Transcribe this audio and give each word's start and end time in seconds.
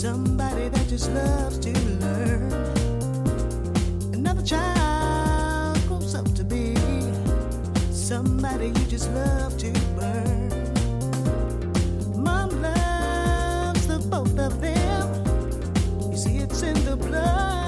Somebody 0.00 0.68
that 0.68 0.86
just 0.86 1.10
loves 1.10 1.58
to 1.58 1.72
learn. 1.98 2.52
Another 4.14 4.42
child 4.42 5.76
grows 5.88 6.14
up 6.14 6.32
to 6.36 6.44
be 6.44 6.76
somebody 7.90 8.68
you 8.68 8.86
just 8.86 9.10
love 9.10 9.58
to 9.58 9.72
burn. 9.96 10.50
Mom 12.14 12.62
loves 12.62 13.88
the 13.88 13.98
both 14.08 14.38
of 14.38 14.60
them. 14.60 16.12
You 16.12 16.16
see, 16.16 16.38
it's 16.38 16.62
in 16.62 16.74
the 16.84 16.96
blood. 16.96 17.67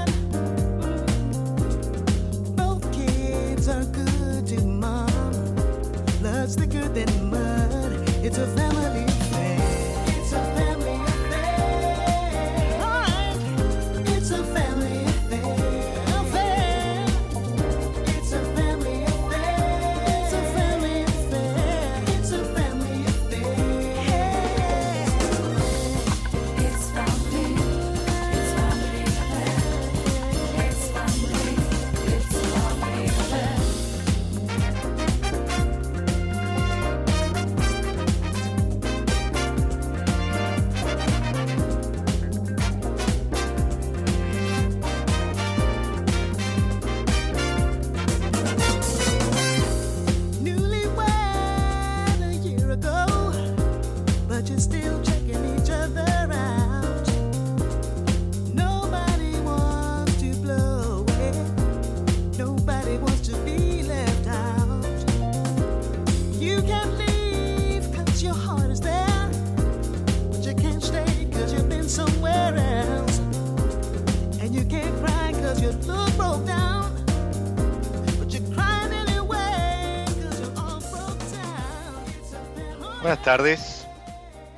Tardes, 83.37 83.87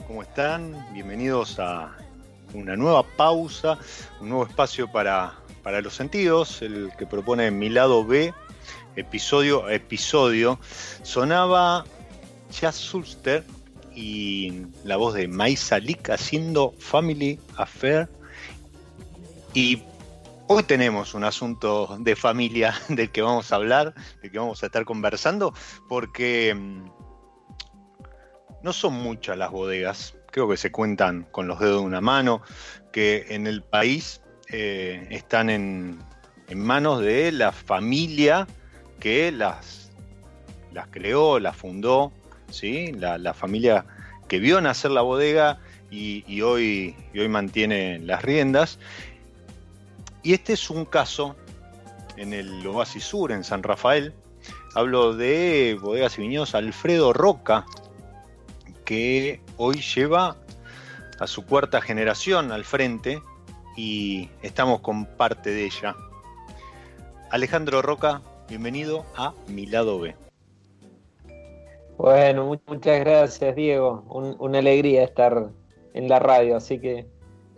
¿cómo 0.06 0.22
están? 0.22 0.87
Bienvenidos 0.94 1.59
a 1.59 1.94
una 2.55 2.75
nueva 2.75 3.03
pausa, 3.03 3.78
un 4.19 4.31
nuevo 4.31 4.47
espacio 4.47 4.91
para, 4.91 5.34
para 5.62 5.83
los 5.83 5.94
sentidos, 5.94 6.62
el 6.62 6.91
que 6.97 7.05
propone 7.05 7.50
mi 7.50 7.69
lado 7.69 8.03
B, 8.03 8.32
episodio 8.97 9.66
a 9.66 9.75
episodio. 9.75 10.59
Sonaba 11.03 11.84
Jazz 12.50 12.77
Sulster 12.77 13.44
y 13.94 14.62
la 14.84 14.97
voz 14.97 15.12
de 15.12 15.28
Maisa 15.28 15.78
Lick 15.78 16.09
haciendo 16.09 16.72
Family 16.78 17.38
Affair. 17.59 18.09
Y 19.53 19.82
hoy 20.47 20.62
tenemos 20.62 21.12
un 21.12 21.25
asunto 21.25 21.99
de 22.00 22.16
familia 22.16 22.75
del 22.88 23.11
que 23.11 23.21
vamos 23.21 23.53
a 23.53 23.56
hablar, 23.56 23.93
del 24.22 24.31
que 24.31 24.38
vamos 24.38 24.62
a 24.62 24.66
estar 24.66 24.87
conversando, 24.87 25.53
porque 25.91 26.55
mm, 26.55 27.01
no 28.62 28.73
son 28.73 28.95
muchas 28.95 29.37
las 29.37 29.50
bodegas, 29.50 30.15
creo 30.31 30.49
que 30.49 30.56
se 30.56 30.71
cuentan 30.71 31.27
con 31.31 31.47
los 31.47 31.59
dedos 31.59 31.81
de 31.81 31.87
una 31.87 32.00
mano, 32.00 32.43
que 32.93 33.27
en 33.31 33.47
el 33.47 33.62
país 33.62 34.21
eh, 34.50 35.06
están 35.11 35.50
en, 35.50 35.99
manos 36.55 37.00
de 37.00 37.33
la 37.33 37.50
familia 37.50 38.47
que 39.00 39.33
las, 39.33 39.91
creó, 40.91 41.41
las 41.41 41.56
fundó, 41.56 42.12
¿sí? 42.50 42.93
la, 42.93 43.32
familia 43.32 43.87
que 44.29 44.38
vio 44.38 44.61
nacer 44.61 44.91
la 44.91 45.00
bodega 45.00 45.61
y, 45.91 46.25
y 46.26 46.43
hoy, 46.43 46.94
y 47.15 47.20
hoy 47.20 47.29
mantiene 47.29 47.99
las 48.00 48.23
riendas. 48.23 48.79
Y 50.23 50.35
este 50.35 50.53
es 50.53 50.69
un 50.69 50.85
caso 50.85 51.37
en 52.17 52.32
el 52.32 52.67
Oasis 52.67 53.05
Sur, 53.05 53.32
en 53.32 53.44
San 53.44 53.62
Rafael. 53.62 54.12
Hablo 54.75 55.15
de 55.15 55.79
bodegas 55.81 56.19
y 56.19 56.23
viñedos 56.23 56.55
Alfredo 56.55 57.12
Roca, 57.12 57.65
que 58.84 59.40
hoy 59.56 59.81
lleva 59.81 60.37
a 61.19 61.26
su 61.26 61.44
cuarta 61.46 61.81
generación 61.81 62.52
al 62.52 62.64
frente 62.64 63.23
y 63.76 64.29
estamos 64.43 64.81
con 64.81 65.06
parte 65.06 65.50
de 65.50 65.64
ella. 65.67 65.94
Alejandro 67.31 67.81
Roca, 67.82 68.20
bienvenido 68.49 69.06
a 69.17 69.32
Mi 69.49 69.67
Lado 69.67 69.99
B. 70.00 70.14
Bueno, 71.96 72.46
mu- 72.46 72.58
muchas 72.67 73.00
gracias, 73.00 73.55
Diego. 73.55 74.05
Un- 74.08 74.37
una 74.38 74.58
alegría 74.58 75.05
estar 75.05 75.50
en 75.94 76.08
la 76.08 76.19
radio, 76.19 76.56
así 76.56 76.79
que 76.79 77.06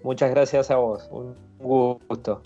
muchas 0.02 0.30
gracias 0.30 0.70
a 0.70 0.76
vos. 0.76 1.08
Un 1.10 1.34
gusto. 1.58 2.42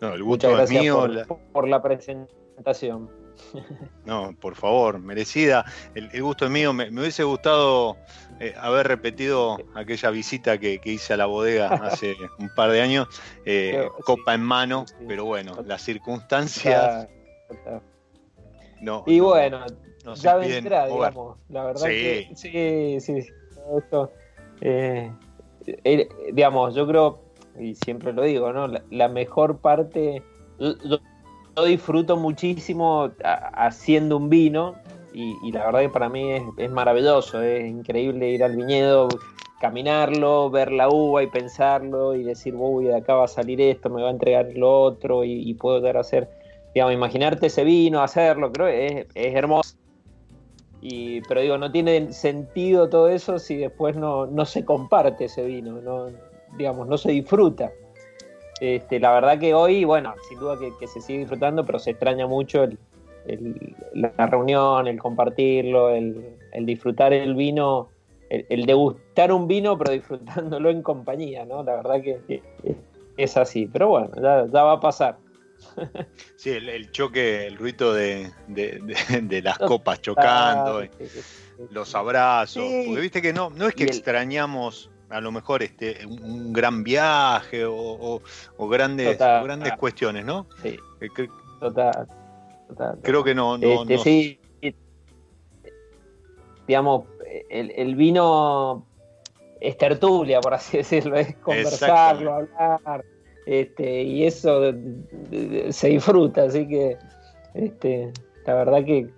No, 0.00 0.14
el 0.14 0.22
Muchas 0.24 0.24
gusto 0.24 0.48
es 0.50 0.56
gracias 0.70 0.82
mío. 0.82 0.96
por, 1.00 1.10
la- 1.10 1.24
por 1.26 1.68
la 1.68 1.82
presentación. 1.82 3.10
No, 4.04 4.34
por 4.40 4.54
favor, 4.54 4.98
merecida. 4.98 5.66
El, 5.94 6.08
el 6.14 6.22
gusto 6.22 6.46
es 6.46 6.50
mío. 6.50 6.72
Me, 6.72 6.90
me 6.90 7.02
hubiese 7.02 7.24
gustado 7.24 7.98
eh, 8.40 8.54
haber 8.58 8.88
repetido 8.88 9.58
aquella 9.74 10.08
visita 10.08 10.56
que, 10.56 10.78
que 10.80 10.92
hice 10.92 11.12
a 11.12 11.18
la 11.18 11.26
bodega 11.26 11.68
hace 11.74 12.16
un 12.38 12.48
par 12.54 12.70
de 12.70 12.80
años, 12.80 13.06
eh, 13.44 13.72
Pero, 13.74 13.92
copa 14.04 14.32
sí, 14.32 14.36
en 14.36 14.42
mano, 14.42 14.86
sí. 14.86 14.94
pero 15.06 15.26
bueno, 15.26 15.62
las 15.66 15.82
circunstancias 15.82 17.06
no. 18.80 19.04
Y 19.06 19.18
no- 19.18 19.24
bueno, 19.24 19.66
nos 20.04 20.22
ya 20.22 20.36
vendrá, 20.36 20.86
digamos. 20.86 21.36
La 21.48 21.64
verdad 21.64 21.86
Sí. 21.86 21.90
que 21.90 22.28
sí, 22.34 23.00
sí. 23.00 23.22
sí, 23.22 23.32
todo 23.54 23.78
esto, 23.78 24.12
eh, 24.62 25.12
eh, 25.84 26.08
digamos, 26.32 26.74
yo 26.74 26.86
creo, 26.86 27.20
y 27.58 27.74
siempre 27.74 28.12
lo 28.12 28.22
digo, 28.22 28.52
¿no? 28.52 28.68
La, 28.68 28.82
la 28.90 29.08
mejor 29.08 29.58
parte, 29.58 30.22
yo, 30.58 30.98
yo- 31.60 31.66
disfruto 31.66 32.16
muchísimo 32.16 33.10
haciendo 33.22 34.16
un 34.16 34.28
vino 34.28 34.76
y, 35.12 35.50
la 35.52 35.66
verdad 35.66 35.80
que 35.80 35.88
para 35.88 36.08
mí 36.08 36.30
es, 36.56 36.70
maravilloso, 36.70 37.42
es 37.42 37.68
increíble 37.68 38.30
ir 38.30 38.44
al 38.44 38.54
viñedo, 38.54 39.08
caminarlo, 39.60 40.48
ver 40.50 40.70
la 40.70 40.88
uva 40.88 41.22
y 41.22 41.26
pensarlo 41.26 42.14
y 42.14 42.22
decir, 42.22 42.54
uy, 42.56 42.84
de 42.84 42.96
acá 42.96 43.14
va 43.14 43.24
a 43.24 43.28
salir 43.28 43.60
esto, 43.60 43.90
me 43.90 44.02
va 44.02 44.08
a 44.08 44.12
entregar 44.12 44.46
lo 44.54 44.82
otro 44.82 45.24
y, 45.24 45.52
puedo 45.54 45.78
llegar 45.78 45.96
a 45.96 46.00
hacer, 46.00 46.28
digamos, 46.72 46.94
imaginarte 46.94 47.46
ese 47.46 47.64
vino, 47.64 48.00
hacerlo, 48.00 48.52
creo 48.52 48.68
es 48.68 49.06
hermoso. 49.14 49.78
Y, 50.80 51.20
pero 51.22 51.40
digo, 51.40 51.58
no 51.58 51.72
tiene 51.72 52.12
sentido 52.12 52.88
todo 52.88 53.08
eso 53.08 53.38
si 53.38 53.56
después 53.56 53.96
no, 53.96 54.26
no 54.26 54.44
se 54.46 54.64
comparte 54.64 55.24
ese 55.24 55.44
vino, 55.44 55.80
no, 55.80 56.06
digamos, 56.56 56.86
no 56.86 56.96
se 56.96 57.10
disfruta. 57.10 57.72
Este, 58.60 58.98
la 59.00 59.12
verdad 59.12 59.38
que 59.38 59.54
hoy, 59.54 59.84
bueno, 59.84 60.14
sin 60.28 60.38
duda 60.38 60.58
que, 60.58 60.72
que 60.78 60.86
se 60.86 61.00
sigue 61.00 61.20
disfrutando, 61.20 61.64
pero 61.64 61.78
se 61.78 61.90
extraña 61.92 62.26
mucho 62.26 62.64
el, 62.64 62.78
el- 63.26 63.76
la 63.94 64.26
reunión, 64.26 64.86
el 64.86 64.98
compartirlo, 64.98 65.90
el, 65.90 66.36
el 66.52 66.66
disfrutar 66.66 67.12
el 67.12 67.34
vino, 67.34 67.90
el, 68.30 68.66
degustar 68.66 69.32
un 69.32 69.46
vino, 69.48 69.76
pero 69.78 69.92
disfrutándolo 69.92 70.70
en 70.70 70.82
compañía, 70.82 71.44
¿no? 71.44 71.62
La 71.62 71.76
verdad 71.76 72.02
que, 72.02 72.20
que 72.26 72.42
es 73.16 73.36
así. 73.36 73.66
Pero 73.72 73.88
bueno, 73.88 74.10
ya, 74.16 74.46
ya 74.46 74.62
va 74.62 74.72
a 74.72 74.80
pasar. 74.80 75.18
Sí, 76.36 76.50
el, 76.50 76.68
el 76.68 76.90
choque, 76.92 77.46
el 77.48 77.56
ruido 77.56 77.92
de, 77.92 78.30
de- 78.46 78.78
de- 78.80 79.20
de 79.22 79.42
las 79.42 79.58
copas 79.58 80.00
chocando, 80.00 80.80
eh, 80.82 80.90
Ah, 80.92 80.96
sí, 80.98 81.08
sí, 81.08 81.20
sí. 81.56 81.62
los 81.70 81.94
abrazos. 81.96 82.62
Porque 82.86 83.00
viste 83.00 83.20
que 83.22 83.32
no, 83.32 83.50
no 83.50 83.66
es 83.66 83.74
que 83.74 83.82
el- 83.84 83.88
extrañamos 83.90 84.88
a 85.10 85.20
lo 85.20 85.32
mejor 85.32 85.62
este 85.62 86.04
un, 86.06 86.22
un 86.22 86.52
gran 86.52 86.82
viaje 86.82 87.64
o, 87.64 87.74
o- 87.74 88.22
o 88.56 88.68
grandes, 88.68 89.12
Total. 89.18 89.44
grandes 89.44 89.72
cuestiones, 89.76 90.24
¿no? 90.24 90.46
Sí, 90.62 90.78
Eh, 91.00 91.08
total. 91.60 92.06
total. 92.68 92.98
Creo 93.02 93.24
que 93.24 93.34
no, 93.34 93.56
no, 93.58 93.82
Este, 93.82 93.94
no- 93.96 94.02
sí, 94.02 94.40
digamos, 96.66 97.06
el, 97.48 97.70
el 97.76 97.94
vino 97.94 98.86
es 99.60 99.76
tertulia, 99.78 100.40
por 100.40 100.54
así 100.54 100.78
decirlo, 100.78 101.16
es 101.16 101.34
conversarlo, 101.36 102.34
hablar, 102.34 103.04
este, 103.46 104.02
y 104.02 104.24
eso 104.26 104.72
se 105.70 105.88
disfruta, 105.88 106.44
así 106.44 106.68
que 106.68 106.98
este, 107.54 108.12
la 108.46 108.54
verdad 108.54 108.84
que 108.84 109.08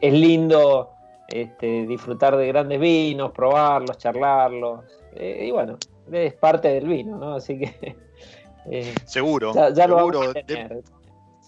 es 0.00 0.12
lindo 0.12 0.90
este, 1.28 1.86
disfrutar 1.86 2.36
de 2.36 2.46
grandes 2.48 2.80
vinos, 2.80 3.32
probarlos, 3.32 3.98
charlarlos, 3.98 4.84
eh, 5.14 5.44
y 5.46 5.50
bueno, 5.50 5.76
es 6.10 6.34
parte 6.34 6.68
del 6.68 6.88
vino, 6.88 7.16
¿no? 7.18 7.34
Así 7.34 7.58
que 7.58 7.96
eh, 8.70 8.94
seguro, 9.04 9.52
ya, 9.54 9.86
lo 9.86 9.96
seguro. 9.98 10.22
a 10.22 10.32
De- 10.32 10.42
tener. 10.44 10.82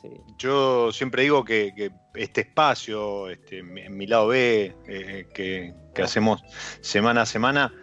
Sí. 0.00 0.08
Yo 0.38 0.92
siempre 0.92 1.22
digo 1.24 1.44
que, 1.44 1.72
que 1.76 1.90
este 2.14 2.40
espacio, 2.42 3.28
este, 3.28 3.62
mi, 3.62 3.86
mi 3.90 4.06
lado 4.06 4.28
B, 4.28 4.74
eh, 4.88 5.26
que, 5.34 5.74
que 5.94 6.02
Ah. 6.02 6.06
hacemos 6.06 6.42
semana 6.80 7.22
a 7.22 7.26
semana, 7.26 7.74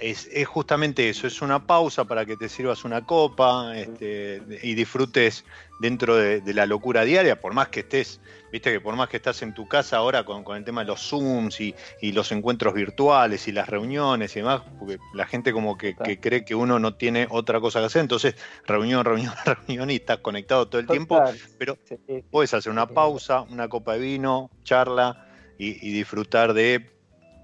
es, 0.00 0.28
es 0.32 0.46
justamente 0.48 1.08
eso, 1.08 1.26
es 1.26 1.40
una 1.42 1.66
pausa 1.66 2.04
para 2.04 2.26
que 2.26 2.36
te 2.36 2.48
sirvas 2.48 2.84
una 2.84 3.04
copa 3.06 3.76
este, 3.76 4.42
y 4.62 4.74
disfrutes 4.74 5.44
dentro 5.80 6.16
de, 6.16 6.40
de 6.40 6.54
la 6.54 6.66
locura 6.66 7.04
diaria, 7.04 7.40
por 7.40 7.54
más 7.54 7.68
que 7.68 7.80
estés, 7.80 8.20
viste 8.52 8.70
que 8.70 8.80
por 8.80 8.94
más 8.94 9.08
que 9.08 9.16
estás 9.16 9.40
en 9.42 9.54
tu 9.54 9.66
casa 9.66 9.96
ahora 9.96 10.24
con, 10.24 10.44
con 10.44 10.56
el 10.58 10.64
tema 10.64 10.82
de 10.82 10.88
los 10.88 11.00
Zooms 11.08 11.58
y, 11.60 11.74
y 12.02 12.12
los 12.12 12.30
encuentros 12.32 12.74
virtuales 12.74 13.48
y 13.48 13.52
las 13.52 13.66
reuniones 13.68 14.36
y 14.36 14.40
demás, 14.40 14.62
porque 14.78 14.98
la 15.14 15.26
gente 15.26 15.52
como 15.52 15.76
que, 15.78 15.96
que 15.96 16.20
cree 16.20 16.44
que 16.44 16.54
uno 16.54 16.78
no 16.78 16.94
tiene 16.94 17.26
otra 17.30 17.60
cosa 17.60 17.80
que 17.80 17.86
hacer, 17.86 18.02
entonces 18.02 18.36
reunión, 18.66 19.04
reunión, 19.04 19.32
reunión 19.66 19.90
y 19.90 19.96
estás 19.96 20.18
conectado 20.18 20.68
todo 20.68 20.80
el 20.80 20.86
tiempo, 20.86 21.16
pero 21.58 21.78
Sí, 21.88 21.96
sí. 22.06 22.22
puedes 22.30 22.52
hacer 22.52 22.70
una 22.70 22.86
pausa, 22.86 23.40
una 23.40 23.68
copa 23.68 23.94
de 23.94 24.00
vino, 24.00 24.50
charla 24.64 25.26
y, 25.58 25.88
y 25.88 25.92
disfrutar 25.92 26.52
de, 26.52 26.90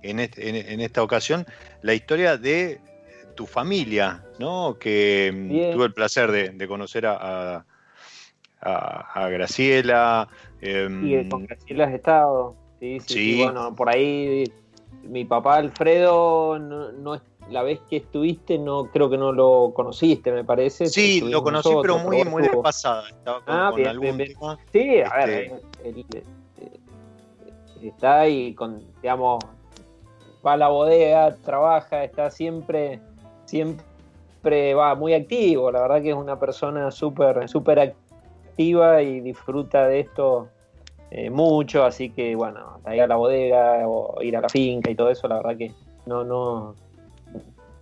en, 0.02 0.20
este- 0.20 0.48
en- 0.48 0.56
en 0.56 0.80
esta 0.80 1.02
ocasión, 1.02 1.46
la 1.82 1.94
historia 1.94 2.36
de 2.36 2.80
tu 3.34 3.46
familia, 3.46 4.22
¿no? 4.38 4.76
Que 4.78 5.32
mm, 5.34 5.48
Bien. 5.48 5.72
tuve 5.72 5.86
el 5.86 5.94
placer 5.94 6.30
de, 6.32 6.50
de 6.50 6.68
conocer 6.68 7.06
a, 7.06 7.16
a- 7.56 7.66
a- 8.60 9.24
a 9.24 9.28
Graciela. 9.28 10.28
em, 10.60 11.22
Sí, 11.24 11.28
con 11.30 11.44
Graciela 11.46 11.84
has 11.84 11.92
estado. 11.94 12.56
Sí, 12.80 12.98
sí, 13.00 13.42
Bueno, 13.44 13.74
por 13.74 13.88
ahí 13.88 14.44
mi 15.04 15.24
papá 15.24 15.56
Alfredo, 15.56 16.58
no, 16.58 16.92
no 16.92 17.20
la 17.50 17.62
vez 17.62 17.80
que 17.88 17.96
estuviste, 17.96 18.58
no 18.58 18.84
creo 18.86 19.08
que 19.08 19.16
no 19.16 19.32
lo 19.32 19.72
conociste, 19.74 20.30
me 20.32 20.44
parece. 20.44 20.86
sí, 20.86 21.20
lo 21.20 21.42
conocí, 21.42 21.68
nosotros, 21.70 21.98
pero 22.02 22.10
muy, 22.10 22.24
muy 22.24 22.42
de 22.42 22.50
pasada. 22.62 23.08
Estaba 23.08 23.40
con, 23.42 23.54
Ah, 23.54 23.68
con 23.70 23.76
bien, 23.76 23.88
algún 23.88 24.16
bien, 24.16 24.34
tema. 24.34 24.58
Sí, 24.72 25.00
a 25.00 25.16
ver, 25.16 25.30
Este- 25.30 25.46
él- 25.46 25.62
él, 25.84 26.06
eh, 26.60 26.80
está 27.82 28.20
ahí 28.20 28.54
con, 28.54 28.82
digamos, 29.00 29.38
va 30.46 30.52
a 30.52 30.56
la 30.56 30.68
bodega, 30.68 31.34
trabaja, 31.36 32.04
está 32.04 32.30
siempre, 32.30 33.00
siempre 33.46 34.74
va 34.74 34.94
muy 34.94 35.14
activo. 35.14 35.70
La 35.70 35.80
verdad 35.82 36.02
que 36.02 36.10
es 36.10 36.16
una 36.16 36.38
persona 36.38 36.90
súper, 36.90 37.48
súper 37.48 37.78
activa 37.80 38.07
y 38.58 39.20
disfruta 39.20 39.86
de 39.86 40.00
esto 40.00 40.48
eh, 41.10 41.30
mucho, 41.30 41.84
así 41.84 42.10
que 42.10 42.34
bueno, 42.34 42.74
hasta 42.76 42.94
ir 42.96 43.02
a 43.02 43.06
la 43.06 43.16
bodega 43.16 43.86
o 43.86 44.20
ir 44.22 44.36
a 44.36 44.40
la 44.40 44.48
finca 44.48 44.90
y 44.90 44.94
todo 44.94 45.10
eso, 45.10 45.28
la 45.28 45.36
verdad 45.36 45.56
que 45.56 45.72
no, 46.06 46.24
no, 46.24 46.74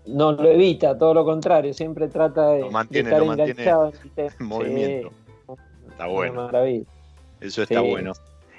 no 0.07 0.33
lo 0.33 0.49
evita, 0.51 0.97
todo 0.97 1.15
lo 1.15 1.25
contrario, 1.25 1.73
siempre 1.75 2.09
trata 2.09 2.51
de, 2.51 2.61
Lo 2.61 2.71
mantiene, 2.71 3.09
de 3.09 3.15
estar 3.17 3.27
lo 3.27 3.33
enganchado 3.33 3.93
en 4.17 4.47
movimiento. 4.47 5.11
Sí, 5.11 5.55
Está 5.91 6.07
bueno. 6.07 6.51
Eso 7.41 7.63
está 7.63 7.81
Sí. 7.81 7.91
bueno. 7.91 8.13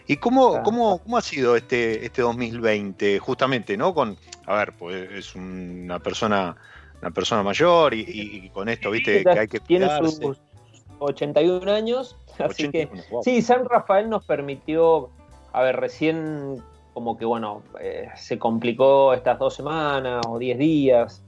¿Y 0.07 0.17
cómo, 0.17 0.51
Está- 0.51 0.63
cómo, 0.63 0.99
cómo 0.99 1.17
ha 1.17 1.21
sido 1.21 1.55
este, 1.55 2.05
este 2.05 2.21
2020? 2.21 3.19
Justamente, 3.19 3.77
¿no? 3.77 3.93
Con, 3.93 4.17
a 4.45 4.55
ver, 4.55 4.73
pues 4.79 5.11
es 5.11 5.35
una 5.35 5.99
persona, 5.99 6.55
una 7.01 7.11
persona 7.11 7.43
mayor 7.43 7.93
y, 7.93 8.49
con 8.53 8.69
esto, 8.69 8.89
viste, 8.89 9.23
que 9.23 9.29
hay 9.39 9.47
que 9.47 9.59
tiene 9.59 9.85
cuidarse. 9.85 10.11
sus 10.11 10.39
81 10.99 11.71
años, 11.71 12.15
así 12.39 12.69
que 12.69 12.83
81, 12.85 13.03
wow. 13.09 13.23
sí, 13.23 13.41
San 13.41 13.65
Rafael 13.65 14.09
nos 14.09 14.23
permitió, 14.25 15.09
a 15.53 15.61
ver, 15.63 15.75
recién 15.77 16.61
como 16.93 17.17
que 17.17 17.25
bueno, 17.25 17.61
eh, 17.79 18.07
se 18.15 18.39
complicó 18.39 19.13
estas 19.13 19.37
dos 19.37 19.53
semanas 19.53 20.25
o 20.27 20.39
10 20.39 20.57
días, 20.57 21.23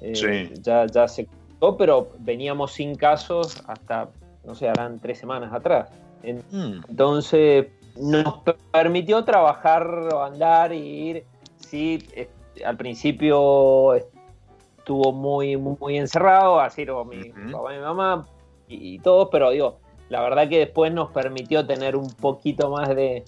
eh, 0.00 0.14
Sí. 0.14 0.60
ya, 0.62 0.86
ya 0.86 1.08
se 1.08 1.26
complicó, 1.26 1.76
pero 1.76 2.08
veníamos 2.20 2.72
sin 2.72 2.94
casos 2.94 3.60
hasta, 3.66 4.08
no 4.44 4.54
sé, 4.54 4.68
harán 4.68 5.00
tres 5.00 5.18
semanas 5.18 5.52
atrás. 5.52 5.90
En- 6.22 6.44
Mm, 6.52 6.84
entonces 6.88 7.66
nos 7.96 8.42
permitió 8.70 9.24
trabajar, 9.24 9.84
andar 10.22 10.72
y 10.72 10.78
ir. 11.10 11.24
Sí, 11.56 11.98
eh, 12.14 12.28
al 12.64 12.76
principio 12.76 13.94
estuvo 13.94 15.12
muy, 15.12 15.56
muy 15.56 15.98
encerrado, 15.98 16.60
así 16.60 16.84
lo 16.84 17.04
mi 17.04 17.32
papá 17.50 17.74
y 17.74 17.78
mi 17.78 17.82
mamá 17.82 18.26
y, 18.70 18.94
y 18.94 18.98
todo, 19.00 19.30
pero 19.30 19.50
digo, 19.50 19.78
la 20.08 20.22
verdad 20.22 20.48
que 20.48 20.58
después 20.58 20.92
nos 20.92 21.10
permitió 21.10 21.66
tener 21.66 21.96
un 21.96 22.08
poquito 22.14 22.70
más 22.70 22.88
de, 22.88 23.22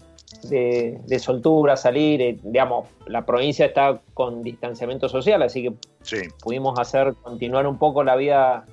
de- 0.44 1.00
de 1.06 1.18
soltura, 1.18 1.76
salir. 1.76 2.20
eh, 2.22 2.38
digamos, 2.42 2.88
la 3.06 3.24
provincia 3.26 3.66
está 3.66 4.00
con 4.14 4.42
distanciamiento 4.42 5.08
social, 5.08 5.42
así 5.42 5.62
que 5.62 5.74
sí, 6.02 6.16
pudimos 6.40 6.78
hacer 6.78 7.14
continuar 7.22 7.66
un 7.66 7.78
poco 7.78 8.02
la 8.02 8.16
vida 8.16 8.64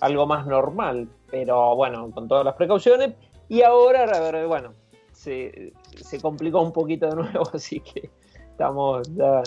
algo 0.00 0.26
más 0.26 0.46
normal, 0.46 1.08
pero 1.30 1.74
bueno, 1.76 2.10
con 2.12 2.28
todas 2.28 2.44
las 2.44 2.54
precauciones. 2.54 3.10
Y 3.48 3.62
ahora, 3.62 4.04
a 4.04 4.20
ver, 4.30 4.46
bueno, 4.46 4.70
se, 5.12 5.72
se 6.00 6.20
complicó 6.20 6.60
un 6.62 6.72
poquito 6.72 7.06
de 7.08 7.16
nuevo, 7.16 7.50
así 7.52 7.80
que 7.80 8.10
estamos 8.50 9.08
ya, 9.14 9.42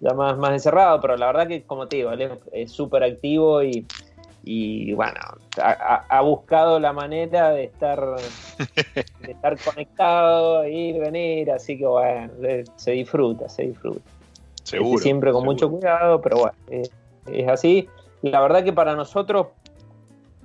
ya 0.00 0.12
más, 0.14 0.36
más 0.38 0.52
encerrados, 0.52 1.00
pero 1.00 1.16
la 1.16 1.26
verdad 1.26 1.48
que, 1.48 1.64
como 1.64 1.88
te 1.88 1.96
digo, 1.96 2.12
él 2.12 2.22
es- 2.22 2.38
es 2.52 2.72
súper 2.72 3.02
activo 3.02 3.62
y, 3.62 3.86
y, 4.50 4.94
bueno, 4.94 5.20
ha, 5.58 6.20
buscado 6.22 6.80
la 6.80 6.94
manera 6.94 7.50
de 7.50 7.64
estar, 7.64 8.00
de 9.20 9.30
estar 9.30 9.58
conectado, 9.58 10.66
ir, 10.66 10.98
venir, 10.98 11.50
así 11.50 11.76
que 11.76 11.84
bueno, 11.84 12.32
se 12.76 12.92
disfruta, 12.92 13.46
se 13.50 13.64
disfruta. 13.64 14.00
seguro. 14.64 14.94
Este, 14.94 15.02
siempre 15.02 15.32
con 15.32 15.42
seguro. 15.42 15.52
mucho 15.52 15.70
cuidado, 15.70 16.22
pero 16.22 16.38
bueno, 16.38 16.54
eh, 16.70 16.88
es 17.26 17.48
así. 17.48 17.90
La 18.22 18.40
verdad 18.40 18.64
que 18.64 18.72
para 18.72 18.96
nosotros 18.96 19.48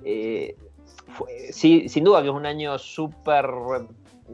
eh, 0.04 0.54
fue- 1.08 1.50
sí, 1.50 1.88
sin 1.88 2.04
duda 2.04 2.20
que 2.20 2.28
es 2.28 2.34
un 2.34 2.44
año 2.44 2.78
súper 2.78 3.46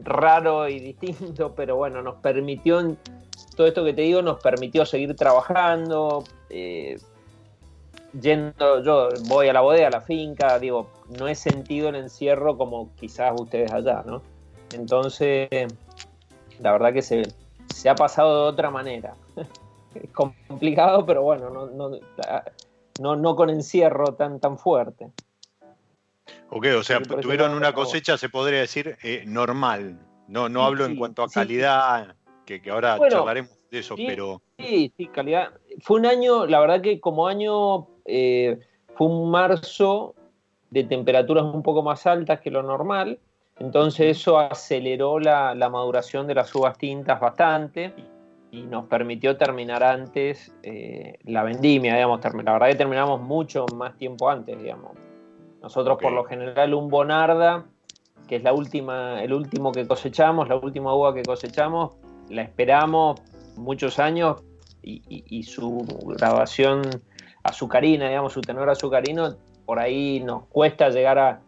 raro 0.03 0.67
y 0.67 0.79
distinto, 0.79 1.53
pero 1.55 1.77
bueno, 1.77 2.01
nos 2.01 2.15
permitió, 2.15 2.97
todo 3.55 3.67
esto 3.67 3.85
que 3.85 3.93
te 3.93 4.01
digo, 4.01 4.21
nos 4.21 4.41
permitió 4.41 4.85
seguir 4.85 5.15
trabajando. 5.15 6.25
eh, 6.49 6.97
yendo, 8.19 8.83
yo 8.83 9.11
voy 9.21 9.47
a 9.47 9.53
la 9.53 9.61
bodega, 9.61 9.87
a 9.87 9.91
la 9.91 10.01
finca, 10.01 10.59
digo, 10.59 10.87
no 11.09 11.27
he 11.27 11.35
sentido 11.35 11.89
el 11.89 11.95
encierro 11.95 12.57
como 12.57 12.89
quizás 12.95 13.31
ustedes 13.35 13.71
allá, 13.71 14.03
¿no? 14.05 14.21
Entonces, 14.73 15.49
la 16.59 16.71
verdad 16.71 16.93
que 16.93 17.01
se, 17.01 17.27
se 17.67 17.89
ha 17.89 17.95
pasado 17.95 18.43
de 18.43 18.49
otra 18.49 18.69
manera. 18.69 19.15
Es 19.93 20.09
complicado, 20.11 21.05
pero 21.05 21.21
bueno, 21.21 21.49
no, 21.49 21.65
no, 21.65 21.91
no, 23.01 23.15
no 23.17 23.35
con 23.35 23.49
encierro 23.49 24.13
tan, 24.13 24.39
tan 24.39 24.57
fuerte. 24.57 25.11
Ok, 26.49 26.65
o 26.77 26.83
sea, 26.83 26.99
Sí, 26.99 27.05
tuvieron 27.21 27.53
una 27.53 27.73
cosecha, 27.73 28.17
se 28.17 28.29
podría 28.29 28.59
decir, 28.59 28.97
eh, 29.03 29.25
normal. 29.27 29.99
No, 30.29 30.47
no 30.47 30.61
Sí, 30.61 30.65
hablo 30.65 30.85
en 30.85 30.95
cuanto 30.95 31.23
a 31.23 31.27
sí. 31.27 31.33
calidad, 31.33 32.15
que, 32.45 32.61
que 32.61 32.71
ahora 32.71 32.95
Bueno, 32.95 33.17
charlaremos 33.17 33.51
de 33.69 33.79
eso, 33.79 33.95
pero 33.97 34.41
Sí, 34.57 34.93
sí, 34.95 35.07
calidad. 35.07 35.51
Fue 35.81 35.99
un 35.99 36.05
año, 36.05 36.45
la 36.45 36.59
verdad 36.59 36.81
que 36.81 36.99
como 37.01 37.27
año 37.27 37.87
eh, 38.11 38.59
fue 38.95 39.07
un 39.07 39.31
marzo 39.31 40.15
de 40.69 40.83
temperaturas 40.83 41.43
un 41.43 41.63
poco 41.63 41.81
más 41.83 42.05
altas 42.05 42.39
que 42.41 42.51
lo 42.51 42.61
normal, 42.63 43.19
entonces 43.59 44.17
eso 44.19 44.37
aceleró 44.39 45.19
la, 45.19 45.53
la 45.55 45.69
maduración 45.69 46.27
de 46.27 46.35
las 46.35 46.53
uvas 46.55 46.77
tintas 46.77 47.19
bastante 47.19 47.93
y 48.51 48.63
nos 48.63 48.85
permitió 48.87 49.37
terminar 49.37 49.83
antes 49.83 50.53
eh, 50.63 51.17
la 51.23 51.43
vendimia, 51.43 51.95
digamos, 51.95 52.19
la 52.43 52.53
verdad 52.53 52.67
que 52.67 52.75
terminamos 52.75 53.21
mucho 53.21 53.67
más 53.67 53.95
tiempo 53.97 54.29
antes, 54.29 54.61
digamos. 54.61 54.91
Nosotros 55.61 55.97
por 56.01 56.11
lo 56.11 56.23
general 56.25 56.73
un 56.73 56.89
Bonarda, 56.89 57.65
que 58.27 58.37
es 58.37 58.43
la 58.43 58.51
última, 58.53 59.21
el 59.23 59.31
último 59.33 59.71
que 59.73 59.87
cosechamos, 59.87 60.49
la 60.49 60.55
última 60.55 60.93
uva 60.95 61.13
que 61.13 61.23
cosechamos, 61.23 61.91
la 62.29 62.41
esperamos 62.41 63.19
muchos 63.57 63.99
años 63.99 64.41
y, 64.81 65.01
y- 65.07 65.23
y 65.27 65.43
su 65.43 65.85
graduación 66.07 67.01
azucarina, 67.43 68.07
digamos, 68.07 68.33
su 68.33 68.41
tenor 68.41 68.69
azucarino, 68.69 69.35
por 69.65 69.79
ahí 69.79 70.19
nos 70.19 70.45
cuesta 70.47 70.89
llegar 70.89 71.17
a, 71.19 71.41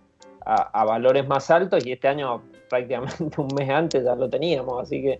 a- 0.46 0.82
a 0.82 0.86
valores 0.86 1.28
más 1.28 1.50
altos 1.52 1.86
y 1.86 1.92
este 1.92 2.08
año 2.08 2.42
prácticamente 2.70 3.40
un 3.40 3.54
mes 3.56 3.70
antes 3.70 4.04
ya 4.04 4.16
lo 4.16 4.30
teníamos, 4.30 4.82
así 4.82 5.02
que 5.02 5.20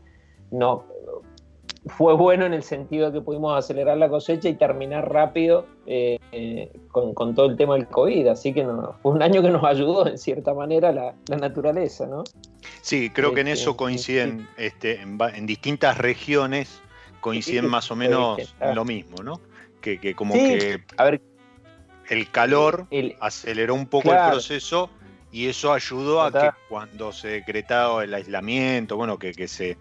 no 0.52 0.86
fue 1.86 2.14
bueno 2.16 2.46
en 2.46 2.54
el 2.54 2.64
sentido 2.64 3.08
de 3.12 3.20
que 3.20 3.26
pudimos 3.26 3.58
acelerar 3.58 3.98
la 3.98 4.08
cosecha 4.08 4.48
y 4.48 4.54
terminar 4.56 5.12
rápido 5.12 5.66
eh, 5.86 6.18
eh, 6.32 6.72
con, 6.92 7.14
con 7.14 7.36
todo 7.36 7.48
el 7.48 7.58
tema 7.58 7.74
del 7.76 7.88
COVID, 7.88 8.28
así 8.28 8.54
que 8.54 8.64
no, 8.64 8.96
fue 9.02 9.12
un 9.12 9.22
año 9.22 9.42
que 9.42 9.50
nos 9.50 9.64
ayudó 9.66 10.08
en 10.08 10.18
cierta 10.18 10.54
manera 10.54 10.92
la, 10.94 11.14
la 11.28 11.36
naturaleza, 11.38 12.08
¿no? 12.08 12.24
sí, 12.82 13.10
creo 13.10 13.34
que 13.34 13.42
en 13.42 13.48
Este, 13.50 13.62
eso 13.64 13.72
sí, 13.72 13.78
coinciden 13.78 14.48
este, 14.58 15.02
en, 15.02 15.18
va- 15.20 15.32
en 15.32 15.46
distintas 15.46 15.98
regiones, 15.98 16.82
coinciden 17.20 17.70
más 17.70 17.92
o 17.92 17.96
menos 17.98 18.40
en 18.62 18.76
lo 18.76 18.86
mismo, 18.86 19.22
¿no? 19.22 19.42
Que, 19.84 20.00
que 20.00 20.16
como 20.16 20.34
Sí. 20.34 20.48
que 20.48 20.84
A 20.98 21.04
ver, 21.04 21.22
el 22.10 22.32
calor 22.32 22.88
el, 22.90 23.16
aceleró 23.20 23.76
un 23.76 23.86
poco 23.86 24.14
el 24.14 24.20
proceso 24.24 24.90
y 25.32 25.50
eso 25.50 25.74
ayudó 25.74 26.22
a 26.22 26.32
que 26.32 26.50
cuando 26.70 27.12
se 27.12 27.28
decretaba 27.28 28.04
el 28.04 28.14
aislamiento, 28.14 28.96
bueno, 28.96 29.20
que, 29.20 29.34
que 29.34 29.48
se, 29.48 29.78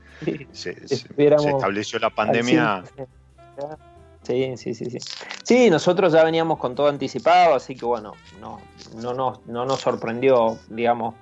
se- 0.50 0.88
se- 0.88 0.94
Estuviéramos 0.94 1.44
se 1.44 1.50
estableció 1.50 1.99
la 2.00 2.11
pandemia, 2.11 2.82
100%. 2.97 3.78
Sí, 4.25 4.56
sí, 4.56 4.75
sí, 4.75 4.90
sí. 4.90 4.99
Sí, 5.42 5.68
nosotros 5.71 6.12
ya 6.12 6.25
veníamos 6.25 6.59
con 6.59 6.75
todo 6.75 6.88
anticipado, 6.88 7.54
así 7.54 7.76
que 7.76 7.85
bueno, 7.85 8.14
no, 8.40 8.61
no, 8.97 9.14
nos, 9.14 9.44
no 9.47 9.64
nos 9.66 9.80
sorprendió, 9.80 10.59
digamos, 10.68 11.14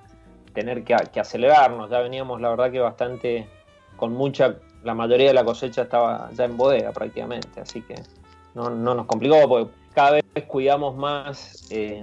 tener 0.54 0.84
que, 0.84 0.96
que 1.12 1.20
acelerarnos. 1.20 1.90
Ya 1.90 2.00
veníamos, 2.00 2.40
la 2.40 2.50
verdad 2.50 2.70
que 2.70 2.78
bastante, 2.78 3.48
con 3.96 4.12
mucha, 4.12 4.56
la 4.84 4.94
mayoría 4.94 5.28
de 5.28 5.34
la 5.34 5.44
cosecha 5.44 5.82
estaba 5.82 6.30
ya 6.34 6.44
en 6.44 6.56
bodega 6.58 6.92
prácticamente, 6.92 7.60
así 7.60 7.80
que 7.82 7.94
no, 8.54 8.70
no 8.70 8.94
nos 8.94 9.06
complicó, 9.06 9.48
porque 9.48 9.70
cada 9.94 10.12
vez 10.12 10.24
cuidamos 10.46 10.96
más, 10.96 11.66
eh, 11.70 12.02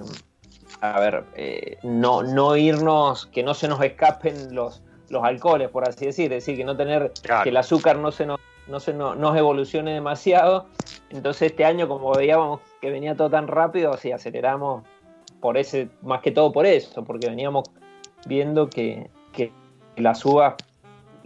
a 0.82 1.00
ver, 1.00 1.24
eh, 1.36 1.78
no, 1.84 2.24
no 2.24 2.56
irnos, 2.56 3.26
que 3.28 3.44
no 3.44 3.54
se 3.54 3.68
nos 3.68 3.82
escapen 3.82 4.54
los, 4.54 4.82
los 5.10 5.24
alcoholes, 5.24 5.70
por 5.70 5.88
así 5.88 6.06
decir, 6.06 6.26
es 6.34 6.46
decir, 6.46 6.58
que 6.58 6.64
no 6.66 6.76
tener 6.76 7.12
Claro. 7.22 7.44
que 7.44 7.50
el 7.50 7.58
azúcar 7.58 7.98
no 7.98 8.12
se 8.12 8.26
nos, 8.26 8.40
no 8.68 8.80
se 8.80 8.94
nos, 8.94 9.18
nos 9.18 9.36
evolucione 9.38 9.94
demasiado. 9.94 10.68
Entonces 11.10 11.52
este 11.52 11.66
año, 11.66 11.88
como 11.88 12.14
veíamos 12.14 12.60
que 12.82 12.90
venía 12.92 13.16
todo 13.16 13.30
tan 13.30 13.48
rápido, 13.48 13.96
sí, 13.98 14.12
aceleramos 14.12 14.84
por 15.40 15.58
ese, 15.58 15.90
más 16.02 16.22
que 16.22 16.32
todo 16.32 16.52
por 16.52 16.66
eso, 16.66 17.04
porque 17.04 17.30
veníamos 17.30 17.70
viendo 18.26 18.70
que, 18.70 19.10
que 19.32 19.52
las 19.96 20.26
uvas, 20.26 20.56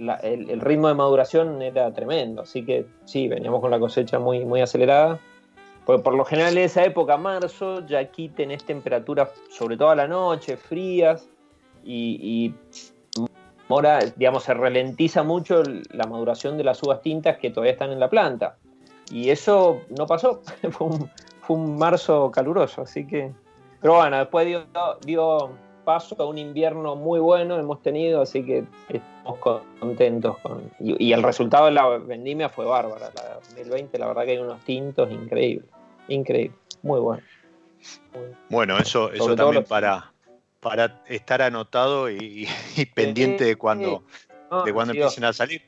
la- 0.01 0.15
el, 0.15 0.50
el 0.50 0.60
ritmo 0.62 0.88
de 0.88 0.93
maduración 0.96 1.62
era 1.62 1.91
tremendo. 1.93 2.41
Así 2.41 2.65
que 2.65 2.86
sí, 3.05 3.27
veníamos 3.27 3.62
con 3.62 3.72
la 3.72 3.79
cosecha 3.79 4.20
muy, 4.20 4.43
muy 4.46 4.62
acelerada. 4.62 5.20
Porque 5.86 6.03
por 6.03 6.13
lo 6.13 6.25
general 6.25 6.58
en 6.58 6.63
esa 6.65 6.84
época, 6.84 7.17
marzo, 7.17 7.86
ya 7.88 8.00
aquí 8.00 8.29
tenés 8.29 8.63
temperaturas, 8.63 9.29
sobre 9.50 9.77
todo 9.77 9.89
a 9.89 9.96
la 9.96 10.08
noche, 10.08 10.55
frías, 10.58 11.27
y, 11.84 12.20
y 12.22 13.25
mora, 13.67 14.00
digamos, 14.15 14.43
se 14.43 14.53
ralentiza 14.53 15.24
mucho 15.24 15.63
la 15.91 16.05
maduración 16.05 16.58
de 16.58 16.63
las 16.63 16.84
uvas 16.84 17.01
tintas 17.01 17.38
que 17.38 17.50
todavía 17.50 17.72
están 17.74 17.91
en 17.91 18.00
la 18.00 18.10
planta. 18.10 18.58
Y 19.12 19.29
eso 19.29 19.81
no 19.98 20.05
pasó, 20.05 20.41
fue 20.72 20.88
un, 20.88 21.10
fue 21.41 21.55
un 21.55 21.77
marzo 21.77 22.29
caluroso, 22.31 22.81
así 22.84 23.08
que... 23.08 23.31
Pero 23.81 23.96
bueno, 23.96 24.20
después 24.20 24.46
dio, 24.46 24.63
dio 25.03 25.50
paso 25.83 26.15
a 26.19 26.25
un 26.25 26.38
invierno 26.38 26.95
muy 26.95 27.19
bueno, 27.19 27.57
hemos 27.59 27.81
tenido, 27.81 28.21
así 28.21 28.45
que 28.45 28.63
estamos 28.89 29.39
contentos. 29.79 30.38
Con, 30.39 30.71
y, 30.79 31.07
y 31.07 31.13
el 31.13 31.23
resultado 31.23 31.65
de 31.65 31.71
la 31.71 31.88
vendimia 31.97 32.50
fue 32.50 32.65
bárbara, 32.65 33.11
la 33.15 33.23
de 33.23 33.33
2020, 33.35 33.97
la 34.00 34.07
verdad 34.07 34.25
que 34.25 34.31
hay 34.31 34.38
unos 34.38 34.63
tintos 34.63 35.11
increíbles, 35.11 35.69
increíbles, 36.07 36.57
muy 36.83 37.00
bueno. 37.00 37.23
Muy- 38.13 38.35
Bueno, 38.50 38.77
eso, 38.77 39.11
eso 39.11 39.23
Sobre 39.25 39.35
también 39.38 39.61
los- 39.61 39.69
para, 39.69 40.11
para 40.59 41.01
estar 41.07 41.41
anotado 41.41 42.09
y, 42.09 42.47
y 42.75 42.85
pendiente 42.85 43.45
de 43.45 43.55
cuando, 43.55 44.03
No, 44.51 44.63
de 44.63 44.73
cuando 44.73 44.93
empiecen 44.93 45.23
a 45.25 45.33
salir. 45.33 45.61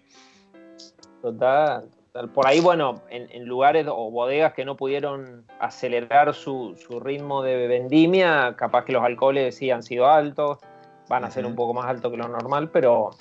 Total. 1.22 1.90
Por 2.36 2.46
ahí, 2.46 2.60
bueno, 2.60 3.02
en, 3.10 3.28
en 3.32 3.46
lugares 3.46 3.88
o 3.90 4.12
bodegas 4.12 4.54
que 4.54 4.66
no 4.66 4.78
pudieron 4.78 5.46
acelerar 5.60 6.36
su, 6.36 6.76
su 6.78 7.00
ritmo 7.00 7.42
de 7.42 7.68
vendimia, 7.68 8.56
capaz 8.56 8.86
que 8.86 8.94
los 8.94 9.04
alcoholes 9.04 9.56
sí 9.56 9.72
han 9.72 9.82
sido 9.82 10.06
altos, 10.08 10.60
van 11.10 11.24
a 11.24 11.32
ser 11.32 11.44
un 11.48 11.56
poco 11.56 11.74
más 11.74 11.88
altos 11.88 12.12
que 12.12 12.18
lo 12.18 12.28
normal, 12.28 12.70
pero, 12.70 13.12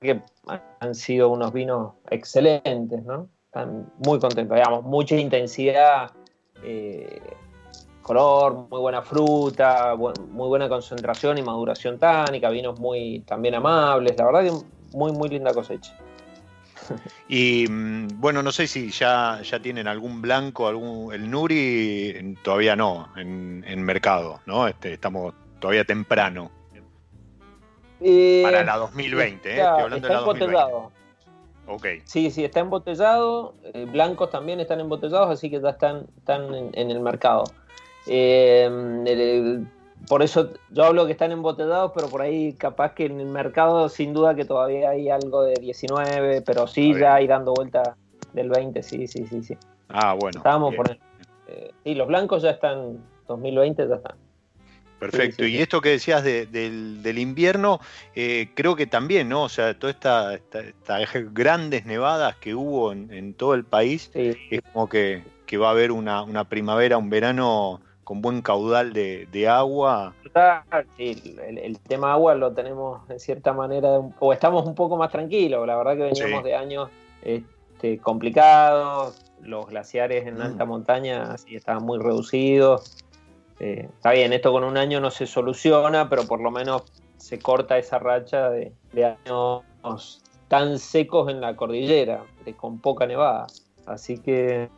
que 0.00 0.20
han 0.80 0.94
sido 0.94 1.28
unos 1.28 1.52
vinos 1.52 1.92
excelentes, 2.10 3.04
¿no? 3.04 3.28
Están 3.46 3.86
muy 3.98 4.18
contentos, 4.18 4.56
digamos, 4.56 4.82
mucha 4.82 5.14
intensidad, 5.14 6.10
eh, 6.64 7.20
color, 8.02 8.54
muy 8.70 8.80
buena 8.80 9.02
fruta, 9.02 9.94
bu- 9.94 10.16
muy 10.28 10.48
buena 10.48 10.68
concentración 10.68 11.38
y 11.38 11.42
maduración 11.42 11.96
tánica, 11.96 12.50
vinos 12.50 12.78
muy 12.80 13.20
también 13.20 13.54
amables, 13.54 14.16
la 14.16 14.24
verdad 14.26 14.42
que 14.44 14.52
muy, 14.96 15.12
muy 15.12 15.28
linda 15.28 15.54
cosecha. 15.54 15.96
Y 17.28 17.66
mm, 17.68 18.20
bueno, 18.20 18.42
no 18.42 18.52
sé 18.52 18.66
si 18.66 18.90
ya, 18.90 19.40
ya 19.42 19.60
tienen 19.60 19.86
algún 19.88 20.20
blanco, 20.22 20.66
algún 20.68 21.12
el 21.12 21.30
Nuri, 21.30 22.36
todavía 22.42 22.74
no, 22.76 23.08
en, 23.16 23.64
en 23.66 23.82
mercado, 23.82 24.40
¿no? 24.46 24.66
Este, 24.68 24.92
estamos 24.94 25.34
todavía 25.60 25.84
temprano 25.84 26.50
Eh, 28.00 28.42
para 28.44 28.62
la 28.64 28.76
2020, 28.76 29.48
¿eh? 29.48 29.52
está- 29.52 29.70
Estoy 29.70 29.82
hablando 29.84 30.08
de 30.08 30.14
la 30.14 30.20
2020. 30.20 30.44
embotellado. 30.54 30.92
Ok, 31.66 31.86
Sí, 32.04 32.30
sí, 32.30 32.44
está 32.44 32.60
embotellado. 32.60 33.54
eh, 33.74 33.84
blancos 33.90 34.30
también 34.30 34.60
están 34.60 34.80
embotellados, 34.80 35.30
así 35.30 35.50
que 35.50 35.60
ya 35.60 35.70
están, 35.70 36.06
están 36.16 36.54
en, 36.54 36.70
en 36.72 36.90
el 36.90 37.00
mercado. 37.00 37.44
Eh, 38.06 38.64
el- 38.64 39.20
el- 39.20 39.66
por 40.06 40.22
eso 40.22 40.52
yo 40.70 40.84
hablo 40.84 41.06
que 41.06 41.12
están 41.12 41.32
embotellados, 41.32 41.92
pero 41.94 42.08
por 42.08 42.22
ahí 42.22 42.54
capaz 42.54 42.94
que 42.94 43.06
en 43.06 43.20
el 43.20 43.26
mercado 43.26 43.88
sin 43.88 44.12
duda 44.14 44.34
que 44.34 44.44
todavía 44.44 44.90
hay 44.90 45.10
algo 45.10 45.42
de 45.42 45.58
19, 45.60 46.42
pero 46.42 46.66
sí 46.66 46.94
ya 46.98 47.14
hay 47.14 47.26
dando 47.26 47.52
vuelta 47.52 47.96
del 48.32 48.48
20, 48.48 48.82
sí, 48.82 49.06
sí, 49.06 49.26
sí, 49.26 49.42
sí. 49.42 49.56
ah, 49.88 50.14
bueno. 50.14 50.38
Estábamos 50.38 50.74
por... 50.74 50.90
eh, 51.48 51.70
sí, 51.84 51.94
los 51.94 52.06
blancos 52.08 52.42
ya 52.42 52.50
están, 52.50 52.98
2020 53.26 53.88
ya 53.88 53.94
están. 53.96 54.16
Perfecto. 54.98 55.44
Sí, 55.44 55.50
sí, 55.50 55.56
y 55.56 55.62
esto 55.62 55.80
que 55.80 55.90
decías 55.90 56.24
de- 56.24 56.46
del, 56.46 57.02
del 57.02 57.18
invierno, 57.18 57.78
eh, 58.16 58.50
creo 58.54 58.74
que 58.74 58.86
también, 58.86 59.28
¿no? 59.28 59.44
O 59.44 59.48
sea, 59.48 59.78
todas 59.78 59.94
estas 59.94 60.34
esta, 60.34 60.60
esta 60.60 60.98
grandes 61.32 61.86
nevadas 61.86 62.36
que 62.36 62.54
hubo 62.54 62.92
en, 62.92 63.12
en 63.12 63.34
todo 63.34 63.54
el 63.54 63.64
país, 63.64 64.10
es 64.14 64.60
como 64.72 64.88
que, 64.88 65.22
que 65.46 65.56
va 65.56 65.68
a 65.68 65.70
haber 65.70 65.92
una, 65.92 66.22
una 66.22 66.44
primavera, 66.48 66.98
un 66.98 67.10
verano 67.10 67.80
con 68.08 68.22
buen 68.22 68.40
caudal 68.40 68.94
de, 68.94 69.26
de 69.30 69.46
agua. 69.48 70.14
Sí, 70.96 71.36
el, 71.46 71.58
el 71.58 71.78
tema 71.78 72.14
agua 72.14 72.34
lo 72.34 72.54
tenemos 72.54 73.02
en 73.10 73.20
cierta 73.20 73.52
manera, 73.52 74.00
o 74.18 74.32
estamos 74.32 74.64
un 74.64 74.74
poco 74.74 74.96
más 74.96 75.12
tranquilos, 75.12 75.66
la 75.66 75.76
verdad 75.76 75.92
que 75.92 76.02
veníamos 76.04 76.38
Sí. 76.42 76.48
de 76.48 76.54
años 76.54 76.88
este, 77.20 77.98
complicados, 77.98 79.14
los 79.42 79.66
glaciares 79.66 80.26
en 80.26 80.38
Mm. 80.38 80.40
alta 80.40 80.64
montaña 80.64 81.36
sí 81.36 81.54
estaban 81.54 81.84
muy 81.84 81.98
reducidos, 81.98 82.96
eh, 83.60 83.90
está 83.94 84.12
bien, 84.12 84.32
esto 84.32 84.52
con 84.52 84.64
un 84.64 84.78
año 84.78 85.02
no 85.02 85.10
se 85.10 85.26
soluciona, 85.26 86.08
pero 86.08 86.26
por 86.26 86.40
lo 86.40 86.50
menos 86.50 86.84
se 87.18 87.38
corta 87.38 87.76
esa 87.76 87.98
racha 87.98 88.48
de, 88.48 88.72
de 88.94 89.04
años 89.04 90.22
tan 90.48 90.78
secos 90.78 91.30
en 91.30 91.42
la 91.42 91.54
cordillera, 91.56 92.22
de, 92.46 92.54
con 92.56 92.78
poca 92.78 93.04
nevada. 93.06 93.48
Así 93.88 94.18
que 94.18 94.68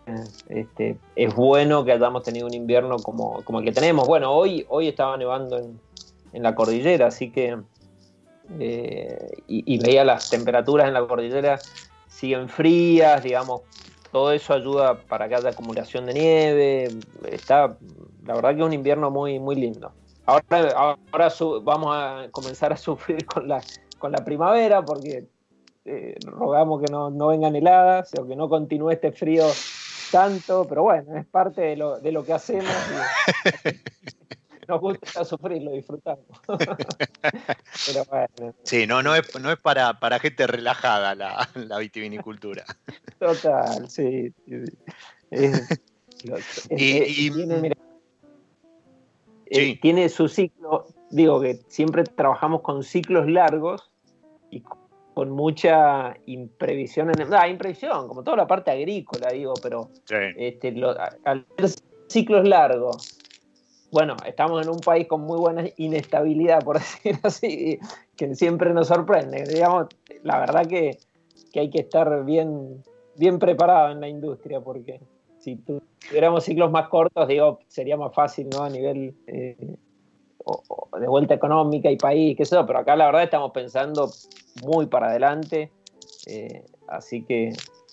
este, 0.48 0.96
es 1.16 1.34
bueno 1.34 1.84
que 1.84 1.92
hayamos 1.92 2.22
tenido 2.22 2.46
un 2.46 2.54
invierno 2.54 3.02
como, 3.02 3.44
como 3.44 3.58
el 3.58 3.64
que 3.64 3.72
tenemos. 3.72 4.06
Bueno, 4.06 4.32
hoy, 4.32 4.64
hoy 4.68 4.88
estaba 4.88 5.16
nevando 5.16 5.58
en, 5.58 5.80
en 6.32 6.42
la 6.42 6.54
cordillera, 6.54 7.06
así 7.08 7.30
que 7.30 7.58
eh, 8.58 9.42
y, 9.46 9.74
y 9.74 9.78
veía 9.78 10.04
las 10.04 10.28
temperaturas 10.30 10.88
en 10.88 10.94
la 10.94 11.06
cordillera 11.06 11.60
siguen 12.08 12.48
frías, 12.48 13.22
digamos, 13.22 13.62
todo 14.12 14.32
eso 14.32 14.54
ayuda 14.54 15.00
para 15.02 15.28
que 15.28 15.36
haya 15.36 15.50
acumulación 15.50 16.06
de 16.06 16.14
nieve. 16.14 16.90
Está, 17.30 17.76
la 18.26 18.34
verdad 18.34 18.50
que 18.54 18.60
es 18.60 18.66
un 18.66 18.72
invierno 18.72 19.10
muy, 19.10 19.38
muy 19.38 19.54
lindo. 19.56 19.92
Ahora, 20.26 20.98
ahora 21.12 21.30
su- 21.30 21.62
vamos 21.62 21.94
a 21.96 22.26
comenzar 22.32 22.72
a 22.72 22.76
sufrir 22.76 23.24
con 23.26 23.46
la, 23.48 23.60
con 23.98 24.10
la 24.12 24.24
primavera 24.24 24.84
porque 24.84 25.24
eh, 25.92 26.14
rogamos 26.22 26.80
que 26.82 26.90
no, 26.92 27.10
no 27.10 27.28
vengan 27.28 27.56
heladas 27.56 28.12
o 28.18 28.26
que 28.26 28.36
no 28.36 28.48
continúe 28.48 28.90
este 28.90 29.10
frío 29.12 29.44
tanto, 30.12 30.66
pero 30.68 30.82
bueno, 30.84 31.16
es 31.16 31.26
parte 31.26 31.60
de 31.62 31.76
lo, 31.76 31.98
de 32.00 32.12
lo 32.12 32.24
que 32.24 32.32
hacemos. 32.32 32.64
y 33.64 34.66
nos 34.68 34.80
gusta 34.80 35.24
sufrirlo, 35.24 35.72
disfrutamos. 35.72 36.24
pero 37.86 38.04
bueno, 38.08 38.54
Sí, 38.62 38.86
no, 38.86 39.02
no 39.02 39.14
es, 39.14 39.38
no 39.40 39.50
es 39.50 39.58
para, 39.58 39.98
para 39.98 40.18
gente 40.18 40.46
relajada 40.46 41.14
la, 41.14 41.48
la 41.54 41.78
vitivinicultura. 41.78 42.64
Total, 43.18 43.88
sí. 43.90 44.32
sí, 44.46 44.66
sí. 44.66 44.78
Es- 45.30 45.80
lo- 46.24 46.36
es- 46.36 46.68
Y- 46.70 46.98
es- 46.98 47.18
y- 47.18 47.30
tiene, 47.30 47.56
mira, 47.60 47.76
eh, 49.46 49.64
Sí. 49.64 49.78
tiene 49.82 50.08
su 50.08 50.28
ciclo, 50.28 50.86
digo 51.10 51.40
que 51.40 51.54
siempre 51.68 52.04
trabajamos 52.04 52.60
con 52.62 52.84
ciclos 52.84 53.28
largos 53.28 53.90
y 54.50 54.62
con 55.14 55.30
mucha 55.30 56.14
imprevisión, 56.26 57.10
en, 57.10 57.34
ah, 57.34 57.48
imprevisión, 57.48 58.08
como 58.08 58.22
toda 58.22 58.36
la 58.38 58.46
parte 58.46 58.70
agrícola, 58.70 59.30
digo, 59.30 59.54
pero 59.62 59.90
Sí. 60.04 60.14
este, 60.36 60.72
lo- 60.72 60.94
al 61.24 61.46
ciclos 62.08 62.46
largos, 62.48 63.18
bueno, 63.92 64.16
estamos 64.24 64.62
en 64.62 64.68
un 64.68 64.78
país 64.80 65.06
con 65.08 65.22
muy 65.22 65.38
buena 65.38 65.64
inestabilidad, 65.76 66.62
por 66.62 66.74
decir 66.78 67.18
así, 67.22 67.78
que 68.16 68.34
siempre 68.34 68.72
nos 68.72 68.88
sorprende. 68.88 69.44
Digamos, 69.44 69.86
la 70.22 70.38
verdad 70.38 70.66
que, 70.68 70.98
que 71.52 71.60
hay 71.60 71.70
que 71.70 71.80
estar 71.80 72.24
bien, 72.24 72.82
bien 73.16 73.38
preparado 73.38 73.90
en 73.92 74.00
la 74.00 74.08
industria, 74.08 74.60
porque 74.60 75.00
si 75.38 75.56
tu- 75.56 75.82
tuviéramos 76.08 76.44
ciclos 76.44 76.70
más 76.70 76.88
cortos, 76.88 77.26
digo, 77.28 77.60
sería 77.66 77.96
más 77.96 78.14
fácil, 78.14 78.48
¿no? 78.50 78.62
A 78.62 78.70
nivel 78.70 79.14
eh, 79.26 79.56
o- 80.50 80.88
o 80.92 80.98
de 80.98 81.06
vuelta 81.08 81.34
económica 81.34 81.90
y 81.90 81.96
país, 81.96 82.36
qué 82.36 82.44
sé 82.44 82.56
yo, 82.56 82.66
pero 82.66 82.80
acá 82.80 82.96
la 82.96 83.06
verdad 83.06 83.22
estamos 83.22 83.52
pensando 83.52 84.10
muy 84.64 84.86
para 84.86 85.08
adelante, 85.10 85.70
eh, 86.26 86.64
así 86.88 87.24
que, 87.24 87.52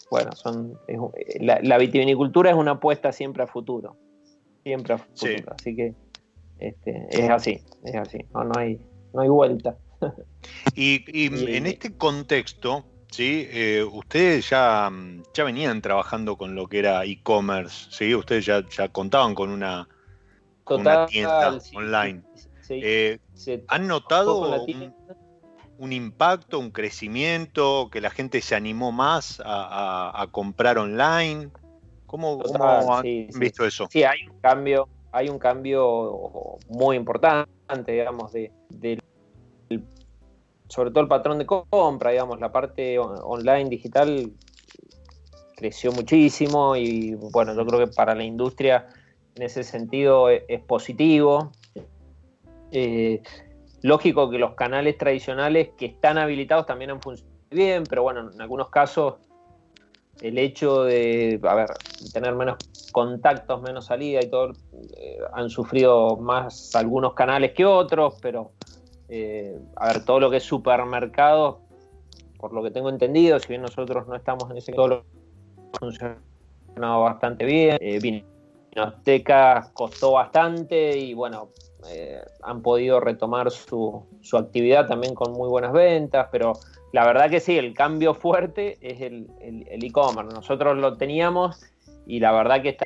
bueno, 0.09 0.31
son, 0.35 0.73
es 0.87 0.99
eh, 1.15 1.37
la, 1.41 1.59
la 1.61 1.77
vitivinicultura 1.77 2.49
es 2.49 2.55
una 2.55 2.71
apuesta 2.71 3.11
siempre 3.11 3.43
a 3.43 3.47
futuro, 3.47 3.95
siempre 4.63 4.93
a 4.93 4.97
futuro, 4.97 5.27
Sí. 5.27 5.43
así 5.51 5.75
que 5.75 5.93
este, 6.59 7.05
es 7.11 7.29
así, 7.29 7.61
es 7.83 7.95
así, 7.95 8.17
no, 8.33 8.43
no, 8.43 8.57
hay, 8.57 8.79
no 9.13 9.21
hay 9.21 9.29
vuelta. 9.29 9.77
Y, 10.75 11.03
y 11.07 11.27
Y- 11.35 11.55
en 11.55 11.67
este 11.67 11.95
contexto, 11.95 12.85
¿sí? 13.11 13.47
Eh, 13.51 13.83
ustedes 13.83 14.49
ya, 14.49 14.89
mm, 14.89 15.23
ya 15.33 15.43
venían 15.43 15.81
trabajando 15.81 16.35
con 16.37 16.55
lo 16.55 16.67
que 16.67 16.79
era 16.79 17.03
e-commerce, 17.05 17.87
¿sí? 17.91 18.13
Ustedes 18.15 18.45
ya, 18.45 18.63
ya 18.75 18.89
contaban 18.89 19.35
con 19.35 19.49
una, 19.51 19.87
con 20.67 20.81
una 20.81 21.05
Total, 21.05 21.09
tienda 21.09 21.59
sí, 21.61 21.75
online. 21.77 22.23
sí, 22.61 22.79
Eh, 22.83 23.19
se 23.33 23.63
¿Han 23.69 23.87
notado 23.87 24.41
un, 25.77 25.93
impacto, 25.93 26.59
un 26.59 26.71
crecimiento, 26.71 27.89
que 27.89 28.01
la 28.01 28.09
gente 28.09 28.41
se 28.41 28.55
animó 28.55 28.91
más 28.91 29.39
a, 29.39 30.09
a- 30.09 30.21
a 30.21 30.27
comprar 30.27 30.77
online? 30.77 31.49
¿Cómo, 32.05 32.39
cómo 32.39 32.63
Total, 32.63 32.97
han 32.97 33.03
sí, 33.03 33.29
visto 33.39 33.65
eso? 33.65 33.87
Sí, 33.89 34.03
hay 34.03 34.17
un 34.29 34.39
cambio, 34.41 34.89
hay 35.11 35.29
un 35.29 35.39
cambio 35.39 36.57
muy 36.67 36.97
importante, 36.97 37.47
digamos, 37.91 38.33
de, 38.33 38.51
sobre 40.69 40.91
todo 40.91 41.01
el 41.01 41.07
patrón 41.07 41.37
de 41.37 41.45
compra, 41.45 42.11
digamos, 42.11 42.39
la 42.41 42.51
parte 42.51 42.99
on- 42.99 43.19
online 43.23 43.69
digital 43.69 44.31
creció 45.55 45.91
muchísimo 45.91 46.75
y 46.75 47.15
bueno, 47.15 47.55
yo 47.55 47.65
creo 47.65 47.79
que 47.87 47.93
para 47.93 48.13
la 48.13 48.23
industria 48.23 48.87
en 49.37 49.43
ese 49.43 49.63
sentido 49.63 50.29
es, 50.29 50.43
es 50.47 50.61
positivo. 50.61 51.51
Eh, 52.71 53.21
lógico 53.81 54.29
que 54.29 54.37
los 54.37 54.55
canales 54.55 54.97
tradicionales 54.97 55.69
que 55.77 55.85
están 55.85 56.17
habilitados 56.17 56.65
también 56.65 56.91
han 56.91 57.01
funcionado 57.01 57.37
bien, 57.49 57.83
pero 57.87 58.03
bueno, 58.03 58.29
en 58.31 58.41
algunos 58.41 58.69
casos 58.69 59.15
el 60.21 60.37
hecho 60.37 60.83
de, 60.83 61.39
a 61.43 61.55
ver, 61.55 61.69
tener 62.11 62.35
menos 62.35 62.57
contactos, 62.91 63.61
menos 63.61 63.85
salida 63.85 64.19
y 64.21 64.29
todo, 64.29 64.53
eh, 64.97 65.19
han 65.33 65.49
sufrido 65.49 66.17
más 66.17 66.75
algunos 66.75 67.13
canales 67.13 67.53
que 67.53 67.65
otros, 67.65 68.15
pero 68.21 68.51
eh, 69.09 69.57
a 69.75 69.87
ver, 69.87 70.03
todo 70.03 70.19
lo 70.19 70.29
que 70.29 70.37
es 70.37 70.43
supermercados, 70.43 71.57
por 72.37 72.53
lo 72.53 72.63
que 72.63 72.71
tengo 72.71 72.89
entendido, 72.89 73.39
si 73.39 73.49
bien 73.49 73.61
nosotros 73.61 74.07
no 74.07 74.15
estamos 74.15 74.49
en 74.49 74.57
ese 74.57 74.73
todo 74.73 75.03
ha 75.73 75.79
funcionado 75.79 77.01
bastante 77.01 77.45
bien, 77.45 77.77
eh, 77.79 77.99
Vinoteca 78.77 79.71
costó 79.73 80.11
bastante 80.11 80.97
y 80.97 81.15
bueno, 81.15 81.49
eh, 81.87 82.21
han 82.43 82.61
podido 82.61 82.99
retomar 82.99 83.49
su, 83.49 84.05
su 84.21 84.37
actividad 84.37 84.87
también 84.87 85.15
con 85.15 85.31
muy 85.31 85.49
buenas 85.49 85.73
ventas, 85.73 86.27
pero 86.31 86.59
la 86.93 87.03
verdad 87.03 87.31
que 87.31 87.39
sí, 87.39 87.57
el 87.57 87.73
cambio 87.73 88.13
fuerte 88.13 88.77
es 88.81 89.01
el 89.01 89.27
e-commerce. 89.83 90.31
Nosotros 90.31 90.77
lo 90.77 90.95
teníamos 90.95 91.59
y 92.05 92.19
la 92.19 92.31
verdad 92.31 92.61
que 92.61 92.69
está. 92.69 92.85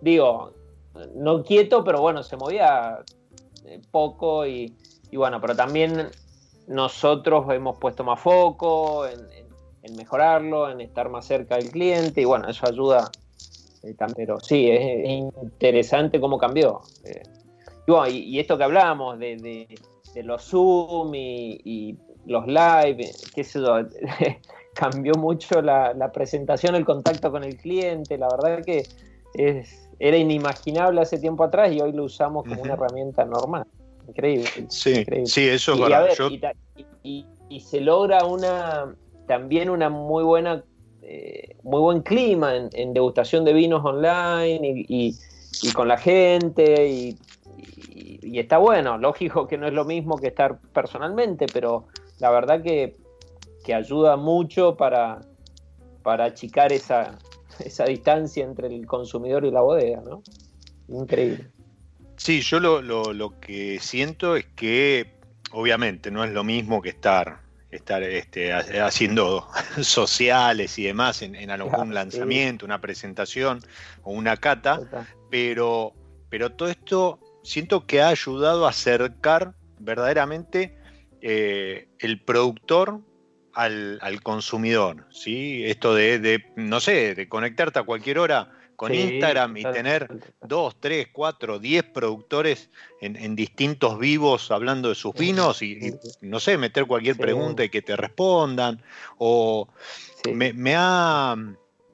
digo, 0.00 0.52
no 1.16 1.42
quieto, 1.42 1.84
pero 1.84 2.00
bueno, 2.00 2.22
se 2.22 2.38
movía 2.38 3.04
eh, 3.66 3.78
poco 3.90 4.46
y, 4.46 4.74
y 5.10 5.16
bueno, 5.18 5.38
pero 5.38 5.54
también 5.54 6.08
nosotros 6.66 7.44
hemos 7.52 7.76
puesto 7.78 8.04
más 8.04 8.20
foco 8.20 9.06
en- 9.06 9.45
en 9.86 9.96
mejorarlo, 9.96 10.68
en 10.70 10.80
estar 10.80 11.08
más 11.08 11.24
cerca 11.26 11.56
del 11.56 11.70
cliente 11.70 12.20
y 12.20 12.24
bueno, 12.24 12.48
eso 12.48 12.66
ayuda. 12.66 13.12
eh, 13.82 13.94
pero 14.16 14.40
sí, 14.40 14.68
es 14.70 15.08
interesante 15.08 16.20
cómo 16.20 16.38
cambió. 16.38 16.82
eh. 17.04 17.22
y, 17.86 17.90
bueno, 17.90 18.08
y- 18.08 18.18
y 18.24 18.40
esto 18.40 18.58
que 18.58 18.64
hablábamos 18.64 19.18
de, 19.18 19.36
de- 19.36 19.78
de 20.14 20.22
los 20.24 20.42
Zoom 20.42 21.14
y, 21.14 21.60
y 21.64 21.96
los 22.26 22.46
live, 22.46 22.96
eh, 23.04 23.12
qué 23.34 23.44
sé 23.44 23.60
yo, 23.60 23.76
cambió 24.74 25.14
mucho 25.14 25.62
la, 25.62 25.94
la 25.94 26.10
presentación, 26.10 26.74
el 26.74 26.84
contacto 26.84 27.30
con 27.30 27.44
el 27.44 27.56
cliente, 27.56 28.18
la 28.18 28.28
verdad 28.28 28.64
que 28.64 28.86
es, 29.34 29.88
era 29.98 30.16
inimaginable 30.16 31.00
hace 31.00 31.18
tiempo 31.18 31.44
atrás 31.44 31.70
y 31.72 31.80
hoy 31.80 31.92
lo 31.92 32.04
usamos 32.04 32.44
como 32.44 32.62
una 32.62 32.72
herramienta 32.74 33.24
normal. 33.24 33.64
Increíble. 34.08 34.48
Sí, 34.68 34.90
increíble. 34.90 35.26
sí, 35.26 35.46
eso 35.48 35.72
es 35.74 35.78
Y, 35.78 35.82
a 35.82 35.88
verdad. 36.00 36.04
ver, 36.04 36.16
Yo- 36.16 36.28
y- 37.04 37.26
y 37.48 37.60
se 37.60 37.80
logra 37.80 38.24
una 38.24 38.94
también 39.26 39.70
una 39.70 39.88
muy 39.88 40.24
buena 40.24 40.64
eh, 41.02 41.56
muy 41.62 41.80
buen 41.80 42.02
clima 42.02 42.56
en, 42.56 42.92
degustación 42.94 43.44
de 43.44 43.52
vinos 43.52 43.84
online 43.84 44.84
y, 44.88 45.16
con 45.72 45.88
la 45.88 45.98
gente 45.98 46.88
y, 46.88 47.18
y- 47.56 48.18
y 48.22 48.38
está 48.38 48.58
bueno. 48.58 48.98
Lógico 48.98 49.46
que 49.46 49.58
no 49.58 49.66
es 49.66 49.72
lo 49.72 49.84
mismo 49.84 50.20
que 50.20 50.28
estar 50.28 50.58
personalmente 50.72 51.48
pero 51.48 51.86
la 52.18 52.30
verdad 52.30 52.62
que, 52.62 52.96
que 53.64 53.74
ayuda 53.74 54.16
mucho 54.16 54.76
para 54.76 55.22
para 56.02 56.24
achicar 56.24 56.72
esa 56.72 57.18
esa 57.60 57.84
distancia 57.86 58.44
entre 58.44 58.68
el 58.68 58.86
consumidor 58.86 59.44
y 59.44 59.50
la 59.50 59.60
bodega 59.60 60.00
no 60.02 60.22
increíble. 60.88 61.50
Sí, 62.16 62.40
yo 62.40 62.60
lo, 62.60 62.80
lo- 62.82 63.12
lo 63.12 63.38
que 63.40 63.78
siento 63.80 64.36
es 64.36 64.46
que 64.56 65.06
obviamente 65.52 66.10
no 66.10 66.24
es 66.24 66.32
lo 66.32 66.44
mismo 66.44 66.80
que 66.80 66.90
estar, 66.90 67.40
estar 67.76 68.02
este, 68.02 68.52
ha- 68.52 68.86
haciendo 68.86 69.48
sociales 69.82 70.78
y 70.78 70.84
demás 70.84 71.22
en, 71.22 71.34
en 71.34 71.50
algún 71.50 71.70
Claro, 71.70 71.86
sí. 71.88 71.94
lanzamiento, 71.94 72.64
una 72.66 72.80
presentación 72.80 73.60
o 74.02 74.12
una 74.12 74.36
cata, 74.36 74.76
Total. 74.76 75.06
pero, 75.30 75.92
pero 76.28 76.50
todo 76.50 76.68
esto 76.68 77.20
siento 77.42 77.86
que 77.86 78.02
ha 78.02 78.08
ayudado 78.08 78.66
a 78.66 78.70
acercar 78.70 79.54
verdaderamente 79.78 80.76
eh, 81.20 81.88
el 81.98 82.22
productor 82.24 83.00
al, 83.54 83.98
al 84.02 84.22
consumidor, 84.22 85.06
¿sí? 85.10 85.64
Esto 85.64 85.94
de, 85.94 86.18
de, 86.18 86.44
no 86.56 86.80
sé, 86.80 87.14
de 87.14 87.28
conectarte 87.28 87.78
a 87.78 87.84
cualquier 87.84 88.18
hora 88.18 88.52
con 88.76 88.92
Sí, 88.92 89.00
Instagram 89.00 89.56
y 89.56 89.62
tener 89.62 90.08
dos, 90.42 90.76
tres, 90.78 91.08
cuatro, 91.12 91.58
diez 91.58 91.82
productores 91.82 92.70
en, 93.00 93.16
en 93.16 93.34
distintos 93.34 93.98
vivos 93.98 94.50
hablando 94.50 94.90
de 94.90 94.94
sus 94.94 95.14
vinos 95.14 95.62
y, 95.62 95.94
no 96.20 96.38
sé, 96.38 96.58
meter 96.58 96.86
cualquier 96.86 97.16
Sí. 97.16 97.22
pregunta 97.22 97.64
y 97.64 97.70
que 97.70 97.82
te 97.82 97.96
respondan. 97.96 98.82
O 99.18 99.68
Sí. 100.22 100.32
me, 100.32 100.52
me 100.52 100.74
ha, 100.76 101.34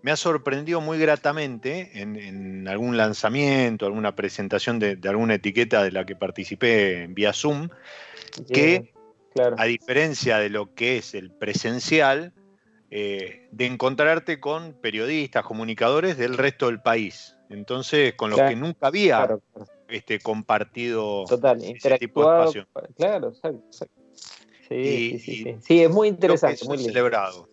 me 0.03 0.11
ha 0.11 0.17
sorprendido 0.17 0.81
muy 0.81 0.99
gratamente 0.99 1.91
en, 1.95 2.17
en 2.17 2.69
algún 2.69 2.97
lanzamiento, 2.97 3.87
alguna 3.87 4.15
presentación 4.15 4.79
de, 4.79 4.97
de 4.97 5.09
alguna 5.09 5.35
etiqueta 5.35 5.83
de 5.83 5.93
la 5.93 6.05
que 6.05 6.17
participé 6.17 7.07
vía 7.09 7.33
Zoom, 7.33 7.69
que 8.53 8.93
Claro. 9.35 9.57
a 9.59 9.65
diferencia 9.65 10.37
de 10.37 10.51
lo 10.51 10.75
que 10.75 10.99
es 10.99 11.15
el 11.15 11.31
presencial, 11.31 12.35
eh, 12.95 13.49
de 13.51 13.65
encontrarte 13.65 14.39
con 14.39 14.75
periodistas, 14.75 15.45
comunicadores 15.45 16.19
del 16.19 16.37
resto 16.37 16.67
del 16.67 16.83
país. 16.83 17.37
Entonces, 17.49 18.13
con 18.15 18.29
los 18.29 18.37
Claro, 18.39 18.51
que 18.55 18.57
nunca 18.61 18.87
había 18.89 19.17
Claro, 19.17 19.43
claro. 19.53 19.71
este, 19.89 20.19
compartido 20.21 21.25
Total, 21.27 21.59
ese 21.65 21.99
tipo 21.99 22.21
de 22.21 22.37
espacio. 22.39 22.69
Claro, 22.97 23.29
exacto. 23.31 23.63
exacto. 23.67 24.03
Sí, 24.69 24.75
Y- 24.75 25.11
sí, 25.11 25.19
sí, 25.19 25.33
y 25.33 25.43
sí. 25.45 25.57
Sí, 25.63 25.83
es 25.83 25.91
muy 25.91 26.09
interesante, 26.09 26.55
eso 26.57 26.67
muy 26.67 26.75
es 26.75 26.81
lindo. 26.81 26.93
celebrado. 26.93 27.49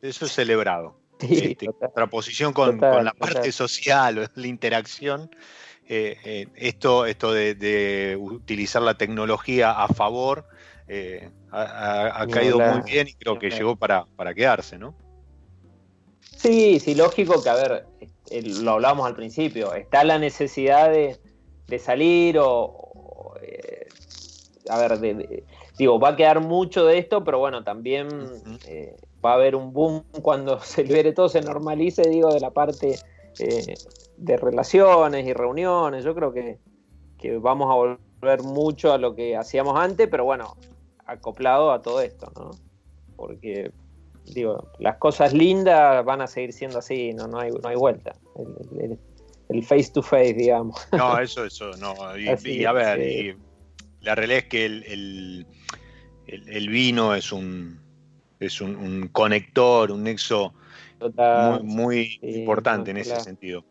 Eso 0.00 0.26
es 0.26 0.32
celebrado. 0.32 0.96
Sí, 1.20 1.34
Este, 1.52 1.66
total. 1.66 1.88
contraposición 1.92 2.52
con, 2.52 2.74
Total, 2.76 2.94
con 2.94 3.04
la 3.04 3.12
total. 3.12 3.32
parte 3.34 3.50
social 3.52 4.30
la 4.36 4.46
interacción. 4.46 5.28
eh, 5.88 6.16
eh, 6.24 6.46
esto 6.54 7.04
esto 7.06 7.32
de, 7.32 7.54
de 7.56 8.16
utilizar 8.18 8.80
la 8.82 8.94
tecnología 8.96 9.70
a 9.72 9.88
favor 9.88 10.46
eh, 10.88 11.30
ha, 11.50 12.26
caído 12.30 12.60
muy 12.60 12.80
bien 12.82 13.08
y 13.08 13.14
creo 13.14 13.38
que 13.38 13.50
llegó 13.50 13.76
para, 13.76 14.06
para 14.16 14.34
quedarse, 14.34 14.78
¿no? 14.78 14.94
Sí, 16.36 16.78
sí, 16.80 16.94
lógico 16.94 17.42
que, 17.42 17.48
a 17.48 17.54
ver, 17.54 17.86
eh, 18.30 18.42
lo 18.42 18.72
hablábamos 18.72 19.06
al 19.06 19.14
principio, 19.14 19.72
está 19.72 20.04
la 20.04 20.18
necesidad 20.18 20.90
de, 20.90 21.18
de 21.68 21.78
salir 21.78 22.38
o, 22.38 22.48
o, 22.50 23.34
eh, 23.40 23.86
a 24.68 24.76
ver, 24.78 24.98
de- 24.98 25.14
de- 25.14 25.44
digo, 25.78 25.98
va 25.98 26.10
a 26.10 26.16
quedar 26.16 26.40
mucho 26.40 26.84
de 26.84 26.98
esto, 26.98 27.24
pero 27.24 27.38
bueno, 27.38 27.64
también 27.64 28.30
eh, 28.66 28.96
va 29.24 29.32
a 29.32 29.34
haber 29.34 29.56
un 29.56 29.72
boom 29.72 30.04
cuando 30.22 30.58
se 30.60 30.84
libere 30.84 31.12
todo, 31.12 31.28
se 31.28 31.40
normalice, 31.40 32.08
digo, 32.08 32.32
de 32.32 32.40
la 32.40 32.50
parte 32.50 33.00
eh, 33.38 33.78
de 34.16 34.36
relaciones 34.36 35.26
y 35.26 35.32
reuniones, 35.32 36.04
yo 36.04 36.14
creo 36.14 36.32
que, 36.32 36.58
que 37.18 37.38
vamos 37.38 37.70
a 37.70 37.74
volver 37.74 38.42
mucho 38.42 38.92
a 38.92 38.98
lo 38.98 39.14
que 39.14 39.36
hacíamos 39.36 39.78
antes, 39.78 40.08
pero 40.08 40.24
bueno, 40.24 40.56
acoplado 41.06 41.72
a 41.72 41.82
todo 41.82 42.00
esto, 42.00 42.32
¿no? 42.36 42.50
Porque 43.16 43.70
digo, 44.24 44.70
las 44.78 44.96
cosas 44.96 45.32
lindas 45.32 46.04
van 46.04 46.22
a 46.22 46.26
seguir 46.26 46.52
siendo 46.52 46.78
así, 46.78 47.12
no, 47.12 47.26
no, 47.28 47.38
hay, 47.38 47.50
no 47.50 47.68
hay 47.68 47.76
vuelta. 47.76 48.12
El, 48.36 48.80
el- 48.80 48.98
el 49.50 49.62
face 49.62 49.90
to 49.92 50.02
face, 50.02 50.32
digamos. 50.34 50.76
No, 50.92 51.18
eso, 51.20 51.44
eso, 51.44 51.76
no. 51.76 52.16
Y, 52.18 52.28
Así 52.28 52.52
y 52.60 52.64
a 52.64 52.70
es, 52.70 52.74
ver, 52.74 52.98
sí. 53.00 53.04
y 53.28 54.04
la 54.04 54.14
realidad 54.14 54.38
es 54.38 54.48
que 54.48 54.64
el, 54.64 55.46
el- 56.26 56.68
vino 56.68 57.14
es 57.14 57.30
un 57.32 57.78
es 58.40 58.60
un, 58.60 58.74
un 58.76 59.08
conector, 59.08 59.90
un 59.92 60.02
nexo 60.04 60.54
Total, 60.98 61.62
muy, 61.62 61.74
muy 61.74 62.04
sí, 62.20 62.38
importante 62.40 62.92
no, 62.92 62.96
en 62.98 63.02
ese 63.02 63.10
claro. 63.10 63.24
sentido. 63.24 63.64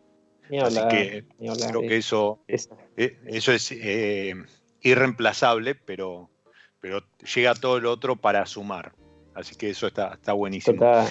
ni 0.48 0.58
Así 0.60 0.78
hablar, 0.78 0.88
que 0.88 1.24
hablar, 1.48 1.70
creo 1.70 1.80
que 1.82 1.96
eso 1.96 2.40
Esa- 2.46 2.76
Eh, 2.96 3.18
Eso 3.26 3.52
es 3.52 3.72
eh, 3.72 4.34
irreemplazable, 4.80 5.74
pero, 5.74 6.30
pero 6.84 7.02
llega 7.34 7.54
todo 7.54 7.80
lo 7.80 7.90
otro 7.90 8.14
para 8.14 8.44
sumar. 8.44 8.92
Así 9.34 9.54
que 9.56 9.70
eso 9.70 9.86
está, 9.86 10.12
está 10.12 10.34
buenísimo. 10.34 10.80
total. 10.80 11.08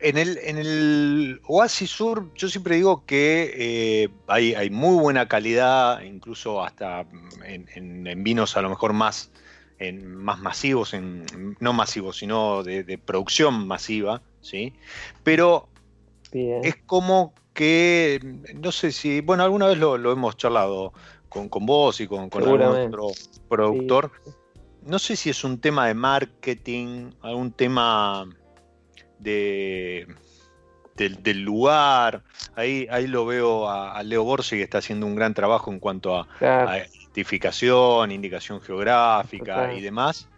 En 0.00 0.18
el, 0.18 0.36
en 0.38 0.58
el 0.58 1.40
Oasis 1.46 1.88
Sur, 1.90 2.32
yo 2.34 2.48
siempre 2.48 2.74
digo 2.74 3.04
que 3.06 3.52
eh, 3.56 4.08
hay, 4.26 4.54
hay 4.56 4.68
muy 4.70 5.00
buena 5.00 5.28
calidad, 5.28 6.00
incluso 6.02 6.60
hasta 6.64 7.06
en, 7.44 7.68
en- 7.76 8.04
en 8.08 8.24
vinos 8.24 8.56
a 8.56 8.62
lo 8.62 8.68
mejor 8.68 8.94
más, 8.94 9.30
en, 9.78 10.12
más 10.16 10.40
masivos, 10.40 10.92
en, 10.92 11.56
no 11.60 11.72
masivos, 11.72 12.16
sino 12.16 12.64
de, 12.64 12.82
de 12.82 12.98
producción 12.98 13.68
masiva, 13.68 14.22
¿sí? 14.40 14.72
Pero 15.22 15.68
Bien. 16.32 16.62
es 16.64 16.74
como 16.84 17.32
que, 17.54 18.18
no 18.60 18.72
sé 18.72 18.90
si, 18.90 19.20
bueno, 19.20 19.44
alguna 19.44 19.68
vez 19.68 19.78
lo, 19.78 19.98
lo 19.98 20.10
hemos 20.10 20.36
charlado 20.36 20.92
con, 21.32 21.48
con 21.48 21.64
vos 21.66 22.00
y 22.00 22.06
con, 22.06 22.28
con 22.28 22.42
algún 22.42 22.60
otro 22.86 23.08
productor. 23.48 24.10
No 24.84 24.98
sé 24.98 25.16
si 25.16 25.30
es 25.30 25.44
un 25.44 25.60
tema 25.60 25.86
de 25.86 25.94
marketing, 25.94 27.12
algún 27.22 27.52
tema 27.52 28.26
de, 29.18 30.06
del, 30.96 31.22
del 31.22 31.42
lugar. 31.42 32.22
Ahí, 32.56 32.86
ahí 32.90 33.06
lo 33.06 33.24
veo 33.26 33.68
a, 33.68 33.96
a 33.96 34.02
Leo 34.02 34.24
Borsi 34.24 34.56
que 34.56 34.62
está 34.62 34.78
haciendo 34.78 35.06
un 35.06 35.14
gran 35.14 35.34
trabajo 35.34 35.70
en 35.72 35.78
cuanto 35.78 36.16
a, 36.16 36.26
Claro, 36.38 36.68
a 36.70 36.78
identificación, 36.78 38.10
indicación 38.10 38.60
geográfica 38.60 39.72
y 39.78 39.80
demás. 39.80 40.28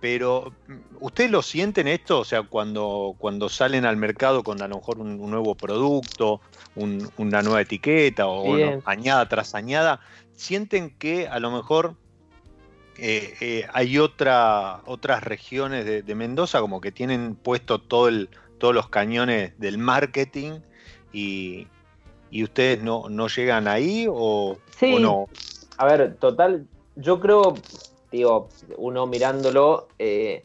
Pero, 0.00 0.52
¿ustedes 0.98 1.30
lo 1.30 1.42
sienten 1.42 1.86
esto? 1.86 2.18
O 2.20 2.24
sea, 2.24 2.42
cuando, 2.42 3.14
cuando 3.18 3.48
salen 3.48 3.84
al 3.84 3.96
mercado 3.96 4.42
con 4.42 4.60
a 4.60 4.66
lo 4.66 4.76
mejor 4.76 4.98
un, 4.98 5.20
un 5.20 5.30
nuevo 5.30 5.54
producto, 5.54 6.40
un- 6.74 7.08
una 7.18 7.40
nueva 7.42 7.60
etiqueta 7.60 8.26
o 8.26 8.56
añada 8.84 9.28
tras 9.28 9.54
añada, 9.54 10.00
¿sienten 10.42 10.90
que 10.98 11.28
a 11.28 11.38
lo 11.38 11.50
mejor 11.52 11.94
eh, 12.98 13.34
eh, 13.40 13.66
hay 13.72 13.98
otra, 13.98 14.82
otras 14.86 15.22
regiones 15.22 15.84
de, 15.84 16.02
de 16.02 16.14
Mendoza 16.14 16.60
como 16.60 16.80
que 16.80 16.90
tienen 16.92 17.36
puesto 17.36 17.80
todo 17.80 18.08
el, 18.08 18.28
todos 18.58 18.74
los 18.74 18.88
cañones 18.88 19.58
del 19.58 19.78
marketing 19.78 20.58
y, 21.12 21.68
y 22.30 22.42
ustedes 22.42 22.82
no, 22.82 23.08
no 23.08 23.28
llegan 23.28 23.68
ahí 23.68 24.06
o, 24.10 24.58
Sí. 24.78 24.92
o 24.94 24.98
no? 24.98 25.28
A 25.78 25.86
ver, 25.86 26.16
total, 26.16 26.66
yo 26.96 27.20
creo, 27.20 27.54
digo, 28.10 28.48
uno 28.76 29.06
mirándolo, 29.06 29.88
eh, 29.98 30.44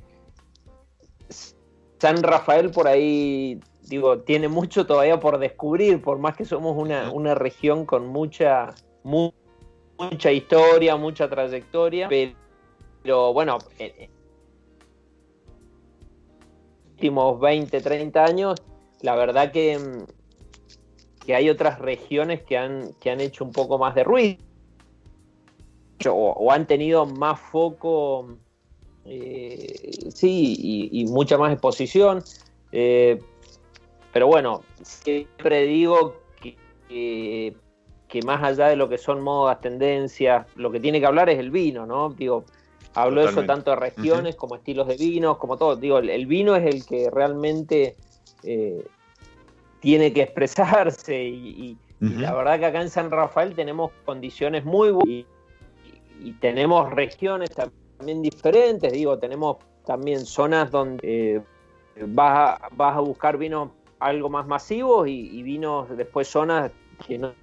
San 1.99 2.21
Rafael 2.21 2.69
por 2.69 2.87
ahí, 2.87 3.59
digo, 3.81 4.19
tiene 4.19 4.47
mucho 4.47 4.85
todavía 4.85 5.19
por 5.19 5.39
descubrir, 5.39 6.01
por 6.01 6.19
más 6.19 6.35
que 6.35 6.45
somos 6.45 6.77
una, 6.77 7.11
una 7.11 7.33
región 7.33 7.85
con 7.85 8.07
mucha, 8.07 8.75
mu- 9.03 9.31
mucha 9.97 10.31
historia, 10.31 10.95
mucha 10.95 11.29
trayectoria, 11.29 12.09
pero 13.03 13.33
bueno, 13.33 13.59
en 13.79 13.91
los 13.97 14.09
últimos 16.91 17.39
20, 17.39 17.81
30 17.81 18.25
años, 18.25 18.61
la 19.01 19.15
verdad 19.15 19.51
que, 19.51 19.77
mm, 19.77 20.05
que 21.25 21.35
hay 21.35 21.49
otras 21.49 21.79
regiones 21.79 22.41
que 22.43 22.57
han, 22.57 22.93
que 22.99 23.11
han 23.11 23.21
hecho 23.21 23.43
un 23.43 23.51
poco 23.51 23.77
más 23.77 23.95
de 23.95 24.03
ruido 24.03 24.37
o, 26.05 26.51
han 26.51 26.67
tenido 26.67 27.05
más 27.05 27.39
foco, 27.39 28.37
eh, 29.05 30.09
sí, 30.13 30.89
y, 30.91 31.05
mucha 31.05 31.37
más 31.37 31.51
exposición. 31.51 32.23
eh, 32.71 33.19
pero 34.13 34.27
bueno, 34.27 34.63
siempre 34.81 35.63
digo 35.63 36.15
que- 36.41 37.55
que 38.07 38.21
más 38.21 38.41
allá 38.43 38.67
de 38.67 38.75
lo 38.75 38.87
que 38.89 38.97
son 38.97 39.21
modas, 39.21 39.59
tendencias, 39.61 40.47
lo 40.55 40.71
que 40.71 40.79
tiene 40.79 40.99
que 40.99 41.05
hablar 41.05 41.29
es 41.29 41.39
el 41.39 41.51
vino, 41.51 41.85
¿no? 41.85 42.09
Digo, 42.09 42.45
hablo 42.95 43.21
de 43.21 43.27
eso 43.27 43.41
tanto 43.47 43.71
de 43.71 43.75
regiones 43.77 44.35
como 44.35 44.55
estilos 44.55 44.87
de 44.87 44.95
vinos, 44.95 45.37
como 45.37 45.57
todo. 45.57 45.75
Digo, 45.75 45.97
el, 45.99 46.09
el 46.09 46.25
vino 46.25 46.55
es 46.55 46.65
el 46.65 46.85
que 46.85 47.09
realmente 47.11 47.95
eh, 48.43 48.85
tiene 49.81 50.13
que 50.13 50.21
expresarse 50.23 51.23
y, 51.23 51.49
y- 51.49 51.77
y 51.99 52.17
la 52.17 52.33
verdad 52.33 52.59
que 52.59 52.65
acá 52.67 52.81
en 52.81 52.89
San 52.89 53.09
Rafael 53.11 53.55
tenemos 53.55 53.91
condiciones 54.05 54.63
muy 54.63 54.91
buenas 54.91 55.25
y 56.23 56.31
tenemos 56.39 56.89
regiones 56.91 57.49
también 57.51 58.21
diferentes, 58.21 58.91
digo, 58.91 59.17
tenemos 59.19 59.57
también 59.85 60.25
zonas 60.25 60.69
donde 60.71 61.35
eh, 61.35 61.41
vas, 62.07 62.59
a, 62.61 62.69
vas 62.71 62.95
a 62.97 62.99
buscar 62.99 63.37
vinos 63.37 63.71
algo 63.99 64.29
más 64.29 64.45
masivos 64.47 65.07
y, 65.07 65.29
y 65.39 65.43
vinos 65.43 65.89
después 65.97 66.27
zonas 66.27 66.71
que 67.05 67.17
no, 67.17 67.33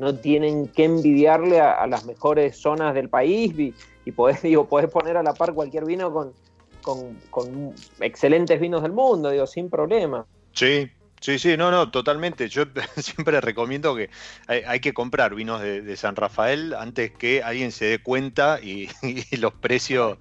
no 0.00 0.14
tienen 0.14 0.66
que 0.68 0.84
envidiarle 0.84 1.60
a, 1.60 1.74
a 1.74 1.86
las 1.86 2.06
mejores 2.06 2.56
zonas 2.56 2.94
del 2.94 3.10
país 3.10 3.56
y, 3.58 3.74
y 4.06 4.12
podés, 4.12 4.42
digo, 4.42 4.66
podés 4.66 4.90
poner 4.90 5.16
a 5.16 5.22
la 5.22 5.34
par 5.34 5.52
cualquier 5.52 5.84
vino 5.84 6.12
con, 6.12 6.32
con, 6.80 7.18
con 7.28 7.74
excelentes 8.00 8.58
vinos 8.58 8.82
del 8.82 8.92
mundo, 8.92 9.30
digo, 9.30 9.46
sin 9.46 9.68
problema. 9.68 10.24
Sí, 10.52 10.90
sí, 11.20 11.38
sí, 11.38 11.54
no, 11.58 11.70
no, 11.70 11.90
totalmente. 11.90 12.48
Yo 12.48 12.64
siempre 12.96 13.42
recomiendo 13.42 13.94
que 13.94 14.08
hay, 14.48 14.62
hay 14.66 14.80
que 14.80 14.94
comprar 14.94 15.34
vinos 15.34 15.60
de, 15.60 15.82
de 15.82 15.96
San 15.98 16.16
Rafael 16.16 16.72
antes 16.72 17.12
que 17.12 17.42
alguien 17.42 17.70
se 17.70 17.84
dé 17.84 18.02
cuenta 18.02 18.58
y, 18.62 18.88
y 19.02 19.36
los 19.36 19.52
precios 19.52 20.16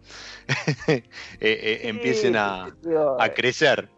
eh, 0.88 1.04
eh, 1.40 1.80
empiecen 1.84 2.36
a, 2.36 2.68
a 3.18 3.30
crecer. 3.30 3.90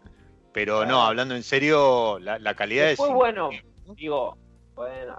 Pero 0.52 0.84
no, 0.84 1.02
hablando 1.02 1.34
en 1.34 1.42
serio, 1.42 2.18
la, 2.20 2.38
la 2.38 2.54
calidad 2.54 2.86
Después, 2.86 3.10
es... 3.10 3.16
bueno, 3.16 3.50
digo, 3.96 4.36
bueno, 4.74 5.16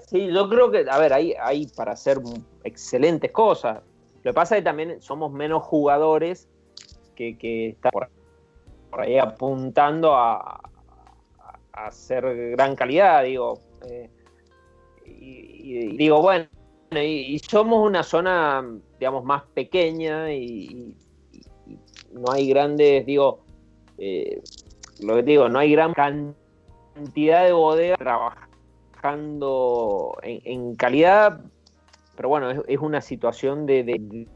sí, 0.00 0.32
yo 0.32 0.48
creo 0.48 0.70
que, 0.70 0.84
a 0.88 0.98
ver, 0.98 1.12
hay, 1.12 1.34
hay 1.40 1.66
para 1.66 1.92
hacer 1.92 2.18
excelentes 2.62 3.30
cosas. 3.30 3.82
Lo 4.22 4.30
que 4.30 4.34
pasa 4.34 4.56
es 4.56 4.60
que 4.60 4.64
también 4.64 5.00
somos 5.00 5.32
menos 5.32 5.62
jugadores 5.62 6.48
que, 7.14 7.36
están 7.70 7.92
por, 7.92 8.08
ahí 9.00 9.18
apuntando 9.18 10.14
a, 10.14 10.36
a- 10.36 11.86
hacer 11.86 12.50
gran 12.52 12.74
calidad, 12.74 13.24
digo. 13.24 13.60
eh, 13.86 14.08
y, 15.06 15.96
digo, 15.96 16.22
bueno, 16.22 16.46
y, 16.90 17.38
somos 17.38 17.86
una 17.86 18.02
zona, 18.02 18.64
digamos, 18.98 19.24
más 19.24 19.44
pequeña 19.54 20.32
y 20.32 20.94
no 22.12 22.30
hay 22.30 22.48
grandes, 22.48 23.04
digo, 23.04 23.40
eh, 23.98 24.40
lo 25.00 25.16
que 25.16 25.22
te 25.22 25.30
digo, 25.32 25.48
no 25.48 25.58
hay 25.58 25.72
gran 25.72 25.92
cantidad 25.92 27.44
de 27.44 27.52
bodegas 27.52 27.98
trabajando 27.98 28.43
en, 30.22 30.40
en 30.44 30.74
calidad, 30.76 31.40
pero 32.16 32.28
bueno, 32.30 32.50
es, 32.50 32.60
es 32.68 32.78
una 32.78 33.00
situación 33.00 33.66
de, 33.66 33.84
de- 33.84 34.26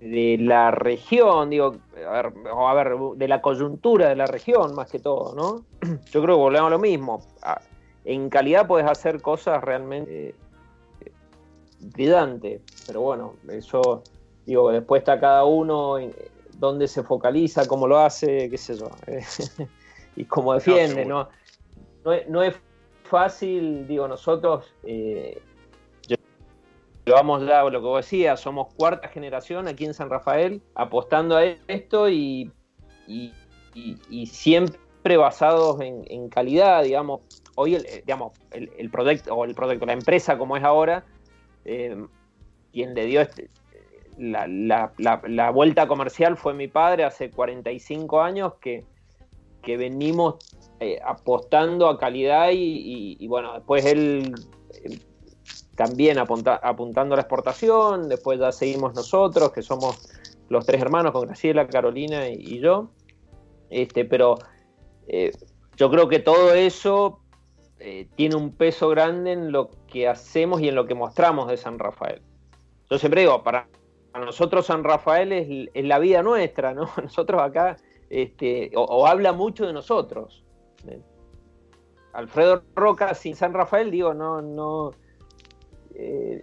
de 0.00 0.38
la 0.40 0.70
región, 0.70 1.50
digo, 1.50 1.74
a 2.08 2.10
ver, 2.22 2.32
a 2.50 2.74
ver, 2.74 2.94
de 3.16 3.28
la 3.28 3.42
coyuntura 3.42 4.08
de 4.08 4.16
la 4.16 4.26
región 4.26 4.74
más 4.74 4.88
que 4.88 4.98
todo, 4.98 5.34
¿no? 5.34 5.64
Yo 6.10 6.22
creo 6.22 6.36
que 6.36 6.42
volvemos 6.42 6.68
a 6.68 6.70
lo 6.70 6.78
mismo. 6.78 7.20
A- 7.42 7.60
En 8.04 8.30
calidad 8.30 8.66
puedes 8.66 8.88
hacer 8.88 9.20
cosas 9.20 9.62
realmente 9.62 10.30
eh, 11.00 11.12
brillantes, 11.80 12.62
pero 12.86 13.02
bueno, 13.02 13.34
eso, 13.50 14.02
digo, 14.46 14.72
después 14.72 15.00
está 15.00 15.20
cada 15.20 15.44
uno 15.44 15.98
en 15.98 16.14
dónde 16.54 16.88
se 16.88 17.02
focaliza, 17.02 17.68
cómo 17.68 17.86
lo 17.86 17.98
hace, 17.98 18.48
qué 18.48 18.56
sé 18.56 18.74
yo, 18.76 18.88
y 20.16 20.24
cómo 20.24 20.54
defiende. 20.54 21.04
¿no? 21.04 21.28
No 22.04 22.12
es, 22.14 22.26
no 22.26 22.42
es 22.42 22.54
fácil, 23.10 23.86
digo, 23.86 24.08
nosotros 24.08 24.72
eh, 24.84 25.42
llevamos 27.04 27.44
ya 27.46 27.62
lo 27.64 27.70
que 27.80 27.86
vos 27.86 28.04
decías, 28.04 28.40
somos 28.40 28.72
cuarta 28.74 29.08
generación 29.08 29.68
aquí 29.68 29.84
en 29.84 29.94
San 29.94 30.08
Rafael 30.10 30.62
apostando 30.74 31.36
a 31.36 31.44
esto 31.44 32.08
y, 32.08 32.50
y- 33.06 33.32
y- 33.74 33.96
y 34.08 34.26
siempre 34.26 35.16
basados 35.16 35.80
en, 35.80 36.04
en 36.08 36.28
calidad, 36.28 36.82
digamos. 36.84 37.20
Hoy, 37.56 37.74
el, 37.74 37.84
eh, 37.86 38.02
digamos, 38.06 38.32
el, 38.52 38.70
el 38.78 38.90
proyecto, 38.90 39.34
o 39.34 39.44
el 39.44 39.54
proyecto, 39.54 39.86
la 39.86 39.92
empresa 39.92 40.38
como 40.38 40.56
es 40.56 40.64
ahora, 40.64 41.04
eh, 41.64 41.96
quien 42.72 42.94
le 42.94 43.06
dio 43.06 43.20
este- 43.20 43.50
la, 44.18 44.46
la- 44.46 44.92
la- 44.98 45.22
la 45.26 45.50
vuelta 45.50 45.88
comercial 45.88 46.36
fue 46.36 46.54
mi 46.54 46.68
padre 46.68 47.04
hace 47.04 47.30
45 47.30 48.20
años 48.22 48.54
que, 48.60 48.84
que 49.62 49.76
venimos 49.76 50.36
eh, 50.80 50.98
apostando 51.04 51.88
a 51.88 51.98
calidad 51.98 52.50
y, 52.52 53.26
bueno, 53.28 53.54
después 53.54 53.84
él 53.84 54.34
eh, 54.84 54.98
también 55.74 56.18
apunta- 56.18 56.60
apuntando 56.62 57.14
a 57.14 57.16
la 57.16 57.22
exportación, 57.22 58.08
después 58.08 58.38
ya 58.38 58.52
seguimos 58.52 58.94
nosotros, 58.94 59.52
que 59.52 59.62
somos 59.62 59.96
los 60.48 60.64
tres 60.66 60.80
hermanos 60.80 61.12
con 61.12 61.26
Graciela, 61.26 61.66
Carolina 61.66 62.28
y, 62.28 62.60
yo. 62.60 62.90
Este, 63.68 64.04
pero 64.04 64.40
eh, 65.06 65.36
yo 65.76 65.90
creo 65.90 66.08
que 66.08 66.18
todo 66.18 66.54
eso 66.54 67.20
tiene 68.14 68.36
un 68.36 68.52
peso 68.52 68.90
grande 68.90 69.32
en 69.32 69.52
lo 69.52 69.70
que 69.86 70.06
hacemos 70.06 70.60
y 70.60 70.68
en 70.68 70.74
lo 70.74 70.86
que 70.86 70.94
mostramos 70.94 71.48
de 71.48 71.56
San 71.56 71.78
Rafael. 71.78 72.20
Yo 72.90 72.98
siempre 72.98 73.22
digo, 73.22 73.42
para 73.42 73.68
nosotros 74.18 74.66
San 74.66 74.84
Rafael 74.84 75.32
es, 75.32 75.68
es 75.72 75.84
la 75.84 75.98
vida 75.98 76.22
nuestra, 76.22 76.74
¿no? 76.74 76.90
Nosotros 77.02 77.40
acá, 77.40 77.76
este, 78.10 78.72
o, 78.74 79.06
habla 79.06 79.32
mucho 79.32 79.66
de 79.66 79.72
nosotros. 79.72 80.44
Alfredo 82.12 82.64
Roca 82.74 83.14
sin 83.14 83.36
San 83.36 83.54
Rafael, 83.54 83.90
digo, 83.90 84.12
no, 84.12 84.42
no, 84.42 84.90
eh, 85.94 86.42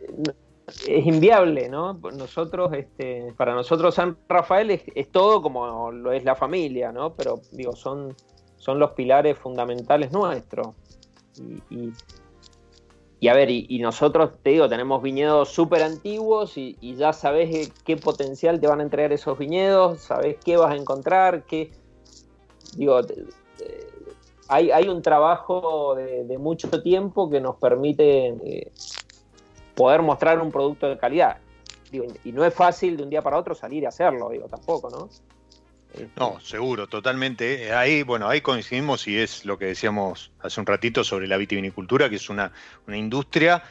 es 0.87 1.05
inviable, 1.05 1.69
¿no? 1.69 1.93
Nosotros, 1.93 2.73
este, 2.73 3.33
para 3.37 3.53
nosotros 3.53 3.95
San 3.95 4.17
Rafael 4.27 4.71
es, 4.71 5.11
todo 5.11 5.41
como 5.41 5.91
lo 5.91 6.11
es 6.11 6.23
la 6.23 6.35
familia, 6.35 6.91
¿no? 6.91 7.13
Pero 7.15 7.41
digo, 7.51 7.75
son, 7.75 8.15
son 8.57 8.79
los 8.79 8.91
pilares 8.91 9.37
fundamentales 9.37 10.11
nuestros. 10.11 10.69
Y- 11.69 11.91
y 13.19 13.29
a 13.29 13.33
ver, 13.33 13.49
y, 13.49 13.65
y 13.69 13.79
nosotros, 13.79 14.31
te 14.43 14.51
digo, 14.51 14.69
tenemos 14.69 15.01
viñedos 15.01 15.49
súper 15.49 15.81
antiguos 15.83 16.57
y, 16.57 16.77
y 16.81 16.95
ya 16.95 17.13
sabes 17.13 17.71
qué 17.83 17.97
potencial 17.97 18.59
te 18.59 18.67
van 18.67 18.79
a 18.79 18.83
entregar 18.83 19.11
esos 19.11 19.37
viñedos, 19.37 20.01
sabes 20.01 20.37
qué 20.43 20.57
vas 20.57 20.71
a 20.71 20.75
encontrar, 20.75 21.43
qué... 21.43 21.71
Digo, 22.73 23.03
te- 23.05 23.25
hay, 24.49 24.71
hay 24.71 24.87
un 24.87 25.01
trabajo 25.01 25.95
de, 25.95 26.37
mucho 26.37 26.69
tiempo 26.81 27.29
que 27.29 27.41
nos 27.41 27.57
permite 27.57 28.27
eh, 28.27 28.71
poder 29.75 30.01
mostrar 30.01 30.39
un 30.41 30.51
producto 30.51 30.87
de 30.87 30.97
calidad. 30.97 31.37
Y 32.23 32.31
no 32.33 32.43
es 32.45 32.53
fácil 32.53 32.97
de 32.97 33.03
un 33.03 33.09
día 33.09 33.21
para 33.21 33.37
otro 33.37 33.55
salir 33.55 33.85
a 33.85 33.89
hacerlo, 33.89 34.29
digo, 34.29 34.47
tampoco, 34.47 34.89
¿no? 34.89 35.09
No, 36.15 36.39
seguro, 36.39 36.87
totalmente. 36.87 37.73
Ahí, 37.73 38.03
bueno, 38.03 38.27
ahí 38.27 38.41
coincidimos 38.41 39.07
y 39.07 39.17
es 39.17 39.45
lo 39.45 39.57
que 39.57 39.65
decíamos 39.65 40.31
hace 40.39 40.59
un 40.59 40.65
ratito 40.65 41.03
sobre 41.03 41.27
la 41.27 41.37
vitivinicultura, 41.37 42.09
que 42.09 42.17
es 42.17 42.29
una, 42.29 42.51
una 42.85 42.97
industria 42.97 43.63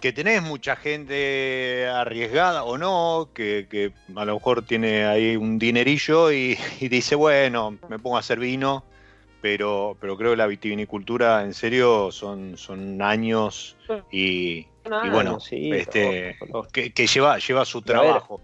que 0.00 0.12
tenés 0.12 0.42
mucha 0.42 0.76
gente 0.76 1.86
arriesgada 1.88 2.64
o 2.64 2.76
no, 2.76 3.30
que, 3.34 3.66
que 3.70 3.92
a 4.14 4.24
lo 4.24 4.34
mejor 4.34 4.62
tiene 4.62 5.06
ahí 5.06 5.36
un 5.36 5.58
dinerillo 5.58 6.32
y, 6.32 6.58
y 6.80 6.88
dice, 6.88 7.14
bueno, 7.14 7.78
me 7.88 7.98
pongo 7.98 8.16
a 8.16 8.20
hacer 8.20 8.38
vino, 8.38 8.84
pero, 9.40 9.96
pero 10.00 10.16
creo 10.16 10.30
que 10.30 10.36
la 10.36 10.46
vitivinicultura 10.46 11.42
en 11.42 11.54
serio 11.54 12.10
son, 12.10 12.56
son 12.58 13.00
años 13.00 13.76
y, 14.10 14.66
bueno, 15.10 15.38
este, 15.50 16.36
que, 16.72 16.92
que 16.92 17.06
lleva, 17.06 17.38
lleva 17.38 17.64
su 17.64 17.80
ver, 17.80 17.86
trabajo. 17.86 18.40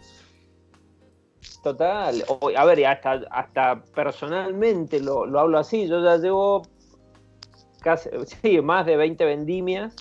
Total. 1.62 2.25
O- 2.29 2.51
a 2.57 2.64
ver, 2.64 2.85
hasta, 2.87 3.83
personalmente 3.94 5.01
lo, 5.01 5.27
lo 5.27 5.40
hablo 5.40 5.59
así. 5.59 5.87
Yo 5.87 6.03
ya 6.03 6.16
llevo 6.16 6.62
casi, 7.81 8.11
más 8.62 8.87
de 8.87 8.96
20 8.96 9.25
vendimias 9.25 9.94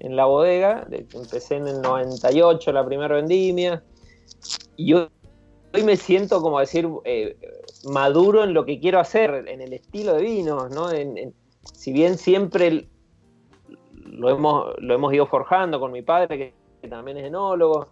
en 0.00 0.16
la 0.16 0.26
bodega. 0.26 0.84
De- 0.88 1.06
Empecé 1.14 1.56
en 1.56 1.68
el 1.68 1.80
98 1.80 2.72
la 2.72 2.84
primera 2.84 3.14
vendimia. 3.14 3.82
Y 4.76 4.92
hoy, 4.94 5.08
hoy 5.74 5.82
me 5.82 5.96
siento 5.96 6.42
como 6.42 6.60
decir 6.60 6.88
eh, 7.04 7.36
maduro 7.84 8.44
en 8.44 8.52
lo 8.52 8.64
que 8.66 8.78
quiero 8.78 9.00
hacer, 9.00 9.48
en 9.48 9.60
el 9.60 9.72
estilo 9.72 10.14
de 10.14 10.22
vinos, 10.22 10.70
¿no? 10.74 10.90
Si 11.72 11.92
bien 11.92 12.18
siempre 12.18 12.88
lo 14.04 14.28
hemos, 14.28 14.74
lo 14.78 14.94
hemos 14.94 15.14
ido 15.14 15.26
forjando 15.26 15.80
con 15.80 15.90
mi 15.92 16.02
padre, 16.02 16.36
que, 16.36 16.54
que 16.82 16.88
también 16.88 17.16
es 17.16 17.24
enólogo. 17.24 17.88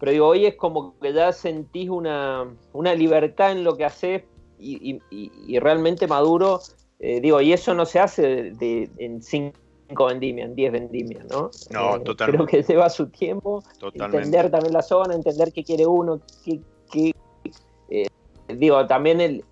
Pero 0.00 0.12
digo, 0.12 0.26
hoy 0.28 0.46
es 0.46 0.56
como 0.56 0.94
que 1.00 1.12
ya 1.12 1.32
sentís 1.32 1.88
una, 1.88 2.46
una 2.72 2.94
libertad 2.94 3.52
en 3.52 3.64
lo 3.64 3.76
que 3.76 3.84
haces 3.84 4.24
y, 4.58 4.92
y- 4.94 5.00
y- 5.10 5.30
y 5.46 5.58
realmente 5.58 6.06
maduro. 6.06 6.60
eh, 7.00 7.20
digo, 7.20 7.40
y 7.40 7.52
eso 7.52 7.74
no 7.74 7.84
se 7.86 7.98
hace 8.00 8.22
de, 8.22 8.50
de- 8.52 8.90
en 8.98 9.20
cinco 9.22 10.06
vendimias, 10.06 10.48
en 10.48 10.54
10 10.54 10.72
vendimias, 10.72 11.24
¿no? 11.26 11.50
No, 11.70 11.96
Eh, 11.96 12.00
totalmente. 12.00 12.46
Creo 12.46 12.62
que 12.62 12.72
lleva 12.72 12.88
su 12.88 13.08
tiempo 13.10 13.62
Totalmente. 13.78 14.18
entender 14.18 14.50
también 14.50 14.72
la 14.72 14.82
zona, 14.82 15.14
entender 15.14 15.52
qué 15.52 15.64
quiere 15.64 15.86
uno, 15.86 16.20
qué, 16.44 16.60
qué- 16.90 17.10
eh, 17.90 18.06
digo, 18.48 18.86
también 18.86 19.20
el, 19.20 19.44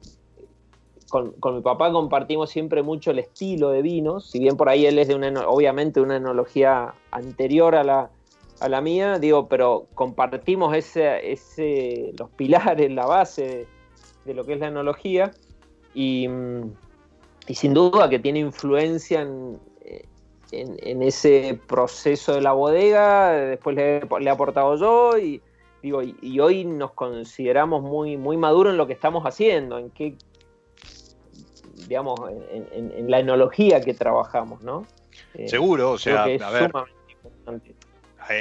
con, 1.08 1.32
con 1.32 1.56
mi 1.56 1.60
papá 1.62 1.92
compartimos 1.92 2.48
siempre 2.50 2.82
mucho 2.82 3.10
el 3.10 3.18
estilo 3.18 3.70
de 3.70 3.82
vinos, 3.82 4.30
si 4.30 4.38
bien 4.38 4.56
por 4.56 4.68
ahí 4.68 4.86
él 4.86 4.98
es 4.98 5.08
de 5.08 5.14
una, 5.14 5.46
obviamente 5.48 6.00
una 6.00 6.16
enología 6.16 6.94
anterior 7.10 7.74
a 7.74 7.84
la, 7.84 8.10
a 8.62 8.68
la 8.68 8.80
mía, 8.80 9.18
digo, 9.18 9.48
pero 9.48 9.86
compartimos 9.94 10.74
ese, 10.76 11.32
ese, 11.32 12.12
los 12.18 12.30
pilares, 12.36 12.90
la 12.90 13.06
base 13.06 13.42
de, 13.46 13.66
de 14.24 14.34
lo 14.34 14.44
que 14.44 14.54
es 14.54 14.60
la 14.60 14.68
enología 14.68 15.32
y, 15.94 16.28
mm, 16.28 16.72
y 17.48 17.54
sin 17.54 17.74
duda 17.74 18.08
que 18.08 18.18
tiene 18.18 18.38
influencia 18.38 19.22
en, 19.22 19.58
en, 20.52 20.76
en 20.80 21.02
ese 21.02 21.58
proceso 21.66 22.34
de 22.34 22.40
la 22.40 22.52
bodega, 22.52 23.32
después 23.32 23.74
le, 23.74 24.00
le 24.00 24.26
he 24.26 24.30
aportado 24.30 24.76
yo 24.76 25.18
y, 25.18 25.40
digo, 25.82 26.02
y, 26.02 26.14
y 26.22 26.38
hoy 26.40 26.64
nos 26.64 26.92
consideramos 26.92 27.82
muy, 27.82 28.16
muy 28.16 28.36
maduros 28.36 28.72
en 28.72 28.76
lo 28.78 28.86
que 28.86 28.92
estamos 28.92 29.24
haciendo, 29.24 29.78
en 29.78 29.90
qué, 29.90 30.14
digamos, 31.88 32.20
en, 32.30 32.68
en- 32.72 32.92
en 32.98 33.10
la 33.10 33.18
enología 33.18 33.80
que 33.82 33.94
trabajamos, 33.94 34.62
¿no? 34.62 34.86
Eh, 35.34 35.48
Seguro, 35.48 35.92
o 35.92 35.98
sea, 35.98 36.24
a 36.24 36.26
ver, 36.28 36.40
sumamente 36.40 37.12
importante. 37.12 37.74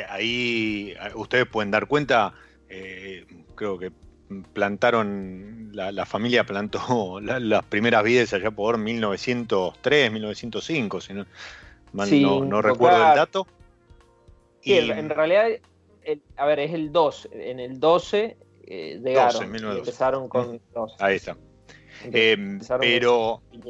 Ahí, 0.10 0.94
eh, 1.00 1.12
ustedes 1.16 1.46
pueden 1.48 1.72
dar 1.72 1.88
cuenta, 1.88 2.34
eh, 2.70 3.26
creo 3.56 3.78
que 3.78 3.92
plantaron, 4.54 5.70
la, 5.74 5.92
la 5.92 6.06
familia 6.06 6.46
plantó 6.46 7.20
la- 7.22 7.40
las 7.40 7.64
primeras 7.66 8.04
vides 8.04 8.34
allá 8.34 8.52
por 8.52 8.78
1903, 8.78 10.12
1905, 10.12 11.02
si 11.02 11.14
no, 11.14 11.26
mal 11.94 12.08
Sí, 12.08 12.22
no, 12.22 12.44
no 12.46 12.62
recuerdo 12.62 12.98
el 13.10 13.16
dato. 13.16 13.48
Sí, 14.62 14.74
Y- 14.74 14.92
en- 14.92 15.10
realidad, 15.10 15.48
el- 16.04 16.22
a 16.38 16.46
ver, 16.46 16.60
es 16.60 16.74
el 16.74 16.92
12, 16.92 17.30
en 17.34 17.60
el 17.60 17.80
12 17.80 18.38
eh, 18.68 19.00
llegaron, 19.04 19.34
12, 19.34 19.48
1912. 19.48 19.80
empezaron 19.80 20.30
con 20.30 20.62
12. 20.74 20.96
ahí 21.00 21.16
está. 21.18 21.36
Eh, 22.06 22.34
Empezaron 22.34 22.82
pero, 22.82 23.42
con. 23.52 23.62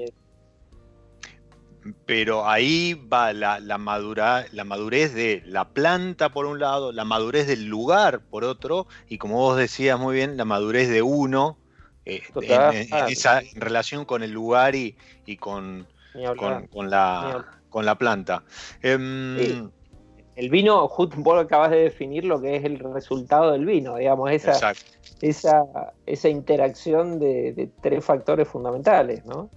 Pero 2.05 2.47
ahí 2.47 2.93
va 2.93 3.33
la, 3.33 3.59
la, 3.59 3.77
madura- 3.77 4.45
la 4.51 4.63
madurez 4.63 5.13
de 5.13 5.41
la 5.45 5.69
planta 5.69 6.29
por 6.29 6.45
un 6.45 6.59
lado, 6.59 6.91
la 6.91 7.05
madurez 7.05 7.47
del 7.47 7.65
lugar 7.65 8.21
por 8.21 8.43
otro, 8.43 8.87
y 9.07 9.17
como 9.17 9.37
vos 9.37 9.57
decías 9.57 9.99
muy 9.99 10.15
bien, 10.15 10.37
la 10.37 10.45
madurez 10.45 10.89
de 10.89 11.01
uno 11.01 11.57
eh, 12.05 12.21
en, 12.35 12.93
en 12.93 13.07
esa 13.07 13.41
relación 13.55 14.05
con 14.05 14.21
el 14.23 14.31
lugar 14.31 14.75
y, 14.75 14.95
y 15.25 15.37
con, 15.37 15.87
la, 16.13 16.27
hablar. 16.29 17.45
con 17.69 17.85
la 17.85 17.95
planta. 17.95 18.43
Em, 18.81 19.37
Sí. 19.37 19.69
el 20.35 20.49
vino, 20.49 20.87
justo 20.87 21.15
vos 21.19 21.43
acabas 21.43 21.71
de 21.71 21.77
definir 21.77 22.25
lo 22.25 22.41
que 22.41 22.55
es 22.57 22.63
el 22.63 22.79
resultado 22.79 23.51
del 23.51 23.65
vino, 23.65 23.97
digamos, 23.97 24.31
esa, 24.31 24.51
Exacto. 24.53 24.81
esa, 25.21 25.63
esa 26.05 26.29
interacción 26.29 27.19
de, 27.19 27.53
de 27.53 27.69
tres 27.81 28.03
factores 28.05 28.47
fundamentales, 28.47 29.25
¿no? 29.25 29.49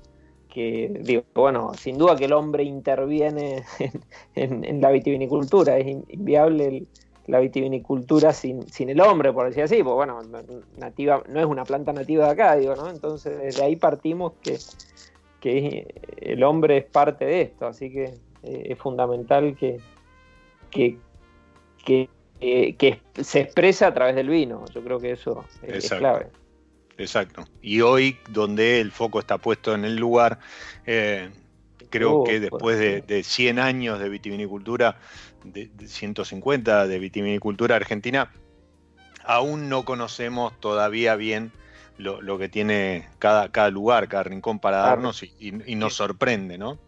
Que, 0.54 0.88
digo, 1.00 1.24
bueno, 1.34 1.74
sin 1.74 1.98
duda 1.98 2.16
que 2.16 2.26
el 2.26 2.32
hombre 2.32 2.62
interviene 2.62 3.64
en, 3.80 3.92
en- 4.36 4.64
en 4.64 4.80
la 4.80 4.90
vitivinicultura, 4.92 5.76
es 5.76 5.86
in- 5.88 6.04
inviable 6.08 6.66
el- 6.68 6.88
la 7.26 7.40
vitivinicultura 7.40 8.32
sin, 8.32 8.62
sin 8.70 8.88
el 8.90 9.00
hombre, 9.00 9.32
por 9.32 9.46
decir 9.46 9.64
así, 9.64 9.82
pues 9.82 9.94
bueno, 9.96 10.22
no- 10.22 10.42
nativa, 10.78 11.22
no 11.28 11.40
es 11.40 11.46
una 11.46 11.64
planta 11.64 11.92
nativa 11.92 12.26
de 12.26 12.30
acá, 12.30 12.54
digo, 12.54 12.76
¿no? 12.76 12.88
Entonces, 12.88 13.36
desde 13.38 13.64
ahí 13.64 13.74
partimos 13.76 14.34
que, 14.42 14.58
que 15.40 15.92
el 16.18 16.44
hombre 16.44 16.76
es 16.78 16.84
parte 16.84 17.24
de 17.24 17.40
esto, 17.42 17.66
así 17.66 17.90
que 17.90 18.04
eh, 18.44 18.62
es 18.70 18.78
fundamental 18.78 19.56
que, 19.56 19.78
que, 20.70 20.98
que, 21.84 22.08
eh, 22.40 22.74
que 22.76 23.00
se 23.22 23.40
expresa 23.40 23.88
a 23.88 23.94
través 23.94 24.14
del 24.14 24.28
vino. 24.28 24.64
Yo 24.72 24.82
creo 24.84 25.00
que 25.00 25.10
eso 25.12 25.44
es, 25.62 25.76
clave. 25.98 26.26
Exacto. 26.96 27.44
Y 27.60 27.80
hoy, 27.80 28.16
donde 28.30 28.80
el 28.80 28.92
foco 28.92 29.18
está 29.18 29.38
puesto 29.38 29.74
en 29.74 29.84
el 29.84 29.96
lugar, 29.96 30.38
eh, 30.86 31.30
creo 31.90 32.16
Oh, 32.18 32.24
que 32.24 32.40
después 32.40 32.78
de, 32.78 33.00
de 33.02 33.22
100 33.22 33.58
años 33.58 33.98
de 33.98 34.08
vitivinicultura, 34.08 34.98
de, 35.44 35.68
de 35.74 35.88
150 35.88 36.86
de 36.86 36.98
vitivinicultura 36.98 37.76
argentina, 37.76 38.30
aún 39.24 39.68
no 39.68 39.84
conocemos 39.84 40.58
todavía 40.60 41.16
bien 41.16 41.52
lo, 41.98 42.20
lo 42.22 42.38
que 42.38 42.48
tiene 42.48 43.08
cada, 43.18 43.48
cada 43.50 43.70
lugar, 43.70 44.08
cada 44.08 44.24
rincón 44.24 44.58
para 44.60 44.78
Claro. 44.80 45.00
darnos 45.02 45.22
y, 45.22 45.32
y- 45.38 45.72
y 45.72 45.74
nos 45.74 45.94
sorprende, 45.94 46.58
¿no? 46.58 46.78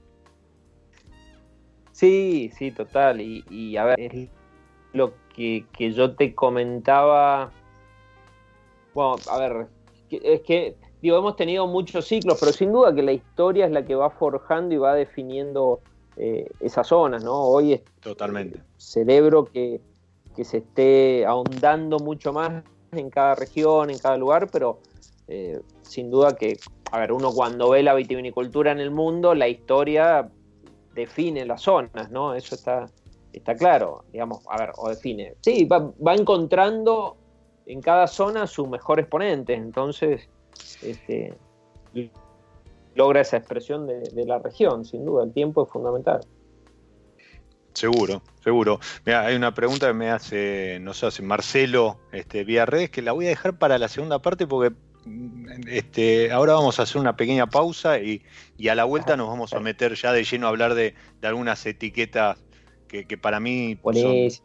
Sí, 1.93 2.51
sí, 2.57 2.71
total. 2.73 3.21
Y, 3.21 3.45
y, 3.51 3.77
a 3.77 3.85
ver, 3.85 4.01
es 4.01 4.29
lo 4.93 5.15
que, 5.35 5.65
que 5.73 5.93
yo 5.93 6.15
te 6.15 6.35
comentaba. 6.35 7.53
Bueno, 8.95 9.17
a 9.27 9.39
ver, 9.39 9.67
es 10.11 10.41
que, 10.43 10.77
digo, 11.03 11.19
hemos 11.19 11.37
tenido 11.37 11.67
muchos 11.67 12.07
ciclos, 12.07 12.39
pero 12.39 12.53
sin 12.53 12.73
duda 12.73 12.95
que 12.95 13.03
la 13.03 13.13
historia 13.13 13.67
es 13.67 13.73
la 13.73 13.85
que 13.85 13.95
va 13.95 14.11
forjando 14.11 14.75
y 14.75 14.79
va 14.79 14.95
definiendo 14.95 15.81
eh, 16.17 16.49
esas 16.61 16.87
zonas, 16.87 17.25
¿no? 17.25 17.35
Hoy 17.35 17.75
es, 17.75 17.83
Totalmente. 18.01 18.61
celebro 18.77 19.45
que, 19.45 19.81
que 20.35 20.45
se 20.45 20.59
esté 20.59 21.27
ahondando 21.27 21.99
mucho 21.99 22.33
más 22.33 22.65
en 22.93 23.11
cada 23.11 23.35
región, 23.35 23.91
en 23.91 23.99
cada 23.99 24.17
lugar, 24.17 24.49
pero 24.51 24.79
eh, 25.29 25.61
sin 25.83 26.11
duda 26.11 26.37
que, 26.37 26.59
a 26.93 27.01
ver, 27.01 27.13
uno 27.13 27.33
cuando 27.33 27.71
ve 27.71 27.83
la 27.83 27.95
vitivinicultura 27.95 28.73
en 28.73 28.81
el 28.81 28.91
mundo, 28.91 29.35
la 29.35 29.49
historia 29.49 30.31
define 30.95 31.45
las 31.45 31.63
zonas, 31.63 32.11
¿no? 32.11 32.35
Eso 32.35 32.55
está, 32.55 32.87
está 33.33 33.55
claro, 33.55 34.05
digamos, 34.13 34.41
a 34.49 34.59
ver, 34.59 34.73
o 34.77 34.89
define. 34.89 35.35
Sí, 35.41 35.65
va, 35.65 35.93
va 36.05 36.15
encontrando 36.15 37.17
en 37.67 37.83
cada 37.83 38.07
zona 38.07 38.47
su 38.47 38.67
mejor 38.67 39.01
exponente, 39.01 39.55
entonces 39.55 40.29
este, 40.83 41.35
logra 42.95 43.21
esa 43.21 43.37
expresión 43.37 43.87
de, 43.87 44.25
la 44.25 44.39
región, 44.39 44.85
sin 44.85 45.05
duda, 45.05 45.25
el 45.25 45.33
tiempo 45.33 45.65
es 45.65 45.71
fundamental. 45.71 46.21
Seguro, 47.75 48.23
seguro. 48.43 48.81
Mira, 49.05 49.27
hay 49.27 49.37
una 49.37 49.53
pregunta 49.53 49.89
que 49.89 49.93
me 49.93 50.11
hace, 50.11 50.79
nos 50.81 51.05
hace 51.05 51.23
Marcelo 51.23 51.99
este, 52.13 52.45
vía 52.45 52.65
redes, 52.65 52.89
que 52.89 53.03
la 53.03 53.13
voy 53.13 53.27
a 53.27 53.31
dejar 53.31 53.59
para 53.59 53.79
la 53.79 53.89
segunda 53.89 54.21
parte 54.21 54.47
porque 54.47 54.75
mm, 55.05 55.69
este, 55.69 56.33
ahora 56.33 56.55
vamos 56.55 56.79
a 56.81 56.85
hacer 56.85 56.99
una 56.99 57.17
pequeña 57.17 57.49
pausa 57.49 57.99
y, 57.99 58.23
y 58.57 58.69
a 58.69 58.75
la 58.75 58.85
vuelta 58.85 59.19
nos 59.19 59.29
vamos 59.29 59.53
a 59.53 59.61
meter 59.61 59.95
ya 59.95 60.13
de 60.13 60.25
lleno 60.25 60.47
a 60.47 60.51
hablar 60.51 60.75
de, 60.75 60.95
de 61.21 61.29
algunas 61.29 61.67
etiquetas 61.67 62.39
que, 62.87 63.07
que 63.07 63.19
para 63.19 63.41
mí 63.41 63.79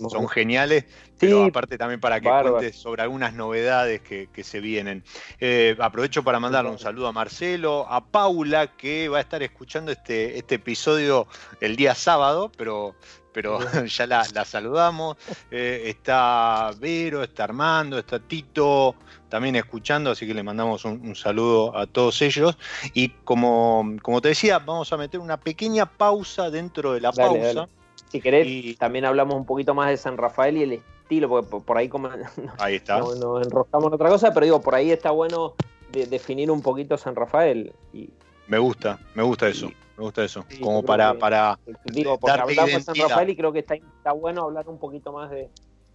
son, 0.10 0.27
geniales, 0.30 0.86
pero 1.17 1.43
Sí, 1.43 1.49
aparte 1.49 1.77
también 1.77 1.99
para 1.99 2.19
que 2.19 2.27
bárbaro. 2.30 2.56
cuentes 2.58 2.75
sobre 2.75 3.01
algunas 3.04 3.34
novedades 3.34 4.01
que, 4.01 4.30
que 4.34 4.43
se 4.43 4.60
vienen. 4.60 5.04
Eh, 5.39 5.75
aprovecho 5.80 6.23
para 6.23 6.39
mandarle 6.39 6.71
un 6.71 6.80
saludo 6.80 7.08
a 7.08 7.12
Marcelo, 7.12 7.86
a 7.89 8.06
Paula, 8.06 8.75
que 8.75 9.08
va 9.10 9.19
a 9.19 9.21
estar 9.21 9.41
escuchando 9.43 9.91
este, 9.91 10.38
este 10.38 10.56
episodio 10.56 11.27
el 11.60 11.75
día 11.75 11.95
sábado, 11.95 12.51
pero 12.58 12.95
pero 13.34 13.60
ya 13.88 14.08
la, 14.08 14.27
la 14.34 14.43
saludamos. 14.45 15.15
Eh, 15.51 15.84
está 15.86 16.71
Vero, 16.80 17.23
está 17.23 17.45
Armando, 17.45 17.97
está 17.97 18.19
Tito 18.19 18.95
también 19.30 19.56
escuchando, 19.56 20.12
así 20.12 20.27
que 20.27 20.34
le 20.34 20.43
mandamos 20.43 20.84
un, 20.84 20.99
un 21.01 21.15
saludo 21.15 21.77
a 21.77 21.88
todos 21.88 22.21
ellos. 22.21 22.58
Y 22.93 23.10
como, 23.23 23.95
como 24.01 24.19
te 24.21 24.30
decía, 24.30 24.60
vamos 24.60 24.91
a 24.91 24.97
meter 24.97 25.19
una 25.21 25.39
pequeña 25.39 25.86
pausa 25.86 26.49
dentro 26.49 26.91
de 26.93 26.99
la 27.01 27.12
Dale, 27.12 27.39
pausa. 27.39 27.54
dale. 27.62 27.71
Si 28.12 28.19
querés, 28.19 28.45
Y- 28.45 28.76
también 28.76 29.06
hablamos 29.06 29.36
un 29.36 29.45
poquito 29.45 29.74
más 29.74 29.89
de 29.89 29.95
San 29.97 30.17
Rafael 30.17 30.58
y 30.58 30.63
el 30.63 30.71
estilo, 30.74 31.30
porque 31.30 31.47
por, 31.65 31.78
ahí 31.78 31.88
como, 31.88 32.10
Ahí 32.60 32.76
está. 32.76 33.00
no- 33.00 33.15
nos 33.15 33.45
enroscamos 33.45 33.88
en 33.88 33.93
otra 33.93 34.10
cosa, 34.10 34.34
pero 34.34 34.45
digo, 34.45 34.62
por 34.62 34.76
ahí 34.76 34.91
está 34.91 35.12
bueno 35.12 35.54
de- 35.91 36.06
definir 36.08 36.52
un 36.52 36.62
poquito 36.62 36.97
San 36.97 37.15
Rafael. 37.15 37.71
Y, 37.93 38.10
Me 38.47 38.58
gusta, 38.60 39.00
me 39.15 39.24
gusta 39.24 39.47
eso. 39.47 39.69
Me 39.97 40.04
gusta 40.04 40.24
eso. 40.26 40.43
Sí, 40.50 40.60
Como 40.60 40.84
para, 40.84 41.13
que- 41.13 41.19
para 41.19 41.58
digo, 41.86 42.17
porque 42.19 42.32
Darte 42.38 42.52
hablamos 42.52 42.65
de 42.74 42.82
San 42.82 42.95
identidad. 42.95 43.10
Rafael 43.10 43.30
y 43.30 43.36
creo 43.38 43.54
que 43.54 43.60
está, 43.60 43.76
está 43.76 44.12
bueno 44.12 44.41
hablar 44.43 44.67
un 44.67 44.78
poquito 44.78 45.13
más 45.13 45.30
de, 45.30 45.50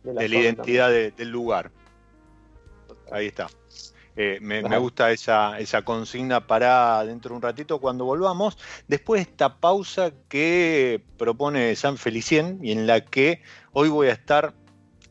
de 0.04 0.14
la 0.14 0.22
de 0.22 0.28
la 0.28 0.34
zona 0.36 0.40
identidad 0.44 0.88
de- 0.90 1.10
del 1.10 1.28
lugar. 1.30 1.70
Ahí 3.10 3.26
está. 3.26 3.48
Eh, 4.18 4.38
me, 4.40 4.62
gusta 4.78 5.10
esa, 5.10 5.58
esa 5.58 5.82
consigna 5.82 6.46
para 6.46 7.04
dentro 7.04 7.30
de 7.30 7.36
un 7.36 7.42
ratito 7.42 7.78
cuando 7.80 8.06
volvamos. 8.06 8.56
Después 8.88 9.18
de 9.18 9.30
esta 9.30 9.58
pausa 9.60 10.10
que 10.28 11.02
propone 11.18 11.76
San 11.76 11.98
Felicien 11.98 12.58
y 12.62 12.72
en 12.72 12.86
la 12.86 13.02
que 13.02 13.42
hoy 13.72 13.90
voy 13.90 14.08
a 14.08 14.12
estar 14.12 14.54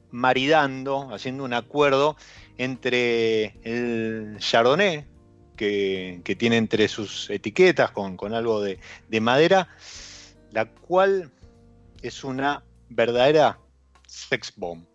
maridando, 0.10 1.14
haciendo 1.14 1.44
un 1.44 1.54
acuerdo 1.54 2.18
entre 2.58 3.58
el 3.64 4.38
Chardonnay, 4.40 5.06
que, 5.56 6.22
que 6.24 6.36
tiene 6.36 6.58
entre 6.58 6.88
sus 6.88 7.30
etiquetas 7.30 7.92
con, 7.92 8.18
con 8.18 8.34
algo 8.34 8.62
de, 8.62 8.80
de 9.08 9.22
madera, 9.22 9.70
la 10.52 10.66
cual 10.66 11.32
es 12.02 12.24
una 12.24 12.64
verdadera 12.90 13.60
sex 14.08 14.54
bomb. 14.56 14.86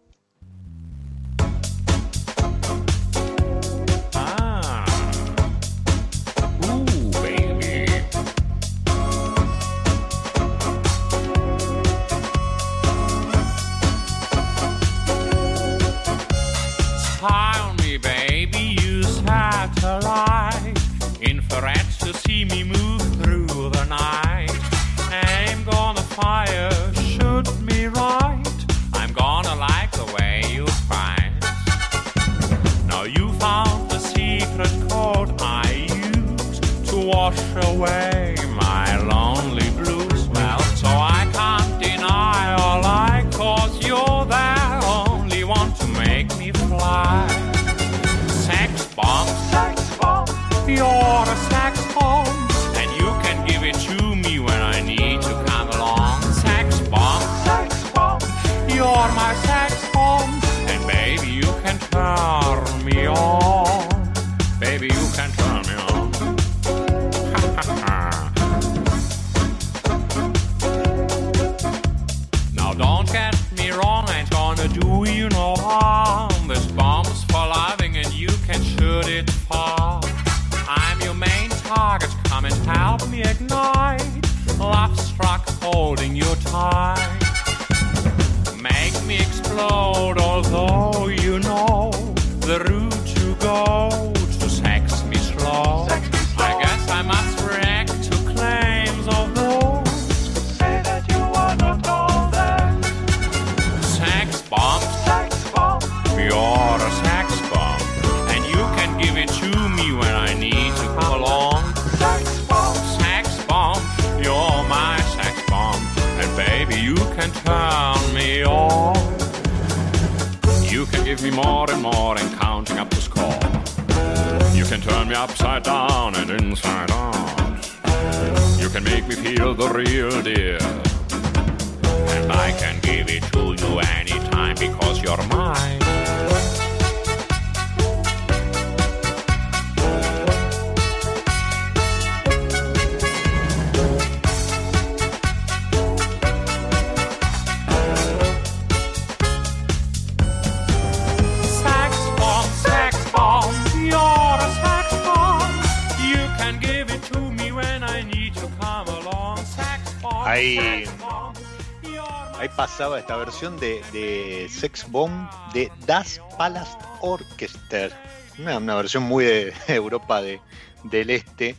Versión 163.40 163.58
de, 163.58 163.82
de 163.98 164.48
Sex 164.50 164.86
Bomb 164.90 165.30
de 165.54 165.72
Das 165.86 166.20
Palast 166.36 166.78
Orchester. 167.00 167.90
Una, 168.38 168.58
una 168.58 168.74
versión 168.74 169.04
muy 169.04 169.24
de 169.24 169.54
Europa 169.68 170.20
de, 170.20 170.38
del 170.84 171.08
Este, 171.08 171.56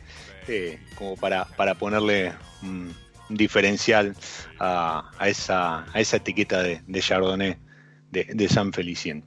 eh, 0.47 0.79
como 0.95 1.15
para, 1.17 1.45
para 1.45 1.73
ponerle 1.73 2.33
un 2.61 2.95
diferencial 3.29 4.15
a, 4.59 5.09
a 5.17 5.27
esa, 5.27 5.83
a 5.91 5.99
esa 5.99 6.17
etiqueta 6.17 6.61
de, 6.61 6.83
de 6.85 7.01
Chardonnay 7.01 7.57
de, 8.11 8.25
de 8.25 8.47
San 8.47 8.73
Felicien. 8.73 9.25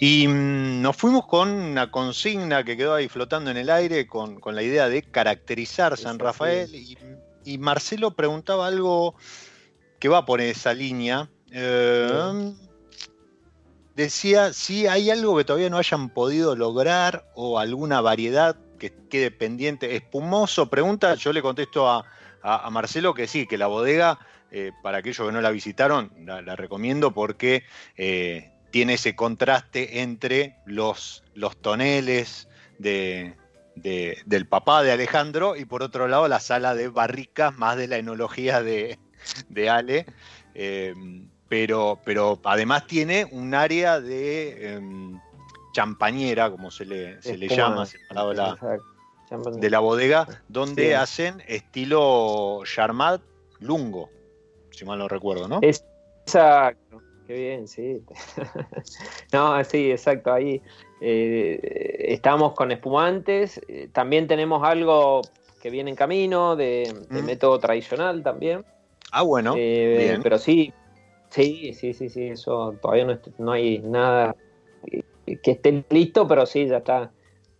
Y 0.00 0.26
mm, 0.26 0.82
nos 0.82 0.96
fuimos 0.96 1.26
con 1.26 1.50
una 1.50 1.92
consigna 1.92 2.64
que 2.64 2.76
quedó 2.76 2.94
ahí 2.96 3.08
flotando 3.08 3.52
en 3.52 3.58
el 3.58 3.70
aire 3.70 4.08
con, 4.08 4.40
con 4.40 4.56
la 4.56 4.64
idea 4.64 4.88
de 4.88 5.02
caracterizar 5.02 5.96
San. 5.96 6.18
Rafael. 6.18 6.74
Y, 6.74 6.98
y 7.44 7.58
Marcelo 7.58 8.16
preguntaba 8.16 8.66
algo 8.66 9.14
que 10.00 10.08
va 10.08 10.24
por 10.24 10.40
esa 10.40 10.74
línea. 10.74 11.30
Eh, 11.52 12.52
decía 13.94 14.52
si 14.52 14.86
hay 14.86 15.10
algo 15.10 15.36
que 15.36 15.44
todavía 15.44 15.70
no 15.70 15.78
hayan 15.78 16.08
podido 16.10 16.56
lograr 16.56 17.24
o 17.34 17.58
alguna 17.58 18.00
variedad 18.00 18.56
que 18.78 18.92
quede 19.10 19.30
pendiente. 19.30 19.94
Espumoso, 19.96 20.68
pregunta, 20.68 21.14
yo 21.14 21.32
le 21.32 21.42
contesto 21.42 21.88
a, 21.88 22.04
a- 22.42 22.70
Marcelo 22.70 23.14
que 23.14 23.26
sí, 23.26 23.46
que 23.46 23.58
la 23.58 23.66
bodega, 23.66 24.18
eh, 24.50 24.72
para 24.82 24.98
aquellos 24.98 25.26
que 25.26 25.32
no 25.32 25.40
la 25.40 25.50
visitaron, 25.50 26.12
la, 26.24 26.56
recomiendo 26.56 27.12
porque 27.12 27.64
eh, 27.96 28.50
tiene 28.70 28.94
ese 28.94 29.14
contraste 29.14 30.00
entre 30.00 30.56
los, 30.66 31.22
los 31.34 31.56
toneles 31.58 32.48
de, 32.78 33.36
de- 33.76 34.18
del 34.26 34.48
papá 34.48 34.82
de 34.82 34.92
Alejandro 34.92 35.54
y 35.56 35.64
por 35.64 35.82
otro 35.82 36.08
lado 36.08 36.26
la 36.28 36.40
sala 36.40 36.74
de 36.74 36.88
barricas 36.88 37.56
más 37.56 37.76
de 37.76 37.86
la 37.88 37.98
enología 37.98 38.62
de, 38.62 38.98
de 39.48 39.70
Ale. 39.70 40.06
eh, 40.54 40.94
pero, 41.52 41.98
pero 42.02 42.38
además 42.44 42.86
tiene 42.86 43.26
un 43.30 43.52
área 43.52 44.00
de 44.00 44.72
em, 44.72 45.20
champañera, 45.74 46.50
como 46.50 46.70
se 46.70 46.86
le, 46.86 47.20
se 47.20 47.36
le 47.36 47.46
llama, 47.46 47.84
separado 47.84 48.30
de 48.30 48.36
la, 48.36 48.58
de 49.60 49.68
la 49.68 49.78
bodega, 49.80 50.26
donde 50.48 50.86
Sí. 50.86 50.92
hacen 50.94 51.42
estilo 51.46 52.62
Charmat 52.64 53.20
Lungo, 53.60 54.08
si 54.70 54.86
mal 54.86 54.98
no 54.98 55.08
recuerdo, 55.08 55.46
¿no? 55.46 55.60
Exacto, 55.60 57.02
qué 57.26 57.34
bien, 57.34 57.68
sí. 57.68 58.00
no, 59.34 59.62
sí, 59.64 59.90
exacto, 59.90 60.32
ahí 60.32 60.62
eh, 61.02 62.06
estamos 62.08 62.54
con 62.54 62.72
espumantes, 62.72 63.60
eh, 63.68 63.90
también 63.92 64.26
tenemos 64.26 64.66
algo 64.66 65.20
que 65.60 65.68
viene 65.68 65.90
en 65.90 65.96
camino 65.96 66.56
de, 66.56 66.94
de 67.10 67.20
Mm. 67.20 67.26
método 67.26 67.58
tradicional 67.60 68.22
también, 68.22 68.64
Ah, 69.14 69.20
bueno, 69.20 69.54
Eh, 69.58 69.96
bien. 69.98 70.22
pero 70.22 70.38
sí, 70.38 70.72
sí, 71.32 71.72
sí, 71.74 71.92
sí, 71.94 72.08
sí, 72.08 72.28
eso 72.28 72.78
todavía 72.80 73.04
no, 73.06 73.18
no 73.38 73.52
hay 73.52 73.80
nada 73.80 74.36
que 75.42 75.50
esté 75.50 75.84
listo, 75.90 76.26
pero 76.28 76.46
sí, 76.46 76.66
ya 76.66 76.78
está, 76.78 77.12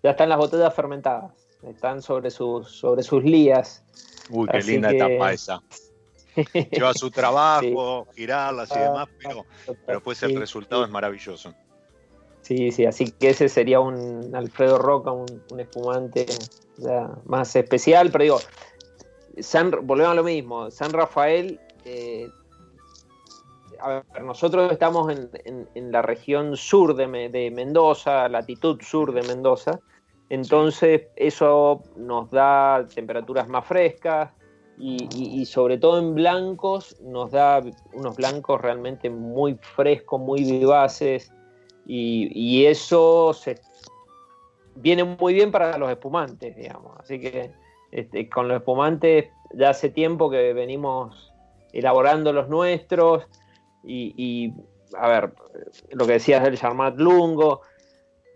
ya 0.02 0.10
están 0.10 0.28
las 0.28 0.38
botellas 0.38 0.74
fermentadas, 0.74 1.32
están 1.62 2.02
sobre 2.02 2.30
sus, 2.30 2.70
sobre 2.70 3.02
sus 3.02 3.22
lías. 3.24 3.84
Uy, 4.30 4.48
qué 4.48 4.62
linda 4.62 4.90
que- 4.90 4.96
etapa 4.96 5.32
esa. 5.32 5.62
Lleva 6.70 6.94
su 6.94 7.10
trabajo, 7.10 8.06
girarlas 8.14 8.70
y 8.74 8.78
demás, 8.78 9.08
pero, 9.18 9.46
pero 9.66 9.98
después 9.98 10.22
el 10.22 10.30
Sí, 10.30 10.36
resultado 10.36 10.82
sí. 10.82 10.86
es 10.86 10.90
maravilloso. 10.92 11.54
Sí, 12.42 12.72
sí, 12.72 12.86
así 12.86 13.10
que 13.12 13.30
ese 13.30 13.48
sería 13.48 13.78
un 13.80 14.34
Alfredo 14.34 14.78
Roca, 14.78 15.12
un, 15.12 15.42
un 15.50 15.60
espumante 15.60 16.26
ya 16.78 17.10
más 17.24 17.54
especial, 17.54 18.10
pero 18.10 18.24
digo, 18.24 18.40
San, 19.38 19.70
volvemos 19.82 20.12
a 20.12 20.14
lo 20.16 20.24
mismo, 20.24 20.70
San 20.70 20.92
Rafael, 20.92 21.60
eh, 21.84 22.28
nosotros 24.22 24.72
estamos 24.72 25.12
en, 25.12 25.92
la 25.92 26.02
región 26.02 26.56
sur 26.56 26.94
de, 26.94 27.06
Me- 27.06 27.28
de 27.28 27.50
Mendoza, 27.50 28.28
latitud 28.28 28.80
sur 28.80 29.12
de 29.12 29.22
Mendoza, 29.22 29.80
entonces 30.28 31.08
eso 31.16 31.82
nos 31.96 32.30
da 32.30 32.86
temperaturas 32.94 33.48
más 33.48 33.66
frescas 33.66 34.30
y, 34.78 35.44
sobre 35.44 35.78
todo 35.78 35.98
en 35.98 36.14
blancos 36.14 36.96
nos 37.02 37.30
da 37.30 37.62
unos 37.92 38.16
blancos 38.16 38.60
realmente 38.60 39.10
muy 39.10 39.58
frescos, 39.60 40.20
muy 40.20 40.42
vivaces. 40.42 41.30
Y, 41.86 42.64
eso 42.64 43.32
viene 44.76 45.04
muy 45.04 45.34
bien 45.34 45.52
para 45.52 45.76
los 45.76 45.90
espumantes, 45.90 46.56
digamos. 46.56 46.98
Así 46.98 47.20
que 47.20 47.52
este, 47.90 48.28
con 48.28 48.48
los 48.48 48.56
espumantes 48.56 49.26
ya 49.52 49.70
hace 49.70 49.90
tiempo 49.90 50.30
que 50.30 50.52
venimos 50.54 51.32
elaborando 51.72 52.32
los 52.32 52.48
nuestros 52.48 53.26
y, 53.82 54.14
y, 54.16 54.54
a 54.96 55.08
ver, 55.08 55.32
lo 55.90 56.06
que 56.06 56.14
decías 56.14 56.42
del 56.42 56.58
Charmat 56.58 56.98
Lungo, 56.98 57.62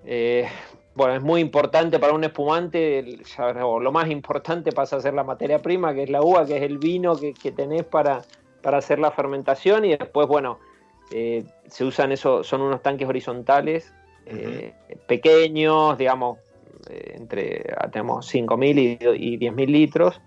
eh, 0.04 0.48
bueno, 0.94 1.14
es 1.14 1.22
muy 1.22 1.40
importante 1.40 1.98
para 1.98 2.14
un 2.14 2.24
espumante, 2.24 3.18
ya, 3.36 3.66
o 3.66 3.80
lo 3.80 3.92
más 3.92 4.10
importante 4.10 4.72
pasa 4.72 4.96
a 4.96 5.00
ser 5.00 5.14
la 5.14 5.24
materia 5.24 5.60
prima, 5.60 5.94
que 5.94 6.04
es 6.04 6.10
la 6.10 6.22
uva, 6.22 6.46
que 6.46 6.56
es 6.56 6.62
el 6.62 6.78
vino 6.78 7.16
que, 7.16 7.34
que 7.34 7.52
tenés 7.52 7.84
para, 7.84 8.22
para 8.62 8.78
hacer 8.78 8.98
la 8.98 9.10
fermentación 9.10 9.84
y 9.84 9.96
después, 9.96 10.26
bueno, 10.26 10.58
eh, 11.12 11.44
se 11.68 11.84
usan 11.84 12.12
eso, 12.12 12.42
son 12.42 12.62
unos 12.62 12.82
tanques 12.82 13.08
horizontales 13.08 13.92
eh, 14.24 14.74
pequeños, 15.06 15.96
digamos, 15.98 16.38
entre 16.88 17.64
ah, 17.76 17.88
tenemos 17.90 18.32
5.000 18.32 18.78
y, 18.78 19.34
y 19.34 19.38
10.000 19.38 19.66
litros, 19.66 20.20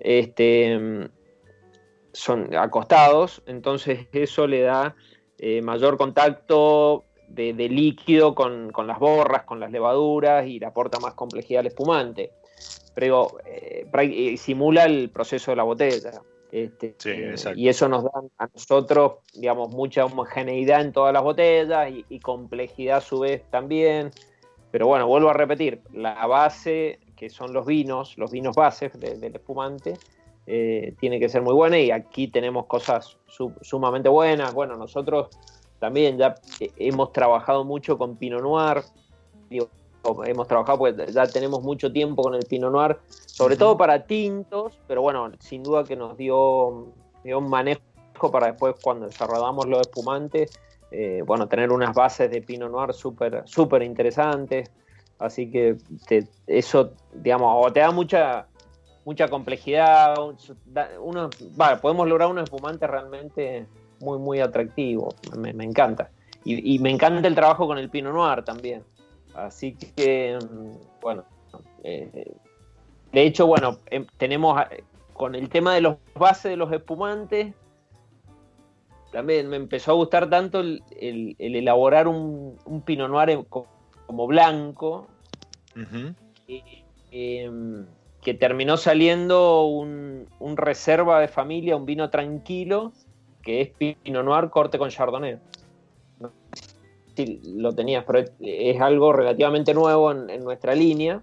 este, 0.00 1.08
son 2.18 2.54
acostados, 2.56 3.42
entonces 3.46 4.08
eso 4.12 4.46
le 4.46 4.62
da 4.62 4.96
eh, 5.38 5.62
mayor 5.62 5.96
contacto 5.96 7.04
de, 7.28 7.52
de 7.52 7.68
líquido 7.68 8.34
con, 8.34 8.70
con 8.72 8.86
las 8.86 8.98
borras, 8.98 9.44
con 9.44 9.60
las 9.60 9.70
levaduras 9.70 10.46
y 10.46 10.58
le 10.58 10.66
aporta 10.66 10.98
más 10.98 11.14
complejidad 11.14 11.60
al 11.60 11.66
espumante. 11.68 12.32
Pero 12.94 13.38
eh, 13.46 13.86
eh, 13.92 14.36
simula 14.36 14.84
el 14.84 15.10
proceso 15.10 15.52
de 15.52 15.56
la 15.56 15.62
botella. 15.62 16.20
Este, 16.50 16.96
Sí, 16.98 17.10
y 17.54 17.68
eso 17.68 17.88
nos 17.88 18.02
da 18.04 18.10
a 18.38 18.48
nosotros, 18.52 19.18
digamos, 19.34 19.70
mucha 19.70 20.04
homogeneidad 20.04 20.80
en 20.80 20.92
todas 20.92 21.12
las 21.12 21.22
botellas 21.22 21.90
y, 21.90 22.04
y 22.08 22.18
complejidad 22.18 22.96
a 22.98 23.00
su 23.00 23.20
vez 23.20 23.42
también. 23.50 24.10
Pero 24.72 24.88
bueno, 24.88 25.06
vuelvo 25.06 25.28
a 25.30 25.34
repetir, 25.34 25.80
la 25.92 26.26
base, 26.26 26.98
que 27.16 27.30
son 27.30 27.52
los 27.52 27.64
vinos, 27.64 28.18
los 28.18 28.30
vinos 28.32 28.56
bases 28.56 28.92
de- 28.98 29.16
del 29.16 29.36
espumante, 29.36 29.94
eh, 30.50 30.94
tiene 30.98 31.20
que 31.20 31.28
ser 31.28 31.42
muy 31.42 31.52
buena 31.52 31.78
y 31.78 31.90
aquí 31.90 32.28
tenemos 32.28 32.64
cosas 32.66 33.18
su- 33.26 33.52
sumamente 33.60 34.08
buenas. 34.08 34.54
Bueno, 34.54 34.76
nosotros 34.76 35.28
también 35.78 36.16
ya 36.16 36.36
hemos 36.78 37.12
trabajado 37.12 37.64
mucho 37.64 37.98
con 37.98 38.16
Pinot 38.16 38.42
Noir, 38.42 38.82
digo, 39.50 39.68
hemos 40.24 40.48
trabajado 40.48 40.78
porque 40.78 41.12
ya 41.12 41.26
tenemos 41.26 41.62
mucho 41.62 41.92
tiempo 41.92 42.22
con 42.22 42.34
el 42.34 42.46
Pinot 42.46 42.72
Noir, 42.72 42.96
sobre 43.26 43.56
todo 43.56 43.76
para 43.76 44.06
tintos, 44.06 44.80
pero 44.86 45.02
bueno, 45.02 45.30
sin 45.38 45.62
duda 45.62 45.84
que 45.84 45.96
nos 45.96 46.16
dio, 46.16 46.86
dio 47.22 47.38
un 47.38 47.50
manejo 47.50 47.82
para 48.32 48.46
después 48.48 48.74
cuando 48.80 49.06
desarrollamos 49.06 49.66
los 49.68 49.82
espumantes, 49.82 50.50
eh, 50.90 51.22
bueno, 51.26 51.46
tener 51.46 51.70
unas 51.70 51.94
bases 51.94 52.30
de 52.30 52.40
Pinot 52.40 52.70
Noir 52.72 52.94
súper 52.94 53.42
súper 53.46 53.82
interesantes. 53.82 54.70
Así 55.18 55.50
que 55.50 55.76
te- 56.06 56.26
eso, 56.46 56.92
digamos, 57.12 57.66
o 57.66 57.70
te 57.72 57.80
da 57.80 57.90
mucha 57.90 58.46
mucha 59.08 59.28
complejidad. 59.30 60.22
un- 60.22 60.36
da- 60.66 60.90
Uno, 61.00 61.30
vale, 61.56 61.78
podemos 61.78 62.06
lograr 62.06 62.28
un 62.28 62.40
espumante 62.40 62.86
realmente 62.86 63.66
muy, 64.00 64.18
muy 64.18 64.40
atractivo. 64.40 65.14
Me, 65.34 65.54
me 65.54 65.64
encanta. 65.64 66.10
Y, 66.44 66.74
y 66.74 66.78
me 66.78 66.90
encanta 66.90 67.26
el 67.26 67.34
trabajo 67.34 67.66
con 67.66 67.78
el 67.78 67.88
Pinot 67.88 68.12
Noir 68.12 68.44
también. 68.44 68.84
Así 69.34 69.72
que, 69.96 70.38
mm, 70.38 71.00
bueno, 71.00 71.24
eh, 71.84 72.34
de 73.12 73.22
hecho, 73.22 73.46
bueno, 73.46 73.78
em, 73.86 74.04
tenemos 74.18 74.60
eh, 74.70 74.84
con 75.14 75.34
el 75.34 75.48
tema 75.48 75.72
de 75.74 75.80
los 75.80 75.96
bases 76.14 76.50
de 76.50 76.56
los 76.58 76.70
espumantes, 76.70 77.54
también 79.10 79.48
me 79.48 79.56
empezó 79.56 79.92
a 79.92 79.94
gustar 79.94 80.28
tanto 80.28 80.60
el, 80.60 80.82
el- 81.00 81.34
el 81.38 81.56
elaborar 81.56 82.08
un, 82.08 82.58
un 82.66 82.82
Pinot 82.82 83.08
Noir 83.08 83.46
como 84.06 84.26
blanco, 84.26 85.06
eh, 87.10 87.50
que 88.28 88.34
terminó 88.34 88.76
saliendo 88.76 89.62
un, 89.62 90.28
un 90.38 90.58
reserva 90.58 91.18
de 91.18 91.28
familia, 91.28 91.76
un 91.76 91.86
vino 91.86 92.10
tranquilo, 92.10 92.92
que 93.40 93.62
es 93.62 93.70
Pinot 93.70 94.22
Noir 94.22 94.50
corte 94.50 94.76
con 94.76 94.90
Chardonnay. 94.90 95.38
No 96.20 96.30
sé 96.52 96.68
si 97.16 97.40
lo 97.56 97.74
tenías, 97.74 98.04
pero 98.04 98.22
es, 98.40 98.80
algo 98.82 99.14
relativamente 99.14 99.72
nuevo 99.72 100.12
en, 100.12 100.28
en 100.28 100.44
nuestra 100.44 100.74
línea. 100.74 101.22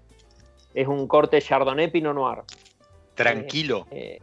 Es 0.74 0.88
un 0.88 1.08
corte 1.08 1.40
Chardonnay 1.40 1.92
Pinot 1.92 2.16
Noir. 2.16 2.40
Tranquilo. 3.14 3.86
Eh, 3.92 4.18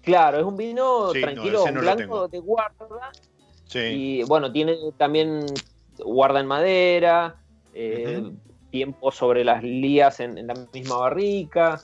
claro, 0.00 0.38
es 0.38 0.44
un 0.44 0.56
vino 0.56 1.10
Sí, 1.12 1.20
tranquilo, 1.20 1.68
no 1.68 1.80
blanco 1.80 2.28
de 2.28 2.38
guarda. 2.38 3.10
Sí. 3.64 3.78
Y 3.80 4.22
bueno, 4.22 4.52
tiene 4.52 4.76
también 4.96 5.46
guarda 5.98 6.38
en 6.38 6.46
madera, 6.46 7.42
eh. 7.74 8.22
Tiempo 8.70 9.10
sobre 9.10 9.44
las 9.44 9.62
lías 9.62 10.20
en, 10.20 10.38
en 10.38 10.46
la 10.48 10.54
misma 10.72 10.96
barrica 10.98 11.80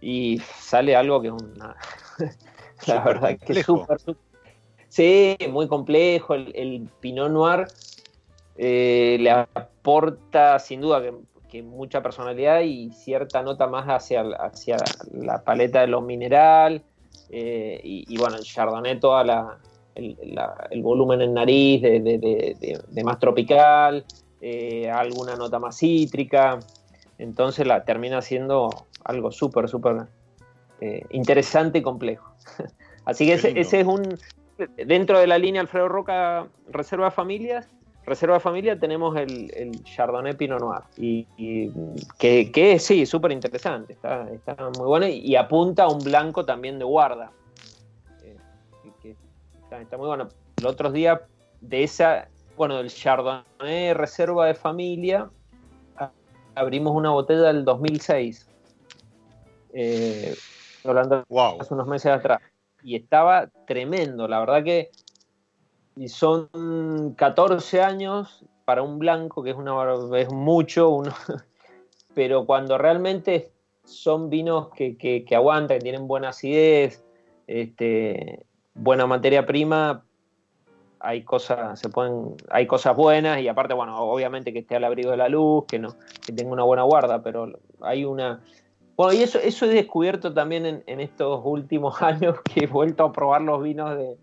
y 0.00 0.38
sale 0.60 0.94
algo 0.96 1.20
que 1.20 1.28
es 1.28 1.34
una... 1.34 1.76
la 2.86 3.00
verdad 3.04 3.38
que 3.38 3.52
es 3.52 3.64
súper, 3.64 3.98
súper- 4.00 4.16
Sí, 4.88 5.36
muy 5.50 5.68
complejo. 5.68 6.34
El, 6.34 6.52
el 6.54 6.88
Pinot 7.00 7.30
Noir 7.30 7.68
eh, 8.56 9.16
le 9.20 9.30
aporta 9.30 10.58
sin 10.58 10.80
duda 10.80 11.02
que, 11.02 11.12
que 11.50 11.62
mucha 11.62 12.02
personalidad 12.02 12.60
y 12.60 12.90
cierta 12.92 13.42
nota 13.42 13.66
más 13.66 13.86
hacia, 13.86 14.22
hacia 14.38 14.78
la 15.12 15.42
paleta 15.42 15.80
de 15.82 15.88
lo 15.88 16.00
mineral. 16.00 16.82
eh, 17.30 17.80
y, 17.82 18.04
y 18.08 18.16
bueno, 18.18 18.36
el 18.36 18.44
Chardonnay, 18.44 18.98
toda 19.00 19.24
la, 19.24 19.58
el, 19.94 20.16
la- 20.22 20.68
el 20.70 20.82
volumen 20.82 21.20
en 21.22 21.34
nariz 21.34 21.82
de- 21.82 22.00
de- 22.00 22.80
de 22.88 23.04
más 23.04 23.18
tropical, 23.18 24.04
eh, 24.40 24.90
alguna 24.90 25.36
nota 25.36 25.58
más 25.58 25.78
cítrica. 25.78 26.58
Entonces 27.18 27.66
la 27.66 27.84
termina 27.84 28.20
siendo 28.22 28.86
algo 29.04 29.30
súper, 29.30 29.68
súper 29.68 30.06
eh, 30.80 31.02
interesante 31.10 31.78
y 31.78 31.82
complejo. 31.82 32.32
Así 33.04 33.26
que 33.26 33.34
ese, 33.34 33.58
es 33.58 33.72
un. 33.86 34.18
Dentro 34.86 35.18
de 35.18 35.26
la 35.26 35.38
línea 35.38 35.60
Alfredo 35.60 35.88
Roca 35.88 36.46
Reserva 36.68 37.10
Familias, 37.10 37.68
Reserva 38.06 38.38
Familia 38.38 38.78
tenemos 38.78 39.16
el, 39.16 39.50
el 39.54 39.82
Chardonnay 39.82 40.36
Pinot 40.36 40.60
Noir. 40.60 40.82
Y, 40.96 41.26
y 41.36 41.70
que, 42.18 42.52
que 42.52 42.72
es, 42.72 42.84
sí, 42.84 43.04
súper 43.04 43.32
interesante. 43.32 43.92
Está, 43.92 44.30
está 44.30 44.56
muy 44.78 44.86
bueno 44.86 45.08
y, 45.08 45.34
apunta 45.34 45.84
a 45.84 45.88
un 45.88 45.98
blanco 45.98 46.44
también 46.44 46.78
de 46.78 46.84
guarda. 46.84 47.32
Eh, 48.22 48.36
que 49.02 49.16
está, 49.64 49.80
está 49.80 49.96
muy 49.96 50.06
bueno. 50.06 50.28
Los 50.62 50.72
otros 50.72 50.92
días 50.92 51.20
de 51.60 51.82
esa, 51.82 52.28
bueno, 52.56 52.76
del 52.78 52.90
Chardonnay 52.90 53.92
Reserva 53.94 54.46
de 54.46 54.54
Familia, 54.54 55.30
abrimos 56.54 56.94
una 56.94 57.10
botella 57.10 57.42
del 57.52 57.64
2006. 57.64 58.48
Eh, 59.72 60.34
hablando 60.84 61.24
Wow. 61.28 61.60
hace 61.60 61.74
unos 61.74 61.86
meses 61.86 62.12
atrás. 62.12 62.40
Y 62.82 62.96
estaba 62.96 63.48
tremendo, 63.66 64.28
la 64.28 64.40
verdad 64.40 64.64
que 64.64 64.90
son 66.08 66.48
14 67.16 67.82
años 67.82 68.44
para 68.64 68.82
un 68.82 68.98
blanco, 68.98 69.42
que 69.42 69.50
es, 69.50 69.56
una, 69.56 69.74
es 70.18 70.30
mucho, 70.30 70.90
uno, 70.90 71.12
pero 72.14 72.46
cuando 72.46 72.78
realmente 72.78 73.50
son 73.84 74.30
vinos 74.30 74.68
que, 74.70 74.96
que- 74.96 75.24
que 75.24 75.36
aguantan, 75.36 75.78
que 75.78 75.82
tienen 75.84 76.08
buena 76.08 76.30
acidez, 76.30 77.02
este, 77.46 78.44
buena 78.74 79.06
materia 79.06 79.46
prima, 79.46 80.04
hay 81.06 81.22
cosas, 81.22 81.78
se 81.78 81.88
pueden, 81.88 82.34
hay 82.50 82.66
cosas 82.66 82.96
buenas 82.96 83.40
y 83.40 83.48
aparte, 83.48 83.74
bueno, 83.74 83.96
obviamente 83.98 84.52
que 84.52 84.58
esté 84.60 84.76
al 84.76 84.84
abrigo 84.84 85.10
de 85.12 85.16
la 85.16 85.28
luz, 85.28 85.64
que 85.66 85.78
no, 85.78 85.94
que 86.24 86.32
tenga 86.32 86.52
una 86.52 86.64
buena 86.64 86.82
guarda, 86.82 87.22
pero 87.22 87.48
hay 87.80 88.04
una, 88.04 88.42
bueno, 88.96 89.12
y 89.12 89.22
eso, 89.22 89.38
eso 89.38 89.66
he 89.66 89.68
descubierto 89.68 90.34
también 90.34 90.66
en, 90.66 90.82
en 90.86 91.00
estos 91.00 91.40
últimos 91.44 92.02
años 92.02 92.40
que 92.42 92.64
he 92.64 92.66
vuelto 92.66 93.04
a 93.04 93.12
probar 93.12 93.42
los 93.42 93.62
vinos 93.62 93.96
de, 93.96 94.16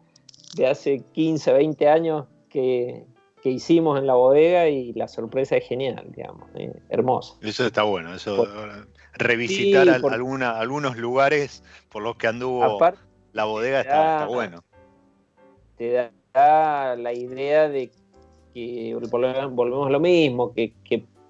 de 0.56 0.68
hace 0.68 1.04
15, 1.14 1.54
20 1.54 1.88
años 1.88 2.26
que, 2.50 3.06
que 3.42 3.50
hicimos 3.50 3.98
en 3.98 4.06
la 4.08 4.16
bodega 4.16 4.68
y 4.68 4.94
la 4.94 5.08
sorpresa 5.08 5.56
es 5.58 5.68
genial, 5.68 6.04
digamos, 6.16 6.50
eh, 6.56 6.74
hermosa. 6.90 7.36
Eso 7.42 7.66
está 7.66 7.84
bueno, 7.84 8.14
eso 8.14 8.36
Por- 8.36 8.88
revisitar 9.14 9.84
Sí, 9.86 9.90
al- 9.90 10.02
por- 10.02 10.14
alguna- 10.14 10.60
algunos 10.60 10.98
lugares 10.98 11.64
por 11.90 12.04
los 12.04 12.16
que 12.18 12.28
anduvo 12.28 12.64
Aparte 12.64 13.00
la 13.32 13.46
bodega 13.46 13.80
está, 13.82 13.94
está 13.94 14.24
Ah. 14.24 14.28
bueno. 14.28 14.64
te 15.78 15.92
da 15.92 16.12
la 16.34 17.14
idea 17.14 17.70
de 17.70 17.92
que 18.54 18.96
volvemos 18.96 19.88
a 19.88 19.90
lo 19.90 20.00
mismo, 20.00 20.54
que, 20.54 20.74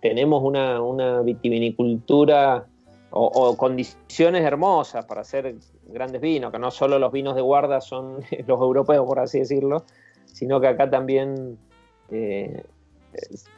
tenemos 0.01 0.43
una, 0.43 0.81
una 0.81 1.21
vitivinicultura 1.21 2.65
o, 3.11 3.55
condiciones 3.55 4.43
hermosas 4.43 5.05
para 5.05 5.21
hacer 5.21 5.55
grandes 5.87 6.19
vinos, 6.19 6.51
que 6.51 6.59
no 6.59 6.71
solo 6.71 6.99
los 6.99 7.09
vinos 7.11 7.35
de 7.35 7.41
guarda 7.41 7.79
son 7.79 8.17
los 8.47 8.59
europeos, 8.59 9.05
por 9.05 9.19
así 9.19 9.39
decirlo, 9.39 9.85
sino 10.25 10.59
que 10.59 10.67
acá 10.67 10.89
también 10.89 11.57
eh, 12.09 12.63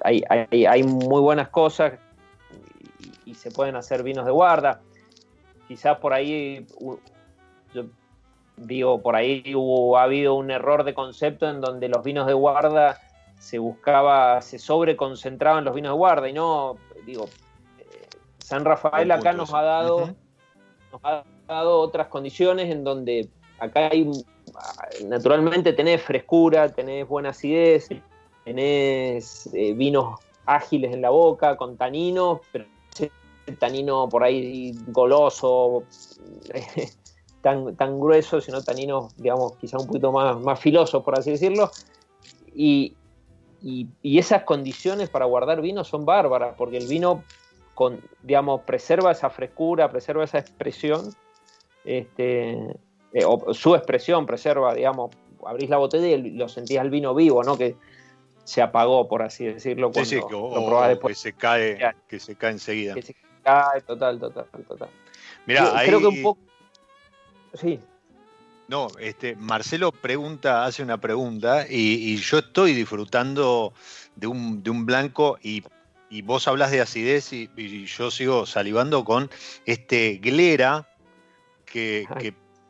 hay, 0.04 0.22
hay- 0.30 0.66
hay 0.66 0.84
muy 0.84 1.22
buenas 1.22 1.50
cosas 1.50 1.94
y, 3.26 3.32
y 3.32 3.34
se 3.34 3.50
pueden 3.50 3.76
hacer 3.76 4.04
vinos 4.04 4.26
de 4.26 4.32
guarda. 4.32 4.82
Quizás 5.68 5.98
por 5.98 6.14
ahí, 6.14 6.68
yo 7.74 7.86
digo, 8.58 9.02
por 9.02 9.16
ahí 9.16 9.54
hubo, 9.56 9.98
ha 9.98 10.04
habido 10.04 10.36
un 10.36 10.52
error 10.52 10.84
de 10.84 10.94
concepto 10.94 11.50
en 11.50 11.62
donde 11.62 11.90
los 11.90 12.04
vinos 12.04 12.28
de 12.28 12.34
guarda 12.34 13.00
se 13.38 13.60
buscaba, 13.60 14.42
se 14.42 14.60
sobreconcentraban 14.60 15.66
los 15.66 15.76
vinos 15.76 15.92
de 15.92 15.98
guarda 15.98 16.30
y 16.30 16.34
no, 16.34 16.78
digo, 17.06 17.26
eh, 17.80 18.08
San 18.40 18.66
Rafael 18.66 19.12
acá 19.12 19.34
nos 19.34 19.54
ha 19.54 19.62
dado 19.62 20.16
nos 20.92 21.02
ha 21.04 21.24
dado 21.48 21.80
otras 21.80 22.08
condiciones 22.08 22.72
en 22.72 22.84
donde 22.84 23.30
acá 23.60 23.90
hay, 23.92 24.10
naturalmente 25.06 25.74
tenés 25.74 26.02
frescura, 26.02 26.70
tenés 26.70 27.08
buena 27.08 27.30
acidez, 27.30 27.90
tenés 28.44 29.48
eh, 29.54 29.74
vinos 29.74 30.20
ágiles 30.46 30.94
en 30.94 31.02
la 31.02 31.10
boca, 31.10 31.58
con 31.58 31.78
taninos, 31.78 32.40
pero 32.52 32.66
tanino 33.60 34.10
por 34.10 34.24
ahí 34.24 34.74
goloso, 34.88 35.84
tan, 37.46 37.76
tan 37.76 38.00
grueso, 38.00 38.42
sino 38.42 38.64
taninos, 38.64 39.12
digamos, 39.18 39.56
quizá 39.58 39.78
un 39.78 39.86
poquito 39.86 40.12
más, 40.12 40.42
más 40.42 40.60
filosos, 40.60 41.04
por 41.04 41.14
así 41.14 41.30
decirlo. 41.30 41.72
Y, 42.56 42.96
y- 43.62 43.88
y 44.02 44.18
esas 44.18 44.46
condiciones 44.46 45.10
para 45.10 45.26
guardar 45.26 45.62
vino 45.62 45.84
son 45.84 46.06
bárbaras, 46.06 46.56
porque 46.58 46.78
el 46.78 46.88
vino 46.88 47.24
con, 47.76 48.02
digamos, 48.24 48.62
preserva 48.62 49.12
esa 49.12 49.30
frescura, 49.30 49.92
preserva 49.92 50.24
esa 50.24 50.40
expresión, 50.40 51.14
este, 51.84 52.54
eh, 53.14 53.24
o 53.24 53.54
su 53.54 53.76
expresión 53.76 54.26
preserva, 54.26 54.74
digamos, 54.74 55.12
abrís 55.46 55.70
la 55.70 55.78
botella 55.78 56.08
y 56.08 56.32
lo 56.32 56.50
sentís 56.50 56.80
al 56.80 56.90
vino 56.90 57.14
vivo, 57.14 57.44
¿no? 57.44 57.60
Que 57.60 57.76
se 58.44 58.64
apagó, 58.64 59.08
por 59.08 59.22
así 59.22 59.46
decirlo, 59.46 59.92
cuando 59.92 60.10
sí, 60.10 60.16
que, 60.16 60.32
lo 60.32 60.66
probás 60.66 60.90
después. 60.90 61.16
que 61.16 61.22
se 61.30 61.34
cae, 61.34 61.78
que 62.08 62.20
se 62.20 62.36
cae 62.36 62.54
enseguida. 62.54 62.96
Que 62.96 63.04
se 63.04 63.16
cae, 63.44 63.82
total, 63.82 64.20
total, 64.20 64.48
total. 64.68 64.90
Mirá, 65.46 65.66
Yo 65.66 65.76
ahí, 65.76 65.88
creo 65.88 66.00
que 66.00 66.08
un 66.08 66.24
poco... 66.24 66.40
Sí, 67.56 67.80
no, 68.68 68.88
este, 69.00 69.36
Marcelo 69.36 69.92
pregunta, 69.92 70.66
hace 70.66 70.82
una 70.82 71.00
pregunta, 71.00 71.68
y, 71.70 72.14
y 72.14 72.18
yo 72.18 72.40
estoy 72.40 72.74
disfrutando 72.74 73.74
de 74.16 74.28
un, 74.28 74.64
de 74.64 74.72
un 74.72 74.86
blanco 74.88 75.38
y, 75.42 75.64
y 76.10 76.24
vos 76.24 76.48
hablas 76.48 76.72
de 76.72 76.82
acidez 76.82 77.32
y, 77.32 77.50
y 77.56 77.86
yo 77.86 78.10
sigo 78.10 78.48
salivando 78.48 79.06
con 79.06 79.30
este 79.66 80.18
Glera, 80.18 80.90
que, 81.66 82.06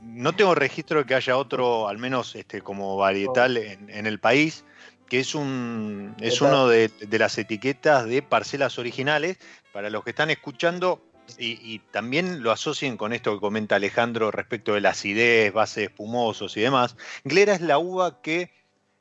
no 0.01 0.35
tengo 0.35 0.53
registro 0.53 0.99
de 0.99 1.05
que 1.05 1.15
haya 1.15 1.35
otro, 1.35 1.87
al 1.87 1.97
menos 1.97 2.35
este, 2.35 2.61
como 2.61 2.97
varietal 2.97 3.57
en, 3.57 3.89
en 3.89 4.05
el 4.05 4.19
país, 4.19 4.63
que 5.09 5.19
es 5.19 5.33
un 5.33 6.15
es 6.19 6.41
uno 6.41 6.67
de, 6.67 6.89
de 6.89 7.19
las 7.19 7.37
etiquetas 7.39 8.05
de 8.05 8.21
parcelas 8.21 8.77
originales. 8.77 9.37
Para 9.73 9.89
los 9.89 10.03
que 10.03 10.11
están 10.11 10.29
escuchando, 10.29 11.01
y, 11.37 11.59
y 11.61 11.79
también 11.91 12.43
lo 12.43 12.51
asocien 12.51 12.97
con 12.97 13.13
esto 13.13 13.33
que 13.33 13.39
comenta 13.39 13.75
Alejandro 13.75 14.31
respecto 14.31 14.73
de 14.73 14.81
la 14.81 14.89
acidez, 14.91 15.51
bases 15.53 15.85
espumosos 15.89 16.55
y 16.57 16.61
demás. 16.61 16.95
Glera 17.23 17.53
es 17.53 17.61
la 17.61 17.77
uva 17.77 18.21
que 18.21 18.51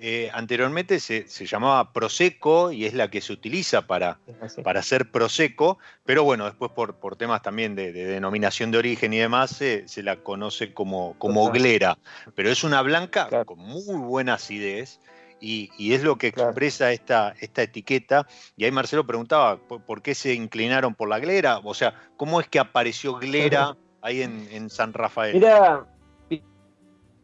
eh, 0.00 0.28
anteriormente 0.34 0.98
se, 0.98 1.28
se 1.28 1.46
llamaba 1.46 1.92
Prosecco 1.92 2.72
y 2.72 2.84
es 2.84 2.94
la 2.94 3.08
que 3.10 3.20
se 3.20 3.32
utiliza 3.32 3.86
para, 3.86 4.18
para 4.64 4.80
hacer 4.80 5.10
Prosecco, 5.12 5.78
pero 6.04 6.24
bueno, 6.24 6.46
después 6.46 6.72
por, 6.72 6.96
por 6.96 7.14
temas 7.16 7.42
también 7.42 7.76
de, 7.76 7.92
de 7.92 8.04
denominación 8.04 8.72
de 8.72 8.78
origen 8.78 9.12
y 9.14 9.18
demás, 9.18 9.50
se, 9.52 9.86
se 9.86 10.02
la 10.02 10.16
conoce 10.16 10.74
como, 10.74 11.16
como. 11.18 11.50
Glera. 11.52 11.96
Pero 12.34 12.50
es 12.50 12.64
una 12.64 12.82
blanca 12.82 13.28
Claro. 13.28 13.46
con 13.46 13.60
muy 13.60 13.96
buena 13.98 14.34
acidez. 14.34 14.98
Y, 15.44 15.70
y 15.76 15.92
es 15.92 16.02
lo 16.02 16.16
que 16.16 16.32
Claro. 16.32 16.50
expresa 16.50 16.90
esta, 16.90 17.34
esta 17.38 17.62
etiqueta. 17.62 18.26
Y 18.56 18.64
ahí 18.64 18.70
Marcelo 18.72 19.06
preguntaba, 19.06 19.58
¿por, 19.58 19.82
por 19.82 20.00
qué 20.00 20.14
se 20.14 20.32
inclinaron 20.32 20.94
por 20.94 21.08
la 21.10 21.18
glera? 21.18 21.58
O 21.62 21.74
sea, 21.74 21.94
¿cómo 22.16 22.40
es 22.40 22.48
que 22.48 22.58
apareció 22.58 23.16
glera 23.18 23.76
ahí 24.00 24.22
en, 24.22 24.48
en 24.50 24.70
San 24.70 24.94
Rafael? 24.94 25.34
Mira, 25.34 25.86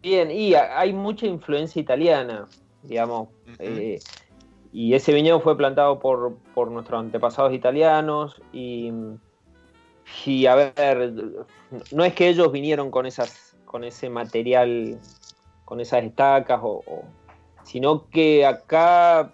Bien, 0.03 0.31
y 0.31 0.55
hay 0.55 0.93
mucha 0.93 1.27
influencia 1.27 1.81
italiana, 1.81 2.47
digamos. 2.83 3.29
Eh, 3.59 3.99
y 4.73 4.95
ese 4.95 5.13
viñedo 5.13 5.41
fue 5.41 5.57
plantado 5.57 5.99
por, 5.99 6.39
por 6.55 6.71
nuestros 6.71 7.01
antepasados 7.01 7.53
italianos. 7.53 8.41
Y, 8.53 8.93
y 10.25 10.47
a 10.47 10.55
ver, 10.55 11.13
no 11.93 12.05
es 12.05 12.15
que 12.15 12.29
ellos 12.29 12.51
vinieron 12.51 12.91
con 12.91 13.05
esas, 13.05 13.55
con 13.67 13.85
ese 13.85 14.09
material, 14.09 14.99
con 15.67 15.81
esas 15.81 16.03
estacas, 16.05 16.61
o, 16.63 16.83
o- 16.87 17.05
sino 17.65 18.07
que 18.09 18.45
acá 18.47 19.33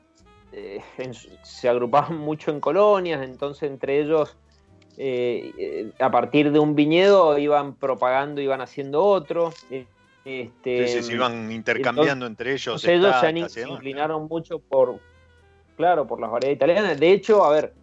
eh, 0.53 0.81
en 0.99 1.13
se 1.15 1.69
agrupaban 1.69 2.17
mucho 2.19 2.51
en 2.51 2.61
colonias, 2.61 3.23
entonces 3.23 3.71
entre 3.71 4.01
ellos, 4.01 4.37
eh, 4.97 5.91
a 5.99 6.11
partir 6.11 6.51
de 6.53 6.59
un 6.59 6.75
viñedo, 6.75 7.37
iban 7.39 7.75
propagando, 7.75 8.41
iban 8.41 8.61
haciendo 8.61 9.05
otro. 9.05 9.53
eh, 9.71 9.87
Este, 10.25 10.89
Sí, 10.89 10.95
sí, 10.95 11.03
se 11.09 11.15
iban 11.15 11.53
intercambiando 11.53 12.27
entre 12.27 12.51
ellos. 12.53 12.67
entonces 12.83 12.91
ellos 12.99 13.15
se, 13.21 13.27
se 13.49 13.61
inclinaron 13.77 14.27
mucho 14.29 14.59
por, 14.59 14.99
claro, 15.77 16.07
por 16.07 16.21
las 16.21 16.31
variedades 16.31 16.57
italianas. 16.57 16.99
De 16.99 17.13
hecho, 17.13 17.45
a 17.45 17.51
ver, 17.51 17.75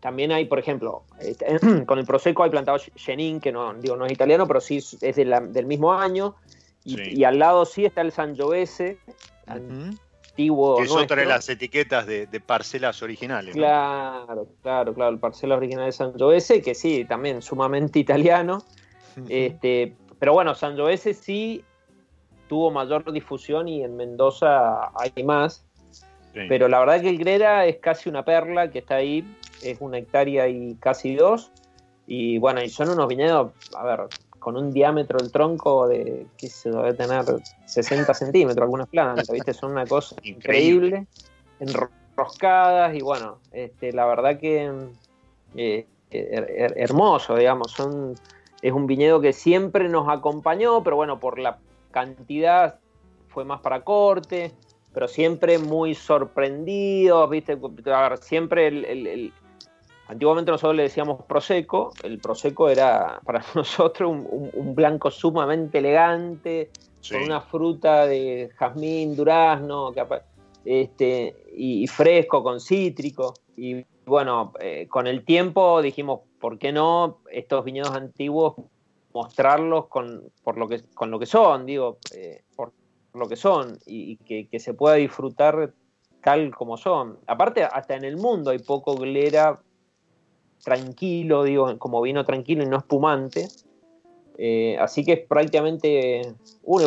también 0.00 0.32
hay, 0.32 0.46
por 0.46 0.58
ejemplo, 0.58 1.04
este, 1.20 1.46
con 1.86 1.98
el 1.98 2.06
Prosecco 2.06 2.42
hay 2.42 2.50
plantado 2.50 2.78
Chenin, 2.78 3.40
que 3.40 3.52
no, 3.52 3.74
digo, 3.74 3.96
no 3.96 4.06
es 4.06 4.12
italiano, 4.12 4.46
pero 4.46 4.60
sí 4.60 4.78
es 4.78 5.16
de 5.16 5.24
la- 5.24 5.40
del 5.40 5.66
mismo 5.66 5.92
año. 5.92 6.36
Y, 6.84 6.96
Sí. 6.96 7.02
y 7.16 7.24
al 7.24 7.38
lado 7.38 7.64
sí 7.64 7.84
está 7.84 8.02
el 8.02 8.12
Sangiovese, 8.12 8.98
Ujú. 9.46 9.96
antiguo 10.30 10.76
Que 10.76 10.82
es 10.84 10.90
otra 10.92 11.16
de 11.16 11.26
las 11.26 11.48
etiquetas 11.48 12.06
de, 12.06 12.26
de 12.26 12.40
parcelas 12.40 13.02
originales. 13.02 13.54
¿no? 13.54 13.60
Claro, 13.62 14.48
claro, 14.62 14.94
claro, 14.94 15.10
el 15.12 15.18
parcela 15.18 15.56
original 15.56 15.86
de 15.86 15.92
Sangiovese, 15.92 16.60
que 16.60 16.74
sí, 16.74 17.04
también 17.04 17.40
sumamente 17.42 17.98
italiano. 17.98 18.62
Este, 19.28 19.94
pero 20.18 20.32
bueno, 20.32 20.54
Sangiovese 20.54 21.14
sí 21.14 21.64
tuvo 22.48 22.70
mayor 22.70 23.10
difusión 23.12 23.68
y 23.68 23.82
en 23.82 23.96
Mendoza 23.96 24.90
hay 24.98 25.22
más. 25.22 25.64
Sí. 26.34 26.40
Pero 26.48 26.66
la 26.68 26.80
verdad 26.80 27.00
que 27.00 27.08
el 27.10 27.18
Grera 27.18 27.64
es 27.64 27.76
casi 27.78 28.08
una 28.08 28.24
perla 28.24 28.70
que 28.70 28.80
está 28.80 28.96
ahí, 28.96 29.24
es 29.62 29.78
una 29.80 29.98
hectárea 29.98 30.48
y 30.48 30.74
casi 30.80 31.14
dos. 31.14 31.52
Y 32.06 32.38
bueno, 32.38 32.60
y 32.60 32.68
son 32.68 32.90
unos 32.90 33.06
viñedos, 33.08 33.52
a 33.76 33.84
ver, 33.84 34.00
con 34.44 34.58
un 34.58 34.74
diámetro 34.74 35.18
del 35.18 35.32
tronco 35.32 35.88
de, 35.88 36.26
qué 36.36 36.50
se 36.50 36.70
debe 36.70 36.92
tener 36.92 37.24
60 37.64 38.12
centímetros 38.12 38.62
algunas 38.62 38.88
plantas, 38.88 39.30
¿viste? 39.30 39.54
Son 39.54 39.70
una 39.72 39.86
cosa 39.86 40.16
Increíble. 40.22 41.06
increíble, 41.58 41.88
enroscadas 42.14 42.94
y 42.94 43.00
bueno, 43.00 43.38
este, 43.52 43.92
la 43.94 44.04
verdad 44.04 44.38
que 44.38 44.70
eh, 45.56 45.86
her- 46.10 46.50
her- 46.50 46.74
hermoso, 46.76 47.36
digamos, 47.36 47.72
son, 47.72 48.14
es 48.60 48.72
un 48.72 48.86
viñedo 48.86 49.22
que 49.22 49.32
siempre 49.32 49.88
nos 49.88 50.10
acompañó, 50.10 50.82
pero 50.84 50.96
bueno, 50.96 51.18
por 51.18 51.38
la 51.38 51.58
cantidad 51.90 52.78
fue 53.28 53.46
más 53.46 53.62
para 53.62 53.80
corte, 53.82 54.52
pero 54.92 55.08
siempre 55.08 55.58
muy 55.58 55.94
sorprendido, 55.94 57.26
¿viste? 57.28 57.58
A 57.86 58.08
ver, 58.10 58.18
siempre 58.18 58.66
el, 58.66 58.84
el- 58.84 59.06
el- 59.06 59.32
Antiguamente 60.08 60.50
nosotros 60.50 60.76
le 60.76 60.82
decíamos 60.84 61.22
Prosecco, 61.24 61.92
el 62.02 62.18
Prosecco 62.18 62.68
era 62.68 63.20
para 63.24 63.42
nosotros 63.54 64.10
un, 64.10 64.26
un- 64.30 64.50
un 64.52 64.74
blanco 64.74 65.10
sumamente 65.10 65.78
elegante, 65.78 66.70
Sí. 67.00 67.14
con 67.14 67.24
una 67.24 67.42
fruta 67.42 68.06
de 68.06 68.50
jazmín, 68.56 69.14
durazno, 69.14 69.92
este, 70.64 71.36
y, 71.54 71.84
y 71.84 71.86
fresco, 71.86 72.42
con 72.42 72.60
cítrico. 72.60 73.34
Y 73.58 73.84
bueno, 74.06 74.54
eh, 74.58 74.86
con 74.88 75.06
el 75.06 75.22
tiempo 75.22 75.82
dijimos, 75.82 76.20
¿por 76.40 76.58
qué 76.58 76.72
no 76.72 77.18
estos 77.30 77.62
viñedos 77.64 77.90
antiguos 77.90 78.54
mostrarlos 79.12 79.86
con, 79.88 80.22
por 80.42 80.56
lo 80.56 80.66
que, 80.66 80.82
con 80.94 81.10
lo 81.10 81.18
que 81.18 81.26
son, 81.26 81.66
digo, 81.66 81.98
eh, 82.16 82.42
por 82.56 82.72
lo 83.12 83.28
que 83.28 83.36
son, 83.36 83.78
y, 83.86 84.12
y 84.12 84.16
que, 84.16 84.48
que 84.48 84.58
se 84.58 84.74
pueda 84.74 84.94
disfrutar 84.96 85.72
tal 86.22 86.54
como 86.54 86.76
son. 86.78 87.18
Aparte, 87.26 87.62
hasta 87.64 87.94
en 87.96 88.04
el 88.04 88.16
mundo 88.16 88.50
hay 88.50 88.58
poco 88.60 88.94
glera 88.96 89.60
tranquilo, 90.64 91.44
digo, 91.44 91.78
como 91.78 92.00
vino 92.00 92.24
tranquilo 92.24 92.62
y 92.62 92.66
no 92.66 92.78
espumante. 92.78 93.48
Eh, 94.36 94.76
así 94.80 95.04
que 95.04 95.12
es 95.12 95.20
prácticamente. 95.26 96.34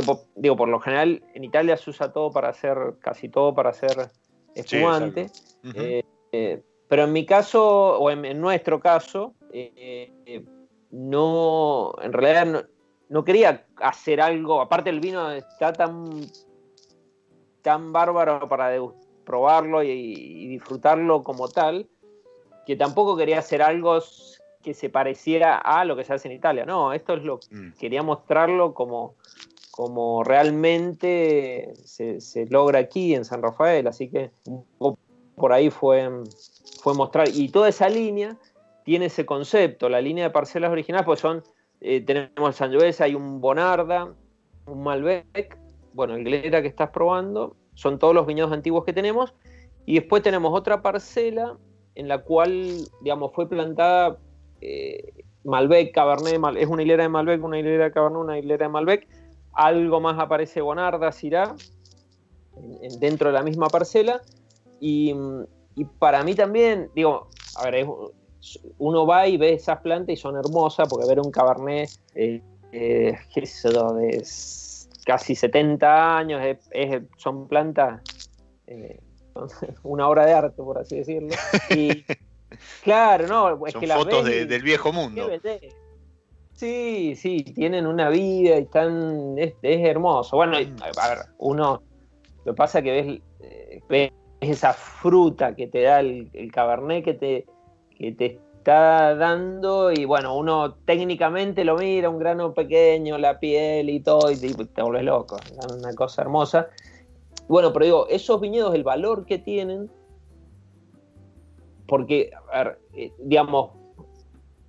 Po- 0.06 0.26
Digo, 0.36 0.56
por 0.58 0.68
lo 0.68 0.80
general 0.80 1.22
en 1.34 1.44
Italia 1.44 1.78
se 1.78 1.90
usa 1.92 2.12
todo 2.12 2.32
para 2.32 2.50
hacer, 2.50 2.78
casi 3.00 3.30
todo 3.30 3.54
para 3.54 3.70
hacer 3.70 4.10
espumante. 4.56 5.28
Eh, 5.76 6.04
eh, 6.32 6.62
pero 6.90 7.04
en 7.04 7.14
mi 7.14 7.26
caso, 7.26 8.00
o 8.00 8.10
en, 8.10 8.26
en 8.26 8.42
nuestro 8.42 8.80
caso, 8.80 9.34
no, 10.92 11.94
en 12.02 12.14
realidad 12.14 12.46
no, 12.46 12.62
no 13.10 13.24
quería 13.24 13.66
hacer 13.78 14.22
algo, 14.22 14.62
aparte 14.62 14.90
el 14.90 15.00
vino 15.00 15.32
está 15.32 15.74
tan, 15.74 16.22
tan 17.62 17.92
bárbaro 17.94 18.48
para 18.48 18.72
probarlo 19.26 19.84
y, 19.84 19.90
y 19.90 20.48
disfrutarlo 20.48 21.24
como 21.24 21.50
tal, 21.50 21.88
que 22.68 22.76
tampoco 22.76 23.16
quería 23.16 23.40
hacer 23.40 23.62
algo 23.62 23.98
que 24.62 24.74
se 24.74 24.90
pareciera 24.90 25.58
a 25.58 25.86
lo 25.86 25.96
que 25.96 26.04
se 26.04 26.14
hace 26.14 26.28
en 26.28 26.34
Italia. 26.34 26.66
No, 26.66 26.92
esto 26.92 27.14
es 27.14 27.24
lo 27.24 27.40
Mm. 27.50 27.72
quería 27.80 28.04
mostrarlo 28.04 28.74
como, 28.74 29.16
como 29.72 30.22
realmente 30.26 31.72
se, 31.86 32.20
se 32.20 32.46
logra 32.48 32.80
aquí 32.80 33.16
en 33.16 33.24
San 33.24 33.42
Rafael, 33.42 33.88
así 33.88 34.10
que 34.10 34.32
un 34.46 34.66
poco 34.78 35.00
por 35.36 35.54
ahí 35.54 35.70
fue, 35.70 36.10
fue 36.82 36.94
mostrar. 36.94 37.30
Y 37.34 37.48
toda 37.48 37.70
esa 37.70 37.88
línea 37.88 38.36
tiene 38.84 39.06
ese 39.06 39.26
concepto, 39.26 39.88
la 39.88 40.02
línea 40.02 40.26
de 40.26 40.32
parcelas 40.32 40.70
originales, 40.70 41.06
pues 41.06 41.22
son, 41.22 41.44
eh, 41.80 42.02
tenemos 42.02 42.50
el 42.50 42.54
Sangiovese, 42.54 43.02
hay 43.02 43.16
un 43.16 43.40
Bonarda, 43.40 44.14
un 44.66 44.84
Malbec, 44.84 45.58
bueno, 45.94 46.16
el 46.16 46.26
Glera 46.26 46.62
que 46.62 46.68
estás 46.68 46.90
probando, 46.90 47.56
son 47.76 47.98
todos 47.98 48.14
los 48.14 48.28
viñedos 48.28 48.52
antiguos 48.52 48.84
que 48.84 48.92
tenemos, 48.92 49.34
y 49.86 49.94
después 49.94 50.22
tenemos 50.22 50.54
otra 50.54 50.82
parcela 50.82 51.56
en 51.98 52.08
la 52.08 52.20
cual, 52.20 52.88
digamos, 53.02 53.34
fue 53.34 53.50
plantada 53.50 54.18
eh, 54.62 55.24
Malbec, 55.44 55.94
Cabernet, 55.94 56.40
Mal- 56.40 56.58
es 56.58 56.68
una 56.68 56.84
hilera 56.84 57.04
de 57.04 57.10
Malbec, 57.10 57.44
una 57.44 57.60
hilera 57.60 57.86
de 57.86 57.92
Cabernet, 57.92 58.20
una 58.22 58.38
hilera 58.38 58.68
de 58.68 58.72
Malbec, 58.72 59.08
algo 59.54 60.00
más 60.00 60.20
aparece 60.20 60.62
Bonarda, 60.62 61.12
Syrah, 61.12 61.56
en- 62.56 62.78
en- 62.84 63.00
dentro 63.00 63.30
de 63.30 63.34
la 63.34 63.44
misma 63.44 63.68
parcela, 63.70 64.22
y, 64.80 65.12
y 65.76 65.86
para 65.86 66.24
mí 66.24 66.36
también, 66.36 66.92
digo, 66.94 67.28
a 67.56 67.64
ver, 67.70 67.88
uno 68.78 69.08
va 69.08 69.28
y 69.28 69.38
ve 69.38 69.54
esas 69.54 69.80
plantas 69.82 70.14
y 70.14 70.18
son 70.18 70.36
hermosas, 70.38 70.88
porque 70.88 71.08
ver 71.08 71.20
un 71.20 71.32
Cabernet, 71.32 71.90
eh, 72.14 72.42
eh, 72.72 73.18
de 73.96 74.24
casi 75.04 75.34
70 75.34 76.18
años, 76.18 76.42
son 77.18 77.48
plantas, 77.48 78.02
eh, 78.68 79.00
una 79.84 80.08
obra 80.08 80.26
de 80.26 80.34
arte, 80.34 80.56
por 80.64 80.80
así 80.80 80.98
decirlo. 80.98 81.36
Y 81.70 82.04
claro, 82.84 83.28
no, 83.28 83.66
es 83.68 83.74
Son 83.74 83.82
que 83.82 83.88
las 83.88 83.98
fotos 83.98 84.26
ves 84.26 84.36
de- 84.36 84.42
y- 84.42 84.46
del 84.46 84.62
viejo 84.64 84.92
mundo. 84.94 85.30
Sí, 86.54 87.16
sí, 87.16 87.44
tienen 87.44 87.86
una 87.86 88.10
vida 88.10 88.56
y 88.58 88.64
están. 88.64 89.38
Es, 89.38 89.54
es 89.62 89.86
hermoso. 89.86 90.38
Bueno, 90.38 90.60
y, 90.60 90.74
a 90.82 91.08
ver, 91.08 91.20
uno. 91.38 91.84
Lo 92.46 92.54
que 92.54 92.58
pasa 92.58 92.80
es 92.80 92.84
que 92.86 92.92
ves, 92.92 93.22
eh, 93.42 93.82
ves 93.90 94.12
esa 94.40 94.74
fruta 94.74 95.56
que 95.56 95.68
te 95.68 95.82
da 95.82 96.00
el, 96.00 96.30
el 96.34 96.52
cabernet 96.52 97.04
que 97.04 97.14
te, 97.14 97.46
que 97.98 98.12
te 98.14 98.26
está 98.58 99.14
dando, 99.16 99.92
y 99.92 100.06
bueno, 100.06 100.36
uno 100.36 100.76
técnicamente 100.86 101.64
lo 101.64 101.78
mira, 101.78 102.10
un 102.10 102.18
grano 102.20 102.54
pequeño, 102.54 103.18
la 103.18 103.38
piel 103.40 103.90
y 103.90 104.00
todo, 104.00 104.32
y 104.32 104.38
te, 104.38 104.54
te 104.54 104.82
vuelves 104.82 105.04
loco. 105.04 105.38
es 105.38 105.66
Una 105.72 105.94
cosa 105.94 106.22
hermosa. 106.24 106.70
Bueno, 107.48 107.72
pero 107.72 107.86
digo, 107.86 108.08
esos 108.10 108.42
viñedos, 108.42 108.76
el 108.76 108.84
valor 108.84 109.26
que 109.26 109.38
tienen, 109.38 109.90
porque, 111.88 112.32
a 112.52 112.64
ver, 112.64 112.80
eh, 112.94 113.12
digamos, 113.20 113.72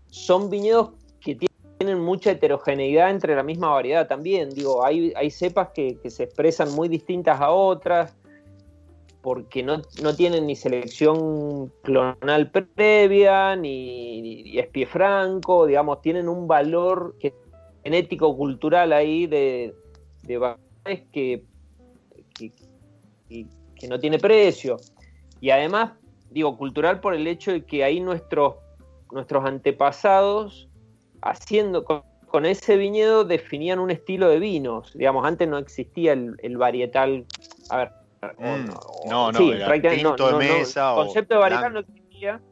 son 0.06 0.48
viñedos 0.48 0.90
que 1.20 1.36
tienen 1.78 2.00
mucha 2.00 2.32
heterogeneidad 2.32 3.10
entre 3.10 3.34
la 3.34 3.42
misma 3.42 3.70
variedad 3.70 4.06
también. 4.06 4.50
Digo, 4.50 4.84
hay, 4.84 5.12
hay 5.16 5.30
cepas 5.30 5.70
que, 5.74 5.98
se 6.08 6.24
expresan 6.24 6.72
muy 6.74 6.88
distintas 6.88 7.40
a 7.40 7.50
otras 7.50 8.14
porque 9.20 9.62
no, 9.62 9.82
no 10.02 10.14
tienen 10.14 10.46
ni 10.46 10.54
selección 10.54 11.72
clonal 11.82 12.50
previa, 12.50 13.56
ni, 13.56 14.22
ni 14.22 14.58
es 14.58 14.68
pie 14.68 14.86
franco, 14.86 15.66
digamos, 15.66 16.00
tienen 16.00 16.28
un 16.28 16.46
valor 16.46 17.16
genético-cultural 17.82 18.92
ahí 18.92 19.26
de, 19.26 19.74
de 20.22 20.56
que, 21.12 21.44
que, 22.34 22.52
que- 23.28 23.46
que 23.76 23.88
no 23.88 23.98
tiene 24.00 24.18
precio. 24.18 24.80
Y 25.40 25.50
además, 25.50 25.92
digo, 26.30 26.56
cultural 26.56 27.00
por 27.00 27.14
el 27.14 27.26
hecho 27.26 27.52
de 27.52 27.64
que 27.64 27.84
ahí 27.84 28.00
nuestros, 28.00 28.56
nuestros 29.12 29.44
antepasados, 29.44 30.68
haciendo 31.22 31.84
con, 31.84 32.02
con 32.26 32.44
ese 32.44 32.76
viñedo, 32.76 33.24
definían 33.24 33.78
un 33.78 33.90
estilo 33.90 34.28
de 34.28 34.38
vinos. 34.38 34.92
Digamos, 34.94 35.24
antes 35.24 35.48
no 35.48 35.58
existía 35.58 36.12
el, 36.12 36.34
el 36.42 36.56
varietal. 36.56 37.26
A 37.68 37.76
ver. 37.78 37.92
Mm, 38.38 38.70
o- 38.84 39.04
no, 39.08 39.32
no, 39.32 39.38
sí, 39.38 39.52
prácticamente 39.64 39.96
tinto 40.08 40.26
de 40.26 40.38
mesa 40.38 40.92
El 40.94 40.98
o 40.98 41.04
concepto 41.04 41.34
de 41.34 41.40
varietal 41.40 41.72
blanco. 41.72 41.88
no 41.88 41.94
existía. 41.94 42.42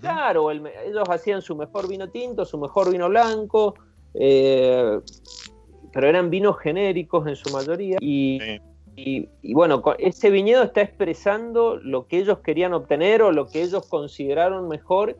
Claro, 0.00 0.50
el 0.50 0.66
ellos 0.86 1.06
hacían 1.08 1.42
su 1.42 1.56
mejor 1.56 1.88
vino 1.88 2.08
tinto, 2.10 2.44
su 2.44 2.58
mejor 2.58 2.90
vino 2.90 3.08
blanco. 3.08 3.74
eh, 4.14 4.98
pero 5.92 6.08
eran 6.08 6.30
vinos 6.30 6.58
genéricos 6.58 7.26
en 7.28 7.36
su 7.36 7.50
mayoría. 7.50 7.98
Y, 8.00 8.38
Sí. 8.40 8.60
Y- 8.96 9.28
y 9.42 9.54
bueno, 9.54 9.82
ese 9.98 10.30
viñedo 10.30 10.62
está 10.62 10.82
expresando 10.82 11.76
lo 11.76 12.06
que 12.06 12.18
ellos 12.18 12.40
querían 12.40 12.72
obtener 12.72 13.22
o 13.22 13.32
lo 13.32 13.46
que 13.48 13.62
ellos 13.62 13.86
consideraron 13.88 14.68
mejor 14.68 15.16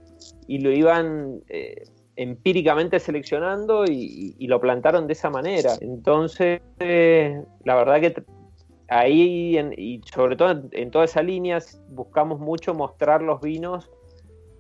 y 0.47 0.59
lo 0.59 0.71
iban 0.71 1.41
eh, 1.49 1.85
empíricamente 2.17 3.01
seleccionando 3.01 3.85
y, 3.87 4.35
lo 4.47 4.61
plantaron 4.61 5.07
de 5.07 5.13
esa 5.15 5.31
manera. 5.31 5.79
Entonces, 5.81 6.61
la 6.79 7.75
verdad 7.75 8.01
que 8.01 8.23
ahí, 8.89 9.57
en- 9.57 9.75
y 9.77 10.01
sobre 10.13 10.37
todo 10.37 10.63
en, 10.73 10.91
toda 10.91 11.05
esa 11.05 11.23
línea, 11.23 11.59
buscamos 11.89 12.41
mucho 12.41 12.75
mostrar 12.75 13.23
los 13.23 13.41
vinos 13.41 13.89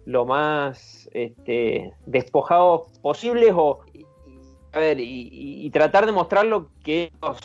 lo 0.06 0.24
más 0.24 1.10
este, 1.12 1.92
despojados 2.06 2.88
posibles 3.02 3.52
o, 3.54 3.80
a 4.72 4.78
ver, 4.78 4.98
y 5.00 5.68
tratar 5.70 6.06
de 6.06 6.12
mostrar 6.12 6.46
lo 6.46 6.70
que 6.82 7.10
ellos 7.12 7.36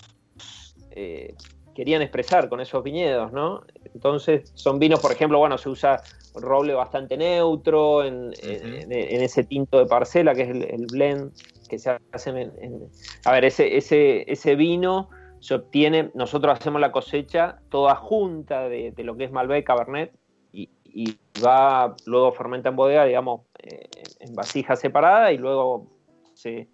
eh, 0.95 1.35
querían 1.75 2.01
expresar 2.01 2.49
con 2.49 2.61
esos 2.61 2.81
viñedos, 2.83 3.31
¿no? 3.31 3.61
Entonces 3.93 4.51
son 4.55 4.79
vinos, 4.79 5.01
por 5.01 5.11
ejemplo, 5.11 5.37
bueno, 5.37 5.57
se 5.57 5.69
usa 5.69 6.01
roble 6.33 6.73
bastante 6.73 7.15
neutro 7.17 8.03
en, 8.03 8.33
en- 8.41 8.73
en- 8.73 8.91
en 8.91 9.21
ese 9.21 9.43
tinto 9.43 9.77
de 9.77 9.85
parcela, 9.85 10.33
que 10.33 10.41
es 10.43 10.49
el, 10.49 10.63
el 10.63 10.87
blend 10.87 11.31
que 11.69 11.77
se 11.77 11.97
hace 12.11 12.29
en- 12.31 12.89
A 13.23 13.31
ver, 13.31 13.45
ese, 13.45 13.77
ese, 13.77 14.29
ese 14.31 14.55
vino 14.55 15.09
se 15.39 15.53
obtiene, 15.55 16.11
nosotros 16.15 16.57
hacemos 16.57 16.81
la 16.81 16.91
cosecha 16.91 17.59
toda 17.69 17.95
junta 17.95 18.67
de, 18.67 18.91
de 18.91 19.03
lo 19.03 19.15
que 19.15 19.25
es 19.25 19.31
Malbec, 19.31 19.65
Cabernet, 19.65 20.11
y, 20.51 20.69
y 20.83 21.17
va, 21.39 21.95
luego 22.05 22.31
fermenta 22.31 22.69
en 22.69 22.75
bodega, 22.75 23.05
digamos, 23.05 23.41
eh, 23.59 23.87
en 24.19 24.33
vasija 24.33 24.75
separada, 24.75 25.31
y 25.31 25.37
luego 25.37 25.87
se 26.33 26.67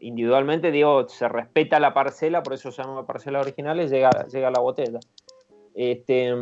individualmente, 0.00 0.70
digo, 0.70 1.08
se 1.08 1.28
respeta 1.28 1.80
la 1.80 1.94
parcela, 1.94 2.42
por 2.42 2.54
eso 2.54 2.70
se 2.70 2.82
llama 2.82 3.06
parcela 3.06 3.40
original, 3.40 3.80
y 3.80 3.88
llega, 3.88 4.26
llega 4.26 4.48
a 4.48 4.52
la 4.52 4.60
botella. 4.60 5.00
Este, 5.74 6.34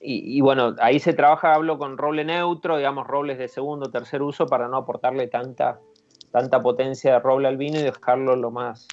y, 0.00 0.36
y 0.38 0.40
bueno, 0.40 0.74
ahí 0.80 0.98
se 0.98 1.12
trabaja, 1.12 1.54
hablo 1.54 1.78
con 1.78 1.96
roble 1.96 2.24
neutro, 2.24 2.76
digamos, 2.76 3.06
robles 3.06 3.38
de 3.38 3.48
segundo, 3.48 3.90
tercer 3.90 4.22
uso, 4.22 4.46
para 4.46 4.68
no 4.68 4.76
aportarle 4.78 5.28
tanta, 5.28 5.78
tanta 6.32 6.60
potencia 6.62 7.12
de 7.14 7.18
roble 7.20 7.48
al 7.48 7.56
vino 7.56 7.78
y 7.78 7.82
dejarlo 7.82 8.34
lo 8.36 8.50
más, 8.50 8.88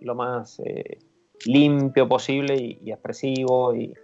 lo 0.00 0.14
más 0.14 0.60
eh, 0.64 0.98
limpio 1.44 2.08
posible 2.08 2.56
y, 2.56 2.78
y 2.82 2.90
expresivo, 2.92 3.74
y 3.74 3.94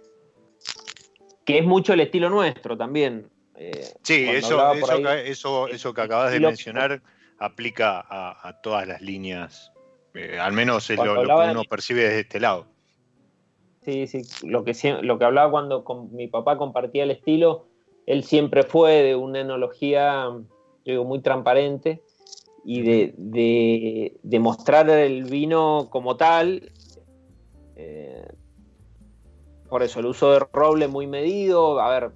que 1.45 1.59
es 1.59 1.65
mucho 1.65 1.93
el 1.93 1.99
estilo 1.99 2.29
nuestro 2.29 2.77
también. 2.77 3.29
eh, 3.55 3.93
Sí, 4.01 4.25
eso, 4.29 4.73
eso, 4.73 4.91
ahí- 4.91 5.03
que- 5.03 5.29
eso, 5.29 5.67
eso 5.67 5.93
que 5.93 6.01
acabas 6.01 6.31
de 6.31 6.39
mencionar 6.39 7.01
aplica 7.39 7.99
a, 7.99 8.47
a 8.47 8.61
todas 8.61 8.87
las 8.87 9.01
líneas. 9.01 9.71
Eh, 10.13 10.39
al 10.39 10.53
menos 10.53 10.89
es 10.89 10.97
lo, 10.97 11.13
que 11.15 11.19
uno 11.51 11.63
percibe 11.69 12.03
desde 12.03 12.21
este 12.21 12.39
lado. 12.39 12.67
Sí, 13.81 14.07
sí, 14.07 14.21
lo 14.43 14.63
que, 14.63 14.73
lo 15.01 15.19
que 15.19 15.25
hablaba 15.25 15.51
cuando 15.51 15.83
con 15.83 16.13
mi 16.15 16.27
papá 16.27 16.57
compartía 16.57 17.03
el 17.03 17.11
estilo, 17.11 17.67
él 18.07 18.23
siempre 18.23 18.63
fue 18.63 19.03
de 19.03 19.15
una 19.15 19.41
enología, 19.41 20.25
yo 20.29 20.45
digo, 20.85 21.03
muy 21.03 21.21
transparente 21.21 22.01
y 22.63 22.81
de, 22.81 23.13
de, 23.17 24.17
de 24.23 24.39
mostrar 24.39 24.89
el 24.89 25.25
vino 25.25 25.87
como 25.91 26.17
tal. 26.17 26.71
eh, 27.75 28.25
por 29.69 29.83
eso, 29.83 29.99
el 29.99 30.05
uso 30.07 30.31
de 30.31 30.39
roble 30.53 30.87
muy 30.87 31.05
medido. 31.05 31.79
A 31.79 31.89
ver, 31.89 32.11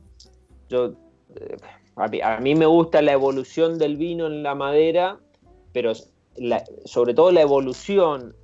yo. 0.69 0.93
eh, 1.35 1.57
a, 1.99 2.39
mí, 2.39 2.55
me 2.55 2.65
gusta 2.65 3.01
la 3.01 3.11
evolución 3.11 3.77
del 3.77 3.97
vino 3.97 4.27
en 4.27 4.43
la 4.43 4.55
madera, 4.55 5.19
pero 5.73 5.93
sobre 6.85 7.13
todo 7.13 7.31
la 7.31 7.41
evolución 7.41 8.35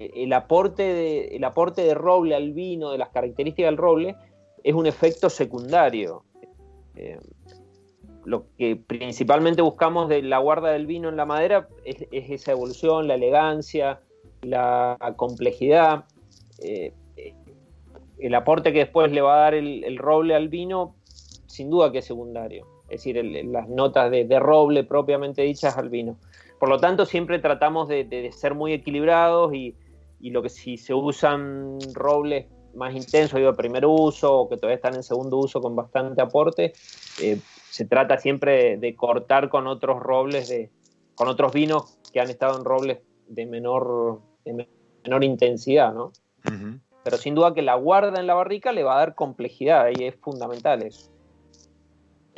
el 0.00 0.32
aporte, 0.32 0.82
de, 0.82 1.36
el 1.36 1.44
aporte 1.44 1.82
de 1.82 1.94
roble 1.94 2.34
al 2.34 2.52
vino, 2.52 2.90
de 2.90 2.98
las 2.98 3.10
características 3.10 3.68
del 3.68 3.76
roble, 3.76 4.16
es 4.64 4.74
un 4.74 4.86
efecto 4.86 5.28
secundario. 5.28 6.24
Eh, 6.96 7.18
lo 8.24 8.44
que 8.56 8.76
principalmente 8.76 9.62
buscamos 9.62 10.08
de 10.08 10.22
la 10.22 10.38
guarda 10.38 10.70
del 10.70 10.86
vino 10.86 11.08
en 11.08 11.16
la 11.16 11.26
madera 11.26 11.68
es, 11.84 12.06
es 12.12 12.30
esa 12.30 12.52
evolución, 12.52 13.08
la 13.08 13.14
elegancia, 13.14 14.00
la 14.42 14.96
complejidad. 15.16 16.04
Eh, 16.62 16.92
eh, 17.16 17.34
el 18.18 18.34
aporte 18.34 18.72
que 18.72 18.80
después 18.80 19.12
le 19.12 19.20
va 19.20 19.36
a 19.36 19.40
dar 19.40 19.54
el 19.54 19.98
roble 19.98 20.34
al 20.34 20.48
vino, 20.48 20.96
sin 21.50 21.70
duda 21.70 21.90
que 21.92 21.98
es 21.98 22.04
secundario. 22.04 22.66
Es 22.84 23.00
decir, 23.00 23.18
el- 23.18 23.52
las 23.52 23.68
notas 23.68 24.10
de, 24.10 24.24
de 24.24 24.38
roble 24.38 24.84
propiamente 24.84 25.42
dichas 25.42 25.76
al 25.76 25.88
vino. 25.88 26.16
Por 26.58 26.68
lo 26.68 26.78
tanto, 26.78 27.06
siempre 27.06 27.38
tratamos 27.38 27.88
de, 27.88 28.30
ser 28.32 28.54
muy 28.54 28.72
equilibrados 28.72 29.54
y, 29.54 29.74
y 30.20 30.30
lo 30.30 30.42
que 30.42 30.48
si 30.48 30.76
se 30.76 30.92
usan 30.92 31.78
robles 31.94 32.46
más 32.74 32.94
intensos, 32.94 33.38
digo, 33.38 33.50
de 33.50 33.56
primer 33.56 33.86
uso, 33.86 34.40
o 34.40 34.48
que 34.48 34.56
todavía 34.56 34.76
están 34.76 34.94
en 34.94 35.02
segundo 35.02 35.38
uso 35.38 35.60
con 35.60 35.74
bastante 35.74 36.20
aporte, 36.20 36.74
eh, 37.20 37.38
se 37.70 37.84
trata 37.86 38.18
siempre 38.18 38.76
de, 38.76 38.94
cortar 38.94 39.48
con 39.48 39.66
otros 39.66 40.00
robles, 40.00 40.48
de, 40.48 40.70
con 41.14 41.28
otros 41.28 41.52
vinos 41.52 41.98
que 42.12 42.20
han 42.20 42.30
estado 42.30 42.58
en 42.58 42.64
robles 42.64 42.98
de 43.26 43.46
menor, 43.46 44.20
de 44.44 44.68
menor 45.04 45.24
intensidad, 45.24 45.94
¿no? 45.94 46.12
Pero 47.02 47.16
sin 47.16 47.34
duda 47.34 47.54
que 47.54 47.62
la 47.62 47.76
guarda 47.76 48.20
en 48.20 48.26
la 48.26 48.34
barrica 48.34 48.72
le 48.72 48.82
va 48.82 48.96
a 48.96 48.98
dar 48.98 49.14
complejidad 49.14 49.88
y 49.98 50.04
es 50.04 50.16
fundamental 50.16 50.82
eso. 50.82 51.10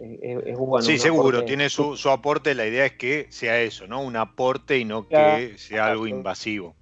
Es, 0.03 0.19
es- 0.23 0.47
es 0.47 0.57
bueno. 0.59 0.85
sí, 0.85 0.99
seguro, 0.99 1.39
aporte- 1.39 1.47
tiene 1.47 1.71
su, 1.71 1.97
su 1.97 2.11
aporte. 2.11 2.55
La 2.55 2.67
idea 2.67 2.85
es 2.87 2.93
que 2.93 3.27
sea 3.31 3.61
eso, 3.61 3.87
¿no? 3.87 4.03
Un 4.03 4.17
aporte 4.17 4.79
y 4.79 4.85
no 4.85 5.09
que 5.09 5.55
sea 5.59 5.87
algo 5.87 6.07
invasivo. 6.07 6.75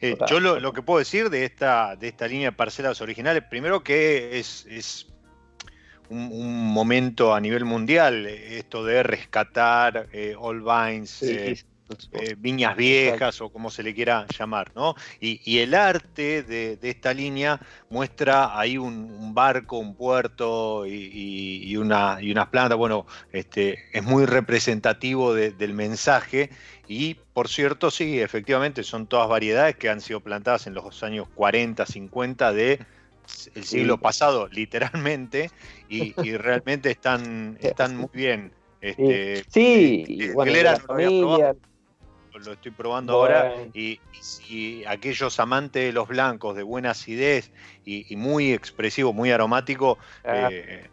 Eh, 0.00 0.16
yo 0.26 0.40
lo, 0.40 0.60
lo 0.60 0.72
que 0.72 0.82
puedo 0.82 0.98
decir 0.98 1.28
de 1.28 1.44
esta, 1.44 1.96
de 1.96 2.08
esta 2.08 2.26
línea 2.28 2.50
de 2.50 2.56
parcelas 2.56 3.00
originales, 3.00 3.42
primero 3.50 3.82
que 3.82 4.38
es, 4.38 4.66
es 4.66 5.08
un, 6.08 6.30
un 6.32 6.72
momento 6.72 7.34
a 7.34 7.40
nivel 7.40 7.64
mundial, 7.64 8.26
esto 8.26 8.84
de 8.84 9.02
rescatar 9.02 10.08
eh, 10.12 10.34
Old 10.38 10.62
Vines, 10.64 11.10
Sí, 11.10 11.26
eh, 11.38 11.56
sí, 11.56 11.64
eh, 12.12 12.34
viñas 12.38 12.76
viejas 12.76 13.40
o 13.40 13.50
como 13.50 13.70
se 13.70 13.82
le 13.82 13.94
quiera 13.94 14.26
llamar, 14.38 14.72
¿no? 14.74 14.94
Y, 15.20 15.40
y 15.44 15.58
el 15.60 15.74
arte 15.74 16.42
de, 16.42 16.76
de 16.76 16.90
esta 16.90 17.12
línea 17.14 17.60
muestra 17.88 18.58
ahí 18.58 18.78
un, 18.78 18.94
un 19.10 19.34
barco, 19.34 19.78
un 19.78 19.96
puerto 19.96 20.86
y, 20.86 20.92
y- 20.92 21.70
y 21.70 21.76
una, 21.76 22.18
y 22.20 22.30
unas 22.32 22.48
plantas, 22.48 22.78
bueno, 22.78 23.06
este, 23.32 23.78
es 23.92 24.02
muy 24.04 24.26
representativo 24.26 25.34
de- 25.34 25.52
del 25.52 25.74
mensaje 25.74 26.50
y 26.86 27.14
por 27.32 27.48
cierto, 27.48 27.90
sí, 27.90 28.20
efectivamente 28.20 28.82
son 28.82 29.06
todas 29.06 29.28
variedades 29.28 29.76
que 29.76 29.88
han 29.88 30.00
sido 30.00 30.20
plantadas 30.20 30.66
en 30.66 30.74
los 30.74 31.02
años 31.02 31.28
40, 31.34 31.86
50 31.86 32.52
de 32.52 32.84
el 33.54 33.64
siglo 33.64 33.98
pasado, 33.98 34.48
literalmente, 34.48 35.50
y, 35.88 36.16
y 36.26 36.36
realmente 36.36 36.90
están, 36.90 37.56
están 37.60 37.96
muy 37.96 38.08
bien. 38.12 38.52
Este, 38.80 39.44
Sí, 39.48 40.04
eh, 40.04 40.04
y 40.16 40.24
eh, 40.24 40.32
bueno, 40.32 40.52
la 40.56 40.76
familia. 40.80 41.54
Lo 42.44 42.52
estoy 42.52 42.72
probando 42.72 43.14
ahora 43.14 43.52
Bueno. 43.54 43.70
y, 43.74 44.00
y 44.12 44.22
si 44.22 44.84
aquellos 44.86 45.38
amantes 45.40 45.84
de 45.84 45.92
los 45.92 46.08
blancos 46.08 46.54
de 46.56 46.62
buena 46.62 46.90
acidez 46.90 47.50
y, 47.84 48.12
y 48.12 48.16
muy 48.16 48.52
expresivo, 48.52 49.12
muy 49.12 49.30
aromático, 49.30 49.98
Ah, 50.24 50.48
eh, 50.50 50.88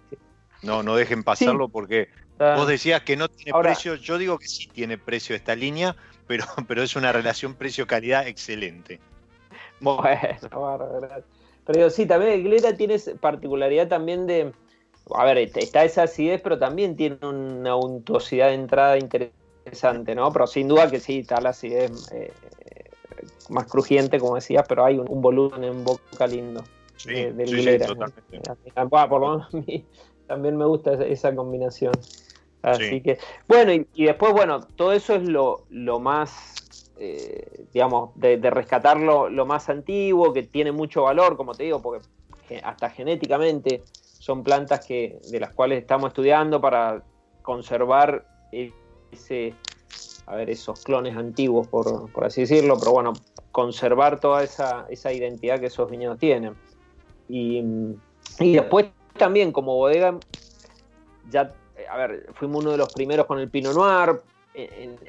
no, 0.61 0.83
no 0.83 0.95
dejen 0.95 1.23
pasarlo 1.23 1.69
porque 1.69 2.09
está- 2.31 2.55
vos 2.55 2.67
decías 2.67 3.01
que 3.03 3.15
no 3.17 3.27
tiene 3.29 3.51
Ahora- 3.51 3.69
precio, 3.71 3.95
yo 3.95 4.17
digo 4.17 4.37
que 4.37 4.47
sí 4.47 4.67
tiene 4.67 4.97
precio 4.97 5.35
esta 5.35 5.55
línea, 5.55 5.95
pero, 6.27 6.45
pero 6.67 6.83
es 6.83 6.95
una 6.95 7.11
relación 7.11 7.55
precio-calidad 7.55 8.27
excelente. 8.27 8.99
Bueno. 9.79 10.19
Pero 11.65 11.77
digo, 11.79 11.89
sí, 11.89 12.05
también 12.05 12.33
el 12.33 12.43
Glera 12.43 12.75
tiene 12.75 12.97
particularidad 13.19 13.87
también 13.87 14.25
de. 14.27 14.51
A 15.15 15.23
ver, 15.25 15.37
est- 15.39 15.57
está 15.57 15.83
esa 15.83 16.03
acidez, 16.03 16.41
pero 16.41 16.57
también 16.59 16.95
tiene 16.95 17.17
una 17.21 17.75
untuosidad 17.75 18.47
de 18.49 18.55
entrada 18.55 18.97
interesante, 18.97 19.35
¿no? 20.15 20.31
Pero 20.31 20.47
sin 20.47 20.67
duda 20.67 20.89
que 20.89 20.99
sí, 20.99 21.19
está 21.19 21.39
la 21.41 21.49
acidez 21.49 21.91
eh, 22.11 22.31
más 23.49 23.67
crujiente, 23.67 24.19
como 24.19 24.35
decías, 24.35 24.65
pero 24.67 24.85
hay 24.85 24.97
un, 24.97 25.09
un 25.09 25.21
volumen 25.21 25.63
en 25.63 25.83
boca 25.83 26.27
lindo. 26.27 26.63
Sí, 26.95 27.09
de- 27.11 27.33
del 27.33 27.47
sí, 27.47 27.61
sí, 27.63 27.79
totalmente. 27.79 28.41
Bueno, 28.89 29.09
por 29.09 29.21
lo 29.21 29.29
menos 29.29 29.53
a 29.53 29.57
mí 29.57 29.85
también 30.27 30.57
me 30.57 30.65
gusta 30.65 30.93
esa, 31.05 31.35
combinación. 31.35 31.93
Así 32.61 32.89
Sí. 32.89 33.01
que, 33.01 33.17
bueno, 33.47 33.73
y, 33.73 33.87
y 33.93 34.05
después, 34.05 34.33
bueno, 34.33 34.67
todo 34.75 34.91
eso 34.91 35.15
es 35.15 35.23
lo, 35.23 35.65
lo 35.69 35.99
más, 35.99 36.55
eh, 36.97 37.65
digamos, 37.73 38.11
de, 38.15 38.37
de 38.37 38.49
rescatar 38.49 38.97
lo, 38.99 39.29
lo 39.29 39.45
más 39.45 39.69
antiguo, 39.69 40.33
que 40.33 40.43
tiene 40.43 40.71
mucho 40.71 41.03
valor, 41.03 41.37
como 41.37 41.55
te 41.55 41.63
digo, 41.63 41.81
porque 41.81 42.05
hasta 42.63 42.89
genéticamente 42.89 43.83
son 44.17 44.43
plantas 44.43 44.81
que, 44.85 45.19
de 45.23 45.39
las 45.39 45.53
cuales 45.53 45.81
estamos 45.81 46.09
estudiando 46.09 46.59
para 46.59 47.01
conservar 47.41 48.23
e- 48.51 48.73
ese, 49.11 49.53
a 50.25 50.35
ver, 50.35 50.49
esos 50.49 50.83
clones 50.83 51.15
antiguos, 51.15 51.67
por, 51.67 52.11
por 52.11 52.25
así 52.25 52.41
decirlo, 52.41 52.77
pero 52.79 52.91
bueno, 52.91 53.13
conservar 53.51 54.19
toda 54.19 54.43
esa, 54.43 54.85
esa 54.89 55.11
identidad 55.11 55.59
que 55.59 55.67
esos 55.67 55.89
viñedos 55.89 56.17
tienen. 56.19 56.55
Y, 57.27 57.63
y 58.39 58.53
después 58.53 58.87
también 59.17 59.51
como 59.51 59.75
bodega, 59.75 60.17
ya, 61.29 61.53
a 61.89 61.97
ver, 61.97 62.27
fuimos 62.33 62.63
uno 62.63 62.71
de 62.71 62.77
los 62.77 62.91
primeros 62.93 63.25
con 63.25 63.39
el 63.39 63.49
Pinot 63.49 63.75
Noir, 63.75 64.21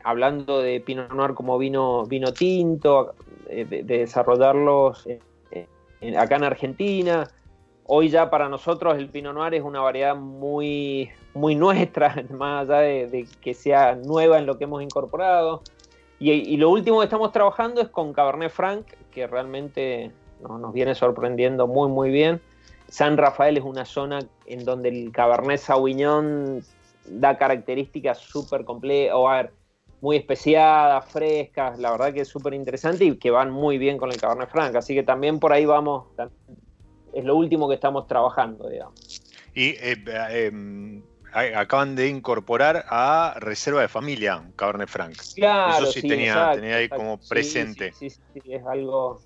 hablando 0.04 0.60
de 0.60 0.80
Pinot 0.80 1.12
Noir 1.12 1.34
como 1.34 1.58
vino, 1.58 2.04
vino 2.06 2.32
tinto, 2.32 3.14
eh, 3.48 3.64
de, 3.64 3.82
de 3.82 3.98
desarrollarlos 3.98 5.06
eh, 5.06 6.16
acá 6.16 6.36
en 6.36 6.44
Argentina. 6.44 7.28
Hoy 7.92 8.08
ya 8.08 8.30
para 8.30 8.48
nosotros 8.48 8.96
el 8.96 9.08
Pinot 9.08 9.34
Noir 9.34 9.52
es 9.54 9.64
una 9.64 9.80
variedad 9.80 10.14
muy, 10.14 11.10
muy 11.34 11.56
nuestra, 11.56 12.24
más 12.30 12.70
allá 12.70 12.82
de, 12.82 13.26
que 13.40 13.52
sea 13.52 13.96
nueva 13.96 14.38
en 14.38 14.46
lo 14.46 14.58
que 14.58 14.64
hemos 14.64 14.80
incorporado. 14.80 15.62
Y, 16.20 16.30
y 16.30 16.56
lo 16.56 16.70
último 16.70 17.00
que 17.00 17.04
estamos 17.06 17.32
trabajando 17.32 17.80
es 17.80 17.88
con 17.88 18.12
Cabernet 18.12 18.52
Franc, 18.52 18.86
que 19.10 19.26
realmente 19.26 20.12
no- 20.40 20.56
nos 20.58 20.72
viene 20.72 20.94
sorprendiendo 20.94 21.66
muy, 21.66 21.88
muy 21.88 22.10
bien. 22.10 22.40
San 22.88 23.16
Rafael 23.16 23.56
es 23.56 23.64
una 23.64 23.84
zona 23.84 24.20
en 24.46 24.64
donde 24.64 24.90
el 24.90 25.10
Cabernet 25.10 25.58
Sauvignon 25.58 26.62
da 27.06 27.38
características 27.38 28.18
súper 28.18 28.64
complejas, 28.64 29.16
o 29.16 29.28
a 29.28 29.36
ver, 29.42 29.52
muy 30.00 30.16
especiadas, 30.16 31.10
frescas, 31.10 31.76
la 31.80 31.90
verdad 31.90 32.12
que 32.12 32.20
es 32.20 32.28
súper 32.28 32.54
interesante 32.54 33.04
y 33.04 33.16
que 33.16 33.32
van 33.32 33.50
muy 33.50 33.78
bien 33.78 33.98
con 33.98 34.12
el 34.12 34.20
Cabernet 34.20 34.48
Franc. 34.48 34.76
Así 34.76 34.94
que 34.94 35.02
también 35.02 35.40
por 35.40 35.52
ahí 35.52 35.66
vamos, 35.66 36.04
es 37.12 37.24
lo 37.24 37.36
último 37.36 37.68
que 37.68 37.74
estamos 37.74 38.06
trabajando, 38.06 38.68
digamos. 38.68 39.22
Y 39.54 39.70
eh, 39.80 39.96
eh, 40.30 41.02
a- 41.32 41.60
acaban 41.60 41.96
de 41.96 42.08
incorporar 42.08 42.84
a 42.88 43.34
Reserva 43.40 43.80
de 43.82 43.88
Familia, 43.88 44.42
Cabernet 44.56 44.88
Franc. 44.88 45.16
Claro, 45.34 45.84
Eso 45.84 45.92
sí 45.92 46.02
tenía- 46.02 46.32
exacto, 46.32 46.60
tenía 46.60 46.76
ahí 46.76 46.84
exacto. 46.84 47.04
como 47.04 47.18
presente. 47.28 47.92
Sí, 47.92 48.10
sí, 48.10 48.20
sí, 48.34 48.52
es 48.52 48.64
algo, 48.66 49.20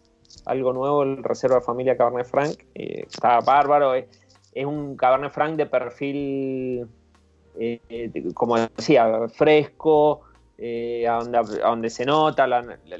algo 0.46 0.72
nuevo 0.72 1.02
el 1.02 1.22
Reserva 1.22 1.56
de 1.56 1.62
Familia 1.62 1.96
Cabernet 1.96 2.26
Franc. 2.26 2.58
eh, 2.74 3.04
está 3.10 3.40
bárbaro. 3.40 3.94
Es, 3.94 4.06
es 4.52 4.64
un 4.66 4.96
Cabernet 4.96 5.32
Franc 5.32 5.56
de 5.56 5.66
perfil, 5.66 6.86
como 8.34 8.58
decía, 8.58 9.28
fresco, 9.34 10.22
a, 10.58 11.18
donde, 11.22 11.38
a 11.38 11.68
donde 11.68 11.90
se 11.90 12.04
nota 12.04 12.46
la- 12.46 12.62
la- 12.62 12.98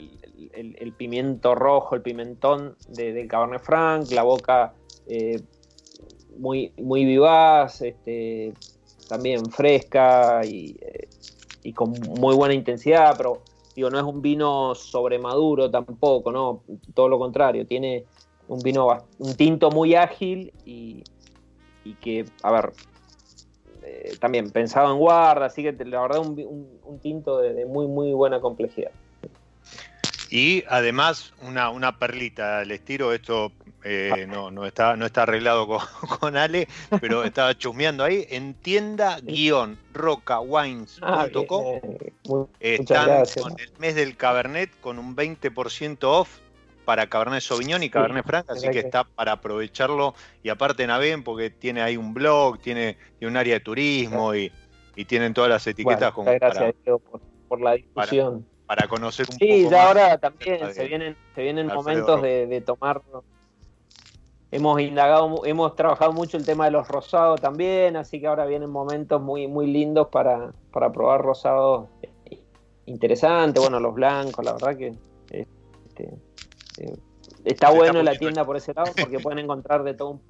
el, 0.52 0.92
pimiento 0.92 1.54
rojo, 1.54 1.94
el 1.94 2.02
pimentón 2.02 2.76
de- 2.88 3.12
del 3.12 3.28
Cabernet 3.28 3.62
Franc, 3.62 4.10
la 4.12 4.22
boca 4.22 4.74
eh, 5.06 5.40
muy, 6.38 6.72
muy 6.78 7.04
vivaz, 7.04 7.80
este, 7.82 8.52
también 9.08 9.50
fresca 9.50 10.44
y, 10.44 10.76
eh, 10.80 11.08
y 11.62 11.72
con 11.72 11.90
muy 12.00 12.34
buena 12.34 12.54
intensidad, 12.54 13.16
pero 13.16 13.42
digo, 13.74 13.90
no 13.90 13.98
es 13.98 14.04
un 14.04 14.22
vino 14.22 14.74
sobremaduro 14.74 15.70
tampoco, 15.70 16.30
¿no? 16.32 16.62
Todo 16.94 17.08
lo 17.08 17.18
contrario, 17.18 17.66
tiene 17.66 18.04
un 18.48 18.62
vino, 18.62 19.06
un 19.18 19.34
tinto 19.34 19.70
muy 19.70 19.94
ágil 19.94 20.52
y, 20.64 21.02
que, 22.00 22.24
a 22.42 22.50
ver, 22.50 22.72
eh, 23.82 24.12
también 24.20 24.50
pensado 24.50 24.92
en 24.92 24.98
guarda, 24.98 25.46
así 25.46 25.62
que 25.62 25.72
la 25.84 26.00
verdad 26.02 26.20
un- 26.20 26.78
un 26.84 26.98
tinto 27.00 27.38
de, 27.38 27.54
de 27.54 27.66
muy, 27.66 27.86
muy 27.86 28.12
buena 28.12 28.40
complejidad. 28.40 28.90
Y 30.34 30.64
además, 30.68 31.32
una, 31.42 31.70
una 31.70 31.96
perlita, 31.96 32.64
les 32.64 32.84
tiro 32.84 33.12
esto, 33.12 33.52
eh, 33.84 34.26
no, 34.28 34.50
no, 34.50 34.66
está, 34.66 34.96
no 34.96 35.06
está 35.06 35.22
arreglado 35.22 35.68
con, 35.68 35.78
con 36.18 36.36
Ale, 36.36 36.66
pero 37.00 37.22
estaba 37.34 37.56
chusmeando 37.56 38.02
ahí, 38.02 38.26
en 38.30 38.54
tienda-rocawines.com 38.54 41.00
Ah, 41.06 41.28
están 42.58 43.24
con 43.40 43.60
el 43.60 43.72
mes 43.78 43.94
del 43.94 44.16
Cabernet 44.16 44.72
con 44.80 44.98
un 44.98 45.14
20% 45.14 45.98
off 46.02 46.40
para 46.84 47.06
Cabernet 47.06 47.40
Sauvignon 47.40 47.84
y 47.84 47.90
Cabernet 47.90 48.26
Franc, 48.26 48.50
así 48.50 48.68
que 48.70 48.80
está 48.80 49.04
para 49.04 49.30
aprovecharlo. 49.32 50.16
Y 50.42 50.48
aparte 50.48 50.84
naveguen 50.84 51.22
porque 51.22 51.50
tiene 51.50 51.80
ahí 51.80 51.96
un 51.96 52.12
blog, 52.12 52.58
tiene, 52.58 52.96
tiene 53.20 53.30
un 53.30 53.36
área 53.36 53.54
de 53.54 53.60
turismo 53.60 54.34
y, 54.34 54.50
y 54.96 55.04
tienen 55.04 55.32
todas 55.32 55.48
las 55.48 55.64
etiquetas 55.64 56.12
Bueno, 56.12 56.12
como 56.12 56.26
para, 56.26 56.38
gracias 56.38 56.74
Diego, 56.82 56.98
por, 56.98 57.20
por 57.46 57.60
la 57.60 57.74
discusión. 57.74 58.42
para 58.42 58.53
conocer 58.88 59.26
un 59.30 59.36
Sí, 59.38 59.62
poco 59.64 59.70
ya 59.70 59.78
más. 59.78 59.86
ahora 59.86 60.18
también 60.18 60.74
se 60.74 60.84
vienen, 60.86 61.16
se 61.34 61.42
vienen 61.42 61.66
momentos 61.68 62.20
de, 62.22 62.46
de 62.46 62.60
tomar. 62.60 63.02
Hemos 64.50 64.80
indagado, 64.80 65.44
hemos 65.44 65.74
trabajado 65.74 66.12
mucho 66.12 66.36
el 66.36 66.44
tema 66.44 66.66
de 66.66 66.70
los 66.70 66.86
rosados 66.86 67.40
también, 67.40 67.96
así 67.96 68.20
que 68.20 68.26
ahora 68.28 68.46
vienen 68.46 68.70
momentos 68.70 69.20
muy, 69.20 69.48
muy 69.48 69.66
lindos 69.66 70.08
para, 70.08 70.52
para 70.72 70.92
probar 70.92 71.22
rosados 71.22 71.88
interesantes, 72.86 73.60
bueno, 73.62 73.80
los 73.80 73.94
blancos, 73.94 74.44
la 74.44 74.52
verdad 74.52 74.76
que 74.76 74.92
este, 75.30 76.10
eh, 76.78 76.96
está 77.44 77.70
bueno 77.70 78.02
la 78.02 78.14
tienda 78.16 78.44
por 78.44 78.56
ese 78.56 78.72
lado 78.74 78.92
porque 78.96 79.18
pueden 79.20 79.40
encontrar 79.40 79.82
de 79.82 79.94
todo. 79.94 80.20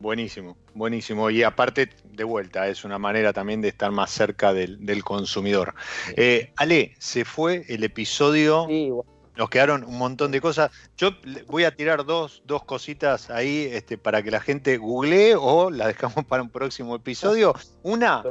Buenísimo, 0.00 0.56
buenísimo. 0.74 1.28
Y 1.30 1.42
aparte, 1.42 1.90
de 2.04 2.24
vuelta, 2.24 2.68
es 2.68 2.84
una 2.84 2.98
manera 2.98 3.32
también 3.32 3.60
de 3.60 3.68
estar 3.68 3.90
más 3.90 4.10
cerca 4.10 4.52
del, 4.52 4.84
del 4.86 5.02
consumidor. 5.02 5.74
Eh, 6.16 6.52
Ale, 6.56 6.94
se 6.98 7.24
fue 7.24 7.64
el 7.68 7.82
episodio, 7.82 8.66
Sí, 8.68 8.90
bueno, 8.90 9.10
nos 9.36 9.50
quedaron 9.50 9.84
un 9.84 9.98
montón 9.98 10.30
de 10.32 10.40
cosas. 10.40 10.70
Yo 10.96 11.10
voy 11.46 11.64
a 11.64 11.74
tirar 11.74 12.04
dos, 12.04 12.42
dos 12.44 12.64
cositas 12.64 13.30
ahí 13.30 13.68
este, 13.72 13.96
para 13.98 14.22
que 14.22 14.30
la 14.30 14.40
gente 14.40 14.76
googlee 14.76 15.34
o 15.36 15.70
la 15.70 15.86
dejamos 15.88 16.24
para 16.26 16.42
un 16.42 16.50
próximo 16.50 16.96
episodio. 16.96 17.54
Una, 17.82 18.22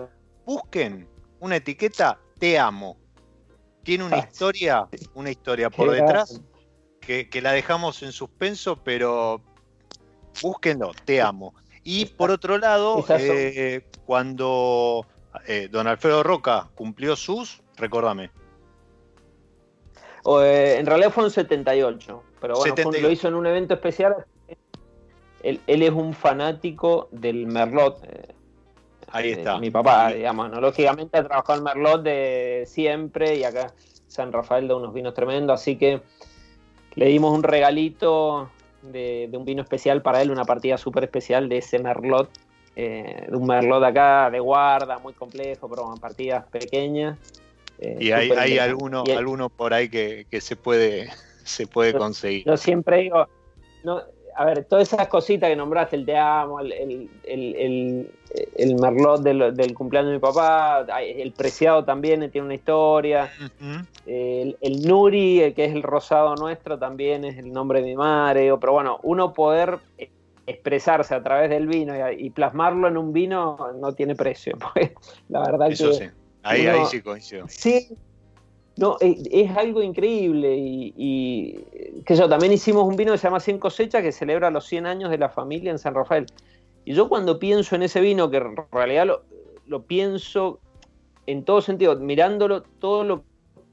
busquen 0.45 1.07
una 1.39 1.57
etiqueta 1.57 2.20
Te 2.39 2.57
amo. 2.59 2.97
Tiene 3.84 4.03
una 4.03 4.18
Ah, 4.18 4.28
historia, 4.30 4.88
una 5.13 5.32
historia 5.32 5.70
por 5.70 5.91
detrás 5.91 6.41
que 6.99 7.41
la 7.41 7.53
dejamos 7.53 8.03
en 8.03 8.11
suspenso, 8.11 8.84
pero 8.84 9.41
búsquenlo, 10.42 10.92
te 11.06 11.22
amo. 11.22 11.54
Y 11.84 12.06
por 12.06 12.32
otro 12.32 12.58
lado, 12.58 13.06
eh, 13.10 13.86
cuando 14.06 15.06
eh, 15.48 15.70
don 15.72 15.88
Alfredo 15.88 16.24
Roca 16.24 16.70
cumplió 16.76 17.16
sus, 17.16 17.62
recordame, 17.78 18.30
eh, 20.42 20.76
en 20.80 20.86
realidad 20.86 21.12
fue 21.12 21.26
en 21.26 21.32
78, 21.32 22.24
pero 22.42 22.56
bueno, 22.58 22.76
fue 22.76 22.86
un- 22.86 22.92
78. 22.94 23.08
lo 23.08 23.12
hizo 23.12 23.28
en 23.30 23.36
un 23.36 23.48
evento 23.48 23.74
especial. 23.76 24.16
Él, 25.44 25.62
él 25.68 25.84
es 25.84 25.92
un 25.92 26.14
fanático 26.14 27.08
del 27.12 27.48
Merlot. 27.48 28.02
ahí 29.10 29.32
está. 29.32 29.58
Mi 29.60 29.72
papá, 29.72 30.10
digamos, 30.12 30.50
¿no? 30.50 30.60
lógicamente 30.60 31.18
ha 31.18 31.24
trabajado 31.24 31.60
en 31.60 31.64
Merlot 31.64 32.04
de 32.04 32.64
siempre 32.68 33.36
y 33.36 33.44
acá 33.46 33.74
San 34.08 34.34
Rafael 34.34 34.68
da 34.68 34.76
unos 34.76 34.94
vinos 34.94 35.14
tremendos, 35.14 35.62
así 35.62 35.78
que 35.78 36.02
le 36.96 37.06
dimos 37.06 37.32
un 37.32 37.44
regalito 37.44 38.50
de, 38.92 39.28
de 39.30 39.38
un 39.38 39.46
vino 39.46 39.62
especial 39.62 40.02
para 40.02 40.22
él, 40.22 40.32
una 40.32 40.46
partida 40.46 40.78
súper 40.78 41.04
especial 41.06 41.50
de 41.50 41.58
ese 41.58 41.80
Merlot, 41.80 42.30
eh, 42.76 43.26
de 43.30 43.36
un 43.36 43.48
Merlot 43.48 43.84
acá 43.84 44.30
de 44.30 44.40
guarda, 44.40 45.00
muy 45.00 45.14
complejo, 45.14 45.70
pero 45.70 45.84
bueno, 45.84 46.00
partidas 46.00 46.46
pequeñas. 46.50 47.18
eh, 47.80 47.98
Y 48.00 48.12
hay, 48.12 48.32
hay 48.32 48.58
alguno, 48.60 49.04
Y- 49.06 49.12
alguno 49.12 49.50
por 49.50 49.74
ahí 49.74 49.90
que, 49.90 50.26
que 50.30 50.42
se 50.42 50.56
puede, 50.56 51.10
se 51.44 51.68
puede 51.68 51.94
conseguir. 51.94 52.44
Yo 52.46 52.58
siempre 52.58 52.98
digo, 52.98 53.28
no, 53.84 54.02
a 54.38 54.46
ver, 54.46 54.66
todas 54.66 54.92
esas 54.94 55.08
cositas 55.08 55.50
que 55.50 55.56
nombraste, 55.56 55.96
el 55.96 56.06
te 56.06 56.16
amo, 56.18 56.60
el, 56.60 56.72
el, 56.72 57.10
el, 57.24 57.56
el- 57.56 58.12
el 58.56 58.76
merlot 58.76 59.22
del, 59.24 59.56
del 59.56 59.74
cumpleaños 59.74 60.10
de 60.12 60.16
mi 60.18 60.22
papá, 60.22 60.86
el 61.02 61.32
preciado 61.34 61.84
también 61.86 62.30
tiene 62.32 62.46
una 62.46 62.56
historia, 62.56 63.32
Ujú. 63.40 63.86
el, 64.06 64.58
el 64.62 64.82
Nuri, 64.84 65.42
eh, 65.42 65.54
que 65.54 65.66
es 65.66 65.74
el 65.74 65.82
rosado 65.84 66.36
nuestro, 66.36 66.78
también 66.78 67.26
es 67.26 67.38
el 67.38 67.52
nombre 67.52 67.82
de 67.82 67.86
mi 67.88 67.96
madre, 67.96 68.52
pero 68.60 68.74
bueno, 68.74 69.00
uno 69.04 69.34
poder 69.34 69.80
eh, 69.98 70.12
expresarse 70.46 71.16
a 71.16 71.24
través 71.24 71.50
del 71.50 71.68
vino 71.68 71.94
y, 72.12 72.26
y 72.28 72.30
plasmarlo 72.30 72.88
en 72.88 72.98
un 72.98 73.12
vino 73.14 73.58
no 73.80 73.94
tiene 73.94 74.16
precio, 74.16 74.54
porque 74.60 74.94
la 75.30 75.40
verdad 75.42 75.72
Eso 75.72 75.90
que... 75.92 75.98
sí. 75.98 76.06
Ahí, 76.44 76.62
uno- 76.68 76.72
ahí 76.74 76.86
sí 76.86 77.02
coincido. 77.02 77.46
Sí, 77.50 77.98
no, 78.78 78.98
es, 79.00 79.18
es 79.32 79.56
algo 79.58 79.82
increíble 79.82 80.56
y, 80.58 81.66
que 82.06 82.16
yo 82.16 82.30
también 82.30 82.54
hicimos 82.54 82.84
un 82.88 82.96
vino 82.96 83.12
que 83.12 83.18
se 83.18 83.28
llama 83.28 83.40
100 83.40 83.60
cosechas 83.60 84.02
que 84.02 84.12
celebra 84.12 84.50
los 84.52 84.66
100 84.66 84.86
años 84.86 85.10
de 85.10 85.18
la 85.18 85.30
familia 85.30 85.72
en 85.72 85.80
San 85.80 85.94
Rafael. 85.94 86.26
Y 86.86 86.94
yo 86.94 87.10
cuando 87.10 87.40
pienso 87.40 87.76
en 87.76 87.84
ese 87.84 88.00
vino, 88.00 88.30
que 88.30 88.38
en 88.38 88.56
realidad 88.72 89.08
lo, 89.08 89.24
lo 89.66 89.84
pienso 89.84 90.60
en 91.26 91.44
todo 91.44 91.62
sentido, 91.62 91.96
mirándolo 91.98 92.64
todo 92.64 93.04
lo 93.04 93.24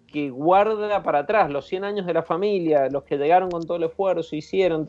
que 0.09 0.31
guarda 0.31 1.03
para 1.03 1.21
atrás, 1.21 1.51
los 1.51 1.67
100 1.67 1.85
años 1.85 2.07
de 2.07 2.15
la 2.15 2.23
familia, 2.23 2.89
los 2.89 3.05
que 3.05 3.17
llegaron 3.17 3.51
con 3.51 3.65
todo 3.67 3.77
el 3.77 3.85
esfuerzo, 3.85 4.35
hicieron... 4.35 4.87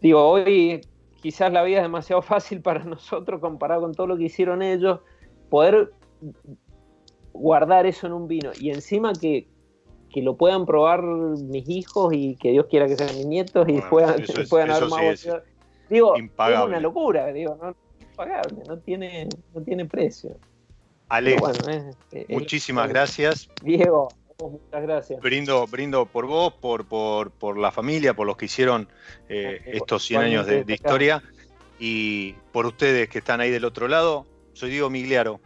Digo, 0.00 0.20
hoy 0.28 0.80
quizás 1.22 1.52
la 1.52 1.62
vida 1.62 1.78
es 1.78 1.84
demasiado 1.84 2.22
fácil 2.22 2.60
para 2.60 2.84
nosotros 2.84 3.40
comparado 3.40 3.82
con 3.82 3.94
todo 3.94 4.08
lo 4.08 4.16
que 4.16 4.24
hicieron 4.24 4.62
ellos, 4.62 5.00
poder 5.48 5.92
guardar 7.32 7.86
eso 7.86 8.06
en 8.06 8.12
un 8.12 8.28
vino 8.28 8.50
y 8.58 8.70
encima 8.70 9.12
que, 9.12 9.48
que 10.12 10.22
lo 10.22 10.36
puedan 10.36 10.66
probar 10.66 11.02
mis 11.02 11.68
hijos 11.68 12.12
y 12.14 12.36
que 12.36 12.50
Dios 12.50 12.66
quiera 12.68 12.86
que 12.86 12.96
sean 12.96 13.16
mis 13.16 13.26
nietos 13.26 13.66
y 13.68 13.72
Bueno, 13.72 13.88
puedan, 13.90 14.22
eso 14.22 14.40
es- 14.40 14.48
puedan 14.48 14.68
eso 14.70 14.76
haber 14.78 14.90
más 14.90 15.00
sí 15.00 15.06
es 15.06 15.24
botellas. 15.26 15.42
Digo, 15.88 16.16
impagable. 16.18 16.64
es 16.64 16.68
una 16.68 16.80
locura, 16.80 17.26
digo, 17.32 17.58
no, 17.60 17.74
impagable, 18.00 18.62
no 18.66 18.78
tiene, 18.78 19.28
no 19.54 19.62
tiene 19.62 19.84
precio. 19.86 20.36
Ale, 21.08 21.32
Pero 21.32 21.40
bueno, 21.42 21.68
es- 21.68 21.96
es- 22.12 22.28
muchísimas 22.30 22.86
es- 22.86 22.92
gracias. 22.92 23.48
Diego, 23.62 24.08
muchas 24.38 24.82
gracias. 24.82 25.20
Brindo, 25.20 25.66
brindo 25.66 26.06
por 26.06 26.26
vos, 26.26 26.54
por, 26.54 26.86
por, 26.86 27.30
por 27.30 27.58
la 27.58 27.70
familia, 27.70 28.14
por 28.14 28.26
los 28.26 28.36
que 28.36 28.46
hicieron 28.46 28.88
eh, 29.28 29.60
estos 29.66 30.04
100 30.04 30.22
años 30.22 30.46
de, 30.46 30.64
de 30.64 30.72
historia 30.74 31.22
y 31.78 32.32
por 32.52 32.64
ustedes 32.66 33.08
que 33.08 33.18
están 33.18 33.40
ahí 33.40 33.50
del 33.50 33.64
otro 33.66 33.88
lado. 33.88 34.26
Soy 34.54 34.70
Diego 34.70 34.88
Migliaro. 34.88 35.40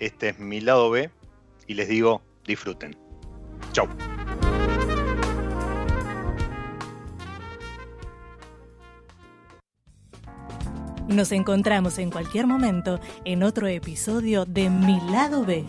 Este 0.00 0.30
es 0.30 0.38
mi 0.40 0.60
lado 0.60 0.90
B 0.90 1.10
y 1.66 1.74
les 1.74 1.88
digo, 1.88 2.22
disfruten. 2.44 2.96
Chau. 3.72 3.88
Nos 11.08 11.32
encontramos 11.32 11.98
en 11.98 12.10
cualquier 12.10 12.46
momento 12.46 12.98
en 13.24 13.42
otro 13.42 13.66
episodio 13.66 14.46
de 14.46 14.70
Mi 14.70 14.98
lado 15.10 15.44
B. 15.44 15.64